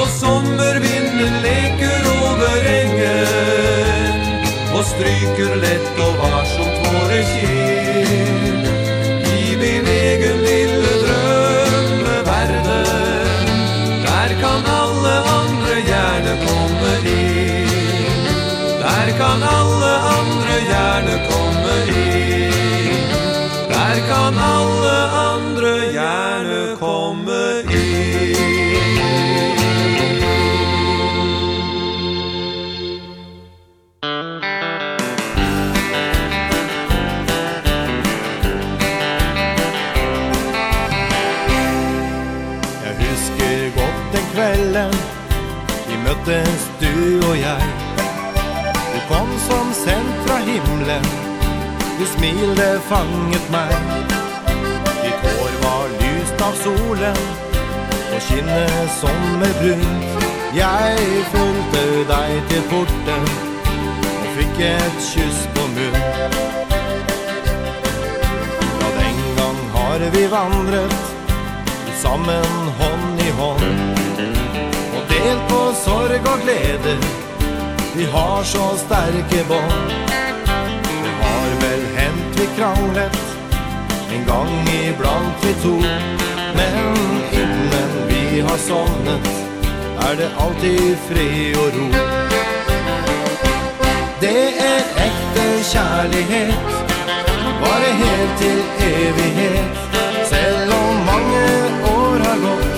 Og 0.00 0.06
sommervinden 0.20 1.34
leker 1.46 2.02
over 2.22 2.68
engen 2.80 4.20
Og 4.76 4.84
stryker 4.92 5.56
lett 5.64 6.03
smilet 52.24 52.80
fanget 52.82 53.50
meg. 53.50 53.72
Ditt 55.02 55.24
hår 55.24 55.52
var 55.64 55.88
lyst 56.00 56.40
av 56.40 56.54
solen 56.56 57.18
Og 58.14 58.20
skinnet 58.24 58.92
sommerbrunt 59.00 60.24
Jeg 60.56 60.96
fulgte 61.32 61.82
deg 62.08 62.30
til 62.48 62.62
porten 62.70 63.26
Og 64.22 64.28
fikk 64.38 64.62
et 64.68 65.02
kyss 65.04 65.42
på 65.56 65.66
munn 65.74 65.98
Ja, 68.80 68.88
den 69.00 69.20
gang 69.40 69.60
har 69.74 70.06
vi 70.16 70.24
vandret 70.32 70.96
Sammen 72.04 72.56
hånd 72.78 73.20
i 73.20 73.30
hånd. 73.40 74.00
Og 74.96 75.04
delt 75.08 75.44
på 75.48 75.60
sorg 75.84 76.32
og 76.34 76.42
glede. 76.44 76.98
Vi 77.94 78.04
har 78.12 78.42
så 78.44 78.66
sterke 78.84 79.40
bånd 79.48 80.03
kranglet 82.56 83.16
En 84.14 84.26
gång 84.26 84.68
iblant 84.68 85.44
vi 85.44 85.54
to 85.62 85.74
Men 86.56 86.96
innen 87.32 88.08
vi 88.08 88.40
har 88.40 88.56
sovnet 88.56 89.28
Er 90.04 90.16
det 90.16 90.30
alltid 90.38 90.96
fri 91.08 91.54
og 91.56 91.68
ro. 91.76 91.86
Det 94.20 94.42
er 94.70 94.80
ekte 95.06 95.44
kjærlighet 95.72 96.72
Bare 97.62 97.90
helt 98.02 98.34
til 98.38 98.60
evighet. 98.88 99.78
Selv 100.28 100.74
om 100.74 100.94
mange 101.10 101.46
år 101.94 102.18
har 102.26 102.38
gått 102.44 102.76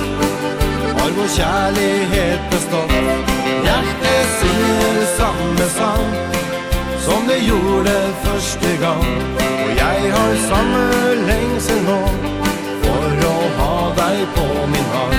Har 1.00 1.10
vår 1.18 1.28
kjærlighet 1.38 2.40
bestått. 2.50 2.94
Hjertet 3.66 4.34
synger 4.38 5.02
samme 5.16 5.68
sang 5.78 6.06
Som 7.08 7.28
det 7.28 7.40
gjorde 7.48 7.96
første 8.56 8.86
gang. 8.86 9.04
Og 9.64 9.70
jeg 9.76 10.12
har 10.12 10.34
samme 10.48 10.82
lengsel 11.26 11.82
nå 11.84 12.00
For 12.84 13.24
å 13.28 13.36
ha 13.58 13.74
deg 13.98 14.22
på 14.36 14.46
min 14.72 14.88
hand 14.94 15.14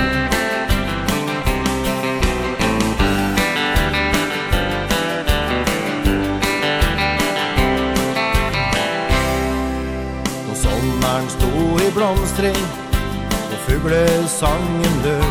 Når 10.48 10.57
sommeren 10.64 11.30
sto 11.35 11.51
i 11.83 11.91
blomstring 11.93 12.64
Og 13.35 13.61
fuglesangen 13.67 14.99
lød 15.06 15.30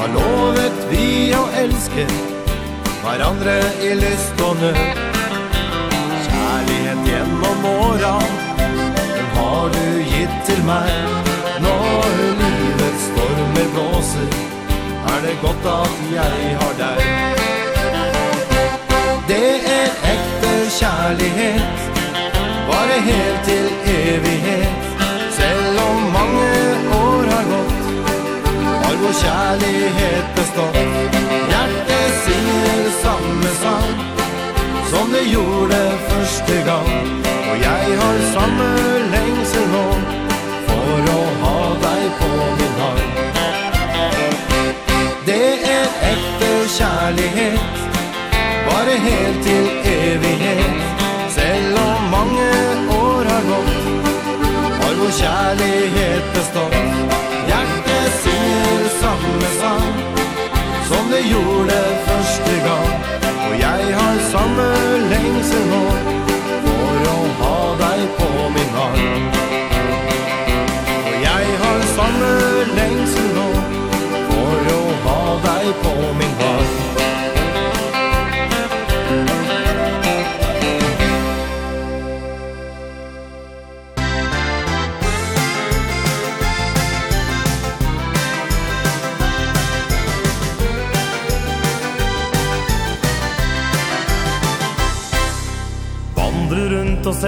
Har 0.00 0.16
lovet 0.16 0.82
vi 0.92 1.06
å 1.36 1.44
elske 1.64 2.08
Hverandre 3.00 3.60
i 3.80 3.94
lyst 3.96 4.44
og 4.44 4.58
nød 4.60 4.99
våran 7.90 8.22
Den 9.16 9.26
har 9.36 9.68
du 9.74 9.86
gitt 10.12 10.36
til 10.46 10.64
meg? 10.64 10.90
Når 11.64 12.10
livets 12.40 13.04
stormer 13.10 13.68
blåser 13.74 14.28
Er 15.12 15.18
det 15.26 15.36
godt 15.44 15.66
at 15.72 15.96
jeg 16.12 16.56
har 16.60 16.74
deg. 16.82 17.00
Det 19.30 19.50
er 19.78 19.88
ekte 20.14 20.52
kjærlighet 20.78 21.88
Bare 22.70 23.00
helt 23.08 23.40
til 23.48 23.66
evighet. 23.94 24.86
Selv 25.38 25.80
om 25.88 25.96
mange 26.18 26.52
år 27.00 27.32
har 27.34 27.44
gått 27.54 27.74
Har 28.84 29.02
vår 29.02 29.18
kjærlighet 29.24 30.30
bestått. 30.36 31.18
Hjertet 31.50 32.14
synger 32.22 32.88
samme 33.02 33.58
sang 33.64 34.09
det 35.20 35.32
gjorde 35.32 35.98
første 36.08 36.54
gang. 36.68 36.88
Og 37.50 37.56
jeg 37.68 37.86
har 38.00 38.16
samme 38.34 38.68
lengsel 39.14 39.66
nå 39.74 39.86
For 40.68 41.08
å 41.12 41.22
ha 41.42 41.56
deg 41.84 42.04
på 42.20 42.28
min 42.58 42.76
hand 42.80 43.10
Det 45.26 45.48
er 45.76 45.88
ekte 46.12 46.50
kjærlighet 46.76 47.82
Bare 48.68 48.94
helt 49.06 49.40
til 49.46 49.66
evighet. 49.92 50.78
Selv 51.36 51.80
om 51.82 52.06
mange 52.14 52.52
år 53.00 53.32
har 53.32 53.42
gått 53.50 53.82
Har 54.82 54.94
vår 55.00 55.12
kjærlighet 55.22 56.30
bestått. 56.36 56.78
Hjertet 57.50 58.08
synger 58.22 58.88
samme 59.02 59.52
sang 59.58 59.90
Som 60.92 61.12
det 61.12 61.22
gjorde 61.32 61.82
før 62.06 62.09
lyser 65.40 65.64
nå 65.70 65.82
For 66.64 67.06
å 67.12 67.18
ha 67.38 67.54
deg 67.80 68.02
på 68.18 68.28
min 68.56 68.74
arm. 68.84 69.30
Og 71.06 71.14
jeg 71.24 71.54
har 71.62 71.86
samme 71.94 72.34
lengsel 72.76 73.32
nå 73.38 73.48
For 74.34 74.70
å 74.76 74.82
ha 75.06 75.18
deg 75.48 75.72
på 75.86 75.96
min 76.20 76.46
arm. 76.52 76.79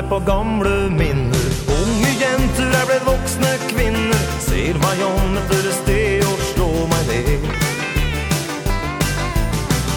nynner 0.03 0.09
på 0.09 0.19
gamle 0.27 0.91
minner. 0.91 1.51
Unge 1.69 2.11
jenter 2.21 2.71
er 2.81 2.87
blitt 2.87 3.07
voksne 3.07 3.59
kvinner. 3.69 4.19
Ser 4.41 4.79
meg 4.79 5.03
om 5.05 5.37
etter 5.37 5.69
et 5.69 5.75
sted 5.75 6.25
og 6.25 6.39
slår 6.55 6.87
meg 6.89 7.03
ned. 7.09 7.41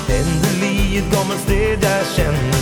Endelig 0.10 0.98
et 0.98 1.12
gammelt 1.12 1.42
sted 1.42 1.84
jeg 1.84 2.06
kjenner. 2.16 2.55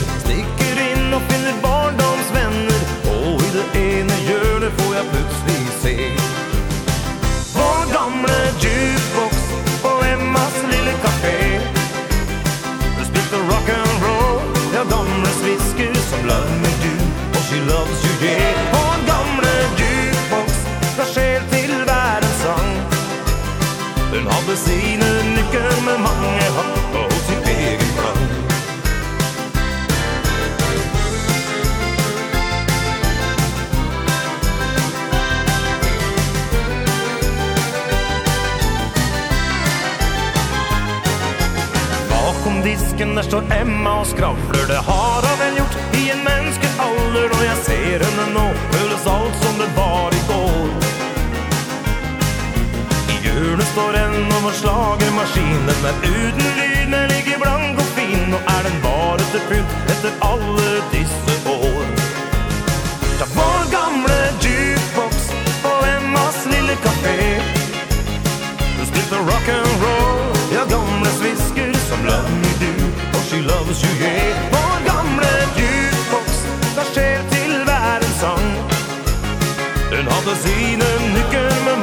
bakken 43.03 43.15
der 43.15 43.23
står 43.23 43.43
Emma 43.61 43.89
og 43.99 44.07
skravler. 44.07 44.67
Det 44.67 44.81
har 44.87 45.21
han 45.27 45.37
vel 45.39 45.55
gjort 45.57 45.75
i 45.93 46.11
en 46.11 46.23
menneskealder 46.23 47.27
Når 47.33 47.43
jeg 47.43 47.57
ser 47.65 47.99
henne 48.05 48.25
nå. 48.33 48.45
Føles 48.71 49.07
alt 49.07 49.35
som 49.43 49.55
det 49.59 49.69
var 49.75 50.09
i 50.13 50.21
går. 50.29 50.69
I 53.13 53.15
hjørnet 53.25 53.67
står 53.73 53.93
en 54.03 54.31
og 54.37 54.53
slager 54.61 55.11
maskinen 55.19 55.77
Men 55.83 55.95
uten 56.03 56.47
lydene 56.59 57.01
ligger 57.13 57.37
blank 57.43 57.79
og 57.79 57.89
fin. 57.97 58.23
Nå 58.31 58.39
er 58.55 58.61
den 58.67 58.77
bare 58.83 59.25
til 59.33 59.43
fylt 59.49 59.73
etter 59.93 60.13
alle 60.21 60.69
disse 60.95 61.35
år. 61.49 61.85
Ta 63.19 63.25
vår 63.35 63.63
gamle 63.71 64.19
jukebox 64.45 65.33
På 65.63 65.73
Emmas 65.95 66.39
lille 66.53 66.75
kafé. 66.85 67.19
Du 68.77 68.85
spilte 68.85 69.17
rock'n'roll 69.29 70.23
Ja, 70.55 70.63
gamle 70.69 71.09
svisker 71.19 71.73
som 71.89 72.07
lønn 72.07 72.47
i 72.51 72.55
dyr 72.61 72.72
she 73.33 73.41
loves 73.41 73.81
you, 73.83 73.93
yeah. 74.05 74.51
Vår 74.53 74.75
gamle 74.89 75.31
jukebox, 75.59 76.27
der 76.75 76.85
skjer 76.91 77.21
til 77.33 77.51
hver 77.67 77.97
en 78.07 78.13
sang. 78.21 78.47
Den 79.93 80.05
hadde 80.13 80.35
sine 80.45 80.89
nykker 81.15 81.49
med 81.65 81.77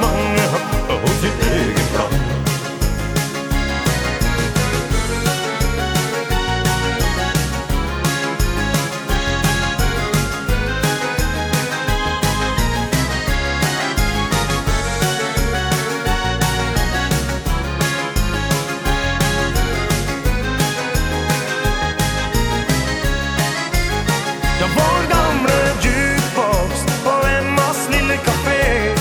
Ja, 24.61 24.67
vår 24.77 25.03
gamle 25.09 25.59
jukebox 25.83 26.85
på 27.05 27.11
Emmas 27.27 27.89
lille 27.91 28.17
café. 28.17 28.95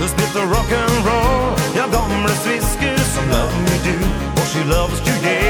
Du 0.00 0.08
spilte 0.08 0.38
rock'n'roll, 0.38 1.58
ja, 1.76 1.84
gamle 1.92 2.28
svisker 2.28 2.98
som 3.14 3.28
Love 3.28 3.56
Me 3.64 3.76
Do, 3.84 4.06
or 4.40 4.46
She 4.46 4.64
Loves 4.64 5.00
You 5.06 5.12
Yeah. 5.22 5.41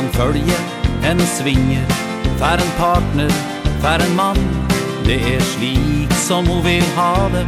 kan 0.00 0.12
følge 0.12 0.58
en 1.10 1.20
svinger 1.20 1.84
Fär 2.38 2.56
en 2.56 2.70
partner, 2.78 3.30
fär 3.82 4.00
en 4.00 4.16
mann. 4.16 4.38
Det 5.04 5.34
er 5.34 5.40
slik 5.40 6.12
som 6.12 6.46
hun 6.46 6.64
vil 6.64 6.84
ha 6.96 7.28
det. 7.34 7.44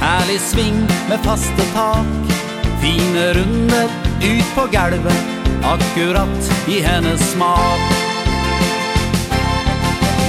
Herlig 0.00 0.40
sving 0.40 0.78
med 1.08 1.18
faste 1.24 1.64
tak. 1.74 2.36
Fine 2.80 3.24
runder 3.34 3.88
ut 4.22 4.54
på 4.54 4.68
galvet 4.72 5.24
Akkurat 5.64 6.52
i 6.68 6.78
hennes 6.80 7.20
smak. 7.32 7.82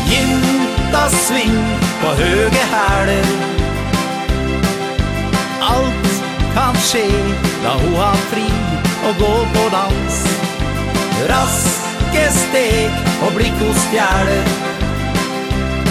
Jinta 0.09 1.05
sving 1.09 1.61
på 2.01 2.15
høge 2.23 2.65
häler 2.73 3.29
Alt 5.69 6.11
kan 6.57 6.81
skje 6.81 7.05
da 7.61 7.77
hun 7.77 7.95
har 8.01 8.21
fri 8.33 8.49
Og 9.05 9.17
gå 9.21 9.33
på 9.53 9.69
dans. 9.77 10.38
Raske 11.27 12.23
steg 12.31 13.07
og 13.25 13.33
blikk 13.35 13.57
hos 13.59 13.81
fjæler 13.91 14.45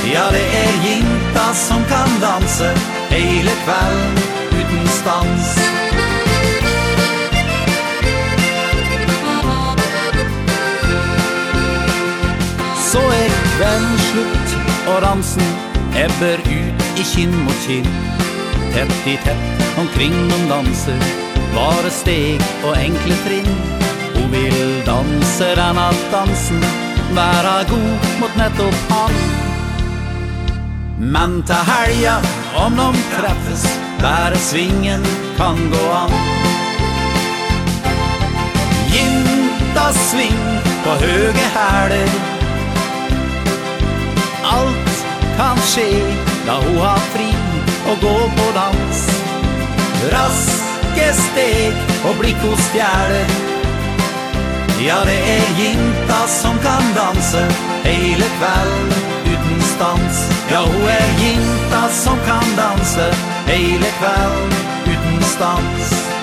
Ja, 0.08 0.24
det 0.32 0.47
er 0.57 0.70
jinta 0.86 1.50
som 1.52 1.84
kan 1.90 2.08
danse 2.23 2.70
Hele 3.10 3.52
kvelden 3.65 4.18
uten 4.52 4.89
stans. 4.89 5.50
Så 12.90 13.00
er 13.00 13.36
kvelden 13.57 13.98
slutt 14.07 14.57
og 14.89 15.02
ramsen 15.02 15.42
Ebber 15.97 16.40
ut 16.44 16.86
i 17.00 17.05
kinn 17.15 17.34
mot 17.44 17.66
kinn. 17.66 17.89
Tett 18.73 19.08
i 19.08 19.16
tett 19.24 19.68
omkring 19.81 20.16
de 20.31 20.40
danser 20.52 21.05
Bare 21.52 21.92
steg 21.92 22.48
og 22.65 22.76
enkle 22.76 23.20
trinn. 23.26 23.88
Hun 24.18 24.30
vil 24.32 24.82
danse 24.86 25.52
denne 25.55 25.90
dansen 26.12 26.64
Være 27.14 27.58
god 27.70 28.08
mot 28.20 28.40
nettopp 28.40 28.88
han 28.90 29.20
Men 30.98 31.42
ta 31.47 31.55
helga, 31.62 32.16
om 32.58 32.74
de 32.74 33.02
treffes, 33.12 33.62
der 34.00 34.34
svingen 34.34 35.05
kan 35.36 35.56
gå 35.70 35.82
an. 35.94 36.10
Jinta 38.90 39.92
sving 39.94 40.42
på 40.84 40.97
høge 41.05 41.47
hæler. 41.55 42.10
Alt 44.56 45.05
kan 45.38 45.62
skje, 45.70 46.02
da 46.47 46.58
hun 46.66 46.80
har 46.82 47.05
fri 47.14 47.30
og 47.92 48.00
gå 48.02 48.16
på 48.40 48.48
dans. 48.58 49.05
Raske 50.16 51.12
steg 51.22 51.94
og 52.08 52.18
blikk 52.18 52.42
hos 52.42 52.66
stjæler 52.72 53.47
Ja, 54.81 54.97
det 55.05 55.18
er 55.18 55.47
jinta 55.58 56.26
som 56.26 56.58
kan 56.58 56.82
danse 56.94 57.42
Hele 57.84 58.24
kvelden 58.39 58.92
uten 59.24 59.62
stans. 59.62 60.31
Ja, 60.50 60.60
hun 60.66 60.82
er 60.82 61.08
jinta 61.23 61.89
som 61.90 62.18
kan 62.26 62.47
danse 62.57 63.10
Hele 63.47 63.90
kvelden 63.98 64.55
uten 64.86 65.23
stans. 65.23 66.17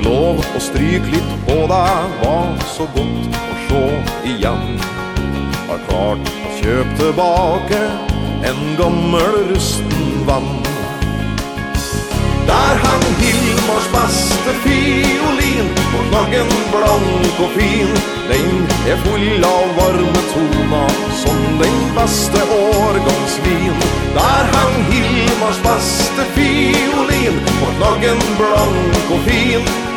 fikk 0.00 0.08
lov 0.08 0.40
å 0.56 0.60
stryk 0.60 1.04
litt 1.12 1.32
på 1.46 1.66
deg. 1.68 2.14
Var 2.22 2.64
så 2.74 2.86
godt 2.94 3.36
å 3.36 3.54
se 3.68 3.84
igjen. 4.32 4.78
Har 5.68 5.80
klart 5.88 6.28
å 6.28 6.56
kjøpe 6.60 6.96
tilbake 6.98 7.80
En 8.42 8.76
gammel 8.78 9.50
rusten 9.50 10.24
vann. 10.26 10.62
Der 12.48 12.78
hang 12.82 13.04
Hilmars 13.20 13.86
beste 13.92 14.54
fiolin 14.64 15.68
På 15.92 16.00
knaggen 16.08 16.48
blank 16.72 17.42
og 17.44 17.52
fin. 17.54 17.92
Den 18.30 18.64
er 18.88 18.96
full 19.04 19.44
av 19.44 19.76
varme 19.76 20.24
tona 20.32 20.82
Som 21.20 21.60
den 21.60 21.78
beste 21.94 22.42
årgangsvin. 22.56 23.84
Der 24.16 24.50
hang 24.56 24.80
Hilmars 24.88 25.60
beste 25.68 26.26
fiolin 26.34 27.38
På 27.60 27.70
knaggen 27.76 28.26
blank 28.40 29.14
og 29.14 29.24
fin. 29.28 29.89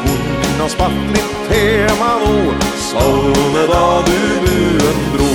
Innomspattligt 0.53 1.33
tema 1.49 2.11
nå 2.21 2.53
Sovne 2.77 3.63
da 3.67 4.03
du 4.05 4.19
buen 4.43 4.99
dro. 5.13 5.29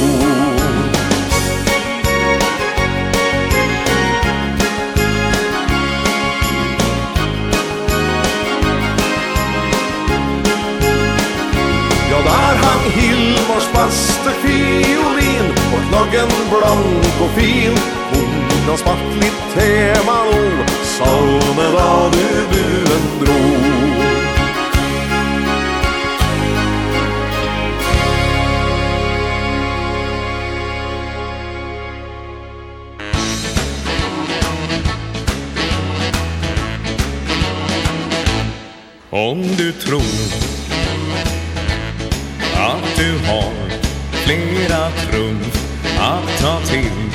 Ja, 12.11 12.19
der 12.29 12.57
hang 12.63 12.91
Hilmars 12.91 13.69
beste 13.75 14.31
fiolin 14.43 15.51
Og 15.73 15.81
knaggen 15.89 16.31
blank 16.51 17.21
og 17.21 17.31
fin. 17.37 17.75
Hun 18.13 18.71
har 18.71 18.77
spart 18.77 19.11
litt 19.19 19.45
tema 19.59 20.23
nå 20.31 20.41
Salme 20.97 21.71
da 21.75 21.93
du 22.15 22.27
buen 22.55 23.13
dro. 23.25 23.88
Om 39.19 39.43
du 39.57 39.73
tror 39.73 40.03
att 42.55 42.97
du 42.97 43.19
har 43.27 43.53
flera 44.13 44.91
trumf 44.91 45.73
att 45.99 46.41
ta 46.41 46.61
till. 46.61 47.11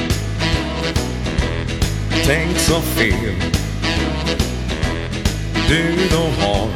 Tänk 2.26 2.58
så 2.58 2.82
fel 2.82 3.36
du 5.68 5.96
då 6.12 6.46
har 6.46 6.70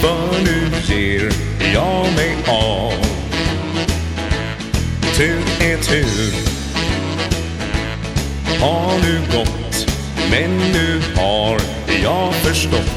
För 0.00 0.44
nu 0.44 0.70
ger 0.94 1.30
jag 1.74 2.06
mig 2.16 2.36
av. 2.48 2.92
Tur 5.16 5.44
är 5.60 5.76
tur. 5.76 6.32
Har 8.60 8.98
nu 9.02 9.20
gått 9.36 9.86
Men 10.30 10.58
nu 10.58 11.00
har 11.16 11.60
jag 12.02 12.34
förstått 12.34 12.95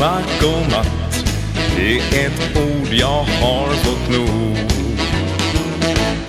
Svagomatt 0.00 1.24
Det 1.76 1.98
är 1.98 2.26
ett 2.26 2.56
ord 2.56 2.88
jag 2.90 3.24
har 3.24 3.68
fått 3.68 4.10
nog 4.10 4.56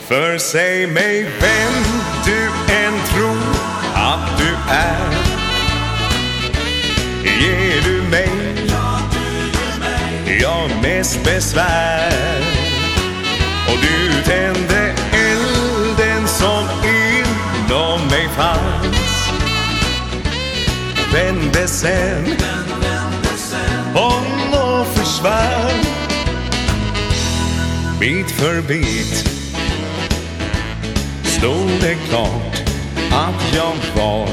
För 0.08 0.38
säg 0.38 0.88
mig 0.88 1.24
vem 1.40 1.84
du 2.26 2.44
än 2.74 2.94
tror 3.14 3.56
att 3.94 4.38
du 4.38 4.72
är 4.72 5.12
Ger 7.24 7.82
du 7.84 8.10
mig 8.10 8.30
Ja, 10.42 10.68
mest 10.82 11.24
besvär 11.24 12.44
Och 13.68 13.78
du 13.82 14.24
tände 14.32 14.94
elden 15.14 16.28
som 16.28 16.64
inom 16.84 18.08
mig 18.08 18.28
fanns. 18.36 19.32
Vände 21.14 21.68
sen 21.68 22.51
svär 25.22 25.74
Bit 28.00 28.32
för 28.32 28.62
bit 28.62 29.30
Stod 31.24 31.70
det 31.82 31.96
klart 32.10 32.62
att 33.12 33.56
jag 33.56 34.02
var 34.04 34.30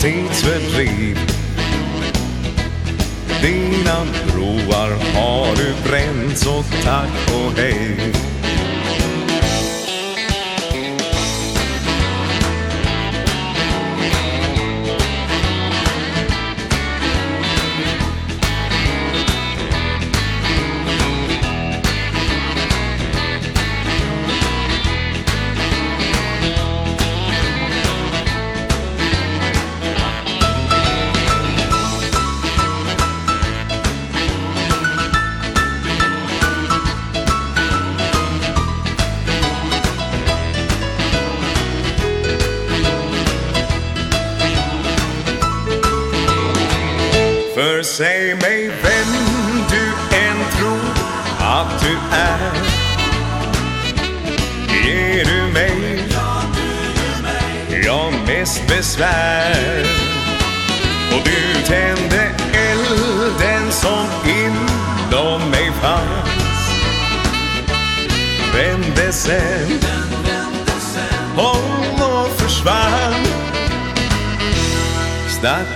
tidsfördriv 0.00 1.18
Dina 3.42 4.06
broar 4.26 4.90
har 5.14 5.56
du 5.56 5.88
bränt 5.88 6.38
så 6.38 6.62
tack 6.84 7.34
och 7.34 7.58
hej. 7.58 8.29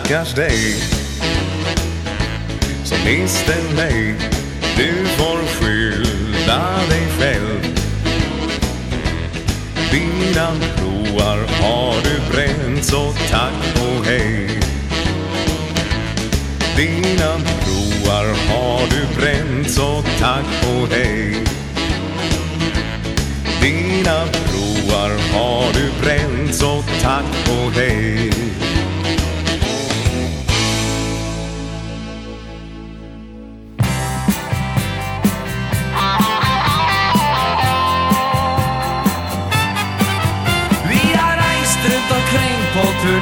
stackars 0.04 0.34
dig. 0.34 0.74
Som 2.84 2.98
miste 3.04 3.54
mig. 3.76 4.14
Du 4.76 5.06
får 5.06 5.38
skylla 5.46 6.62
dig 6.88 7.06
själv. 7.18 7.78
Dina 9.90 10.48
broar 10.76 11.38
har 11.60 11.94
du 12.02 12.32
bränt 12.32 12.84
Så 12.84 13.12
tack 13.30 13.76
och 13.76 14.06
hej. 14.06 14.48
Dina 16.76 17.38
broar 17.38 18.26
har 18.48 18.80
du 18.90 19.20
bränt 19.20 19.70
Så 19.70 20.02
tack 20.20 20.64
och 20.64 20.88
hej. 20.88 21.44
Dina 23.62 24.24
broar 24.24 25.10
har 25.32 25.72
du 25.72 26.02
bränt 26.02 26.54
Så 26.54 26.82
tack 27.02 27.48
och 27.48 27.72
hej. 27.72 28.33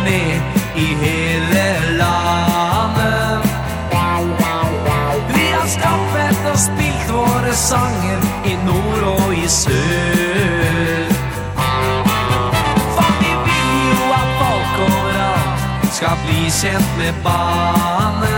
med 0.04 0.40
i 0.76 0.86
hele 1.04 1.64
landet. 2.00 3.50
Vi 5.34 5.46
har 5.56 5.68
skaffet 5.76 6.50
og 6.52 6.58
spilt 6.58 7.12
våre 7.12 7.54
sanger 7.54 8.18
i 8.44 8.54
nord 8.66 9.02
og 9.14 9.34
i 9.34 9.48
sør. 9.48 11.06
For 12.96 13.10
vi 13.20 13.32
vil 13.46 13.72
jo 13.92 14.12
at 14.20 14.28
folk 14.42 14.84
overalt 14.88 15.94
skal 15.96 16.20
bli 16.26 16.50
kjent 16.60 16.98
med 16.98 17.24
banen 17.24 18.31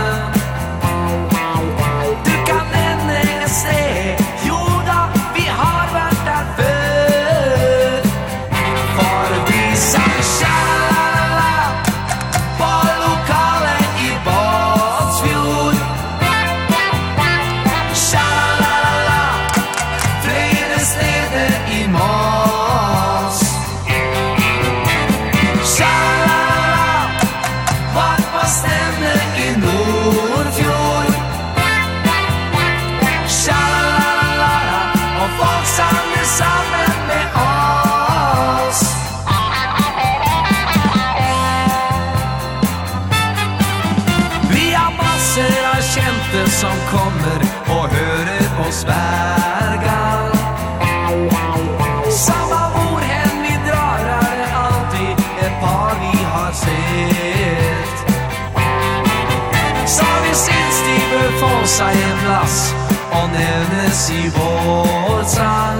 blåsa 61.65 61.91
i 61.91 62.03
en 62.03 62.17
plass 62.17 62.75
Og 63.11 63.29
nevnes 63.29 64.09
i 64.09 64.29
vår 64.29 65.23
sang 65.23 65.79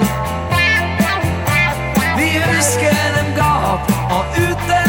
Vi 2.18 2.30
husker 2.40 2.96
en 3.22 3.36
gap 3.38 3.92
och 4.10 4.26
ute 4.38 4.85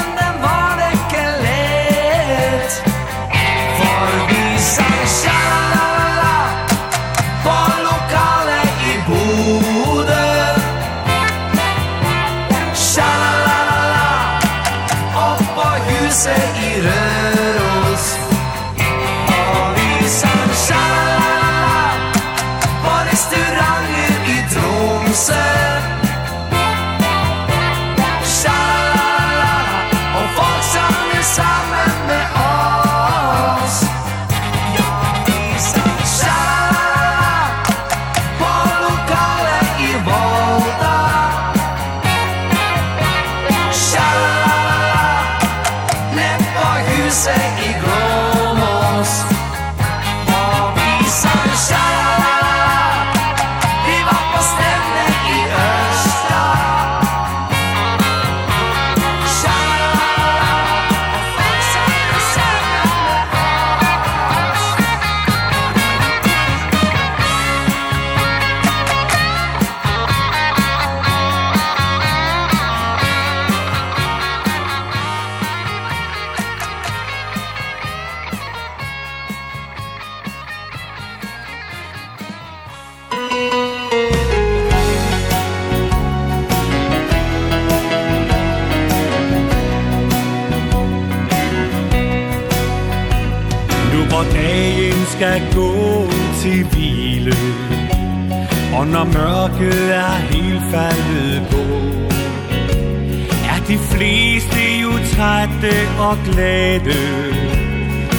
nede 106.36 106.96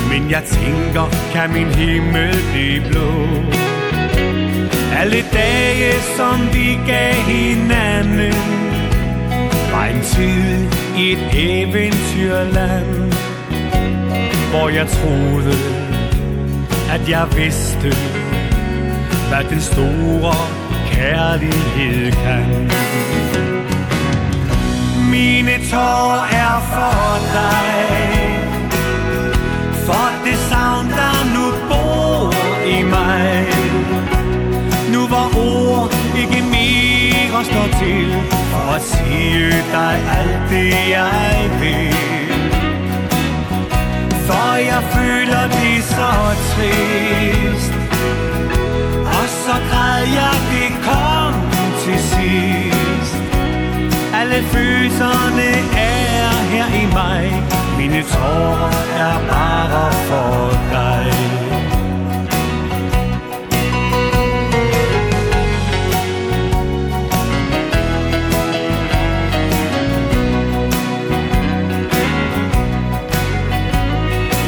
Men 0.09 0.31
jeg 0.31 0.43
tænker, 0.43 1.05
kan 1.33 1.53
min 1.53 1.67
himmel 1.67 2.35
blive 2.51 2.81
blå. 2.89 3.09
Alle 4.99 5.23
dage, 5.33 5.93
som 6.17 6.53
vi 6.53 6.79
gav 6.87 7.13
hinanden. 7.13 8.33
Var 9.71 9.85
en 9.85 10.01
tid 10.01 10.67
i 10.97 11.11
et 11.11 11.29
eventyrland 11.33 13.13
Hvor 14.49 14.69
jeg 14.69 14.87
troede, 14.87 15.57
at 16.91 17.09
jeg 17.09 17.27
vidste 17.35 17.89
Hvad 19.29 19.43
den 19.49 19.61
store 19.61 20.35
kærlighed 20.91 22.11
kan. 22.11 22.71
Mine 25.11 25.51
tår 25.71 26.27
er 26.31 26.59
for 26.71 27.33
dig. 27.33 27.86
For 29.87 30.09
det 30.25 30.37
savn, 30.49 30.89
der 30.89 31.17
nu 31.35 31.45
bor 31.69 32.33
i 32.65 32.83
mig? 32.83 33.47
Nu 34.93 35.07
hvor 35.07 35.27
ord 35.37 35.93
ikke 36.21 36.41
mere 36.55 37.45
står 37.45 37.67
til. 37.79 38.07
For 38.51 38.73
at 38.75 38.81
sige 38.81 39.49
dig 39.71 39.95
alt 40.17 40.49
det, 40.49 40.73
jeg 40.89 41.49
vil? 41.59 41.95
For 44.27 44.55
jeg 44.55 44.83
føler 44.95 45.43
det 45.57 45.83
så 45.83 46.11
trist. 46.51 47.73
Og 49.17 49.25
så 49.43 49.55
græd 49.69 50.03
jeg, 50.19 50.35
det 50.51 50.71
kom 50.87 51.33
til 51.83 51.99
sidst. 51.99 53.15
Alle 54.13 54.43
følelserne 54.43 55.49
er 55.77 56.31
her 56.51 56.67
i 56.81 56.85
mig. 56.93 57.56
Mine 57.87 58.03
tårer 58.03 58.71
er 58.97 59.17
bare 59.29 59.91
for 60.07 60.51
dig 60.71 61.07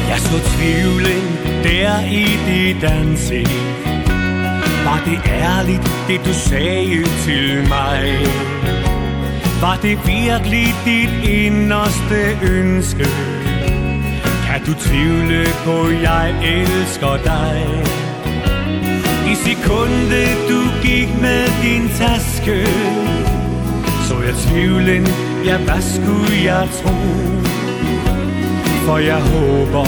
Jeg 0.08 0.18
så 0.18 0.38
tvivlen 0.56 1.38
der 1.62 2.04
i 2.04 2.24
dit 2.46 2.84
ansigt 2.84 3.86
Var 4.84 5.02
det 5.04 5.30
ærligt, 5.30 5.90
det 6.08 6.20
du 6.26 6.34
sagde 6.34 7.04
til 7.24 7.68
mig? 7.68 8.59
Var 9.60 9.76
det 9.82 9.98
virkelig 10.06 10.74
dit 10.84 11.28
inderste 11.28 12.20
ønske? 12.42 13.06
Kan 14.46 14.60
du 14.66 14.74
tvivle 14.74 15.46
på, 15.64 15.90
jeg 16.02 16.34
elsker 16.42 17.16
dig? 17.24 17.82
I 19.32 19.34
sekundet 19.34 20.36
du 20.48 20.60
gik 20.82 21.08
med 21.20 21.44
din 21.62 21.88
taske 21.88 22.66
Så 24.08 24.14
jeg 24.26 24.34
tvivlen, 24.34 25.06
ja 25.44 25.56
hvad 25.58 25.82
skulle 25.82 26.36
jeg 26.44 26.68
tro? 26.82 26.94
For 28.86 28.98
jeg 28.98 29.22
håber, 29.22 29.86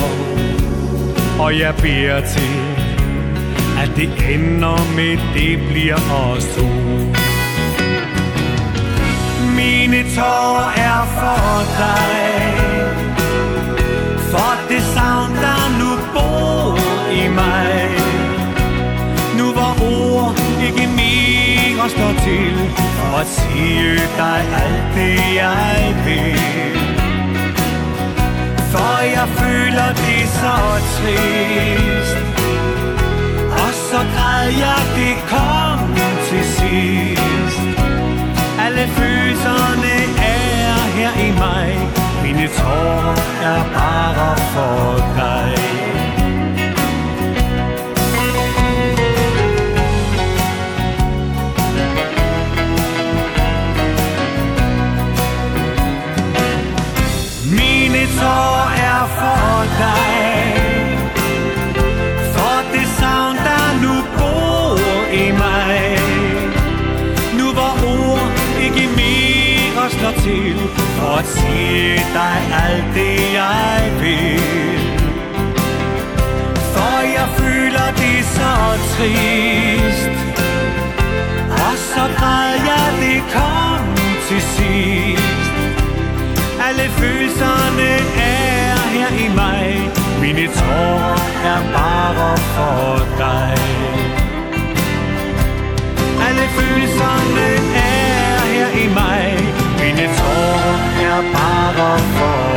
og 1.40 1.58
jeg 1.58 1.74
beder 1.74 2.20
til 2.20 2.52
At 3.82 3.90
det 3.96 4.34
ender 4.34 4.96
med, 4.96 5.18
det 5.34 5.68
bliver 5.68 5.96
os 5.96 6.44
to 6.56 7.21
Mine 9.56 10.02
tårer 10.16 10.70
er 10.76 11.02
for 11.18 11.56
dig. 11.80 12.12
For 14.30 14.52
det 14.68 14.82
savn, 14.94 15.34
der 15.44 15.62
nu 15.80 15.90
bor 16.14 16.78
i 17.12 17.28
mig. 17.28 17.90
Nu 19.38 19.52
hvor 19.52 19.74
ord 19.92 20.38
ikke 20.66 20.86
mere 20.86 21.88
står 21.90 22.12
til 22.24 22.54
For 22.96 23.18
at 23.18 23.26
sige 23.26 23.94
dig 24.16 24.40
alt 24.62 24.94
det, 24.94 25.34
jeg 25.34 25.94
vil. 26.04 26.78
For 28.72 29.00
jeg 29.16 29.28
føler 29.28 29.88
det 29.88 30.28
så 30.40 30.56
trist. 30.94 32.16
Og 33.62 33.72
så 33.90 34.00
græd 34.14 34.46
jeg, 34.64 34.80
det 34.96 35.16
kom 35.28 35.94
til 36.28 36.44
sidst. 36.44 37.81
Alle 38.64 38.88
følelserne 38.88 39.94
er 40.18 40.74
her 40.96 41.26
i 41.26 41.30
mig. 41.30 41.88
Mine 42.22 42.48
tårer 42.48 43.16
er 43.42 43.62
bare 43.74 44.36
for 44.36 44.96
dig. 45.16 45.54
Mine 57.50 58.06
tårer 58.18 58.70
er 58.74 59.06
for 59.18 59.62
dig. 59.78 60.31
gir 71.62 72.02
deg 72.18 72.40
alt 72.64 72.94
det 72.94 73.18
jeg 73.40 73.92
vil. 74.02 74.90
For 76.74 76.98
jeg 77.16 77.28
føler 77.38 77.88
det 78.02 78.18
så 78.36 78.52
trist. 78.94 80.22
Og 81.72 81.78
så 81.78 82.04
græd 82.18 82.52
jeg 82.70 82.88
det 83.00 83.22
kom 83.34 83.84
til 84.28 84.42
sidst 84.54 85.52
Alle 86.66 86.86
følelserne 86.98 87.90
er 88.16 88.76
her 88.94 89.10
i 89.24 89.28
mig 89.40 89.90
Mine 90.20 90.46
tårer 90.46 91.18
er 91.52 91.60
bare 91.76 92.36
for 92.54 92.98
dig 93.18 93.56
Alle 96.26 96.46
følelserne 96.56 97.48
er 97.74 98.40
her 98.54 98.68
i 98.84 98.86
mig 98.98 99.28
Mine 99.80 100.06
tårer 100.16 100.78
er 101.08 101.22
bare 101.32 101.41
fall 101.98 102.51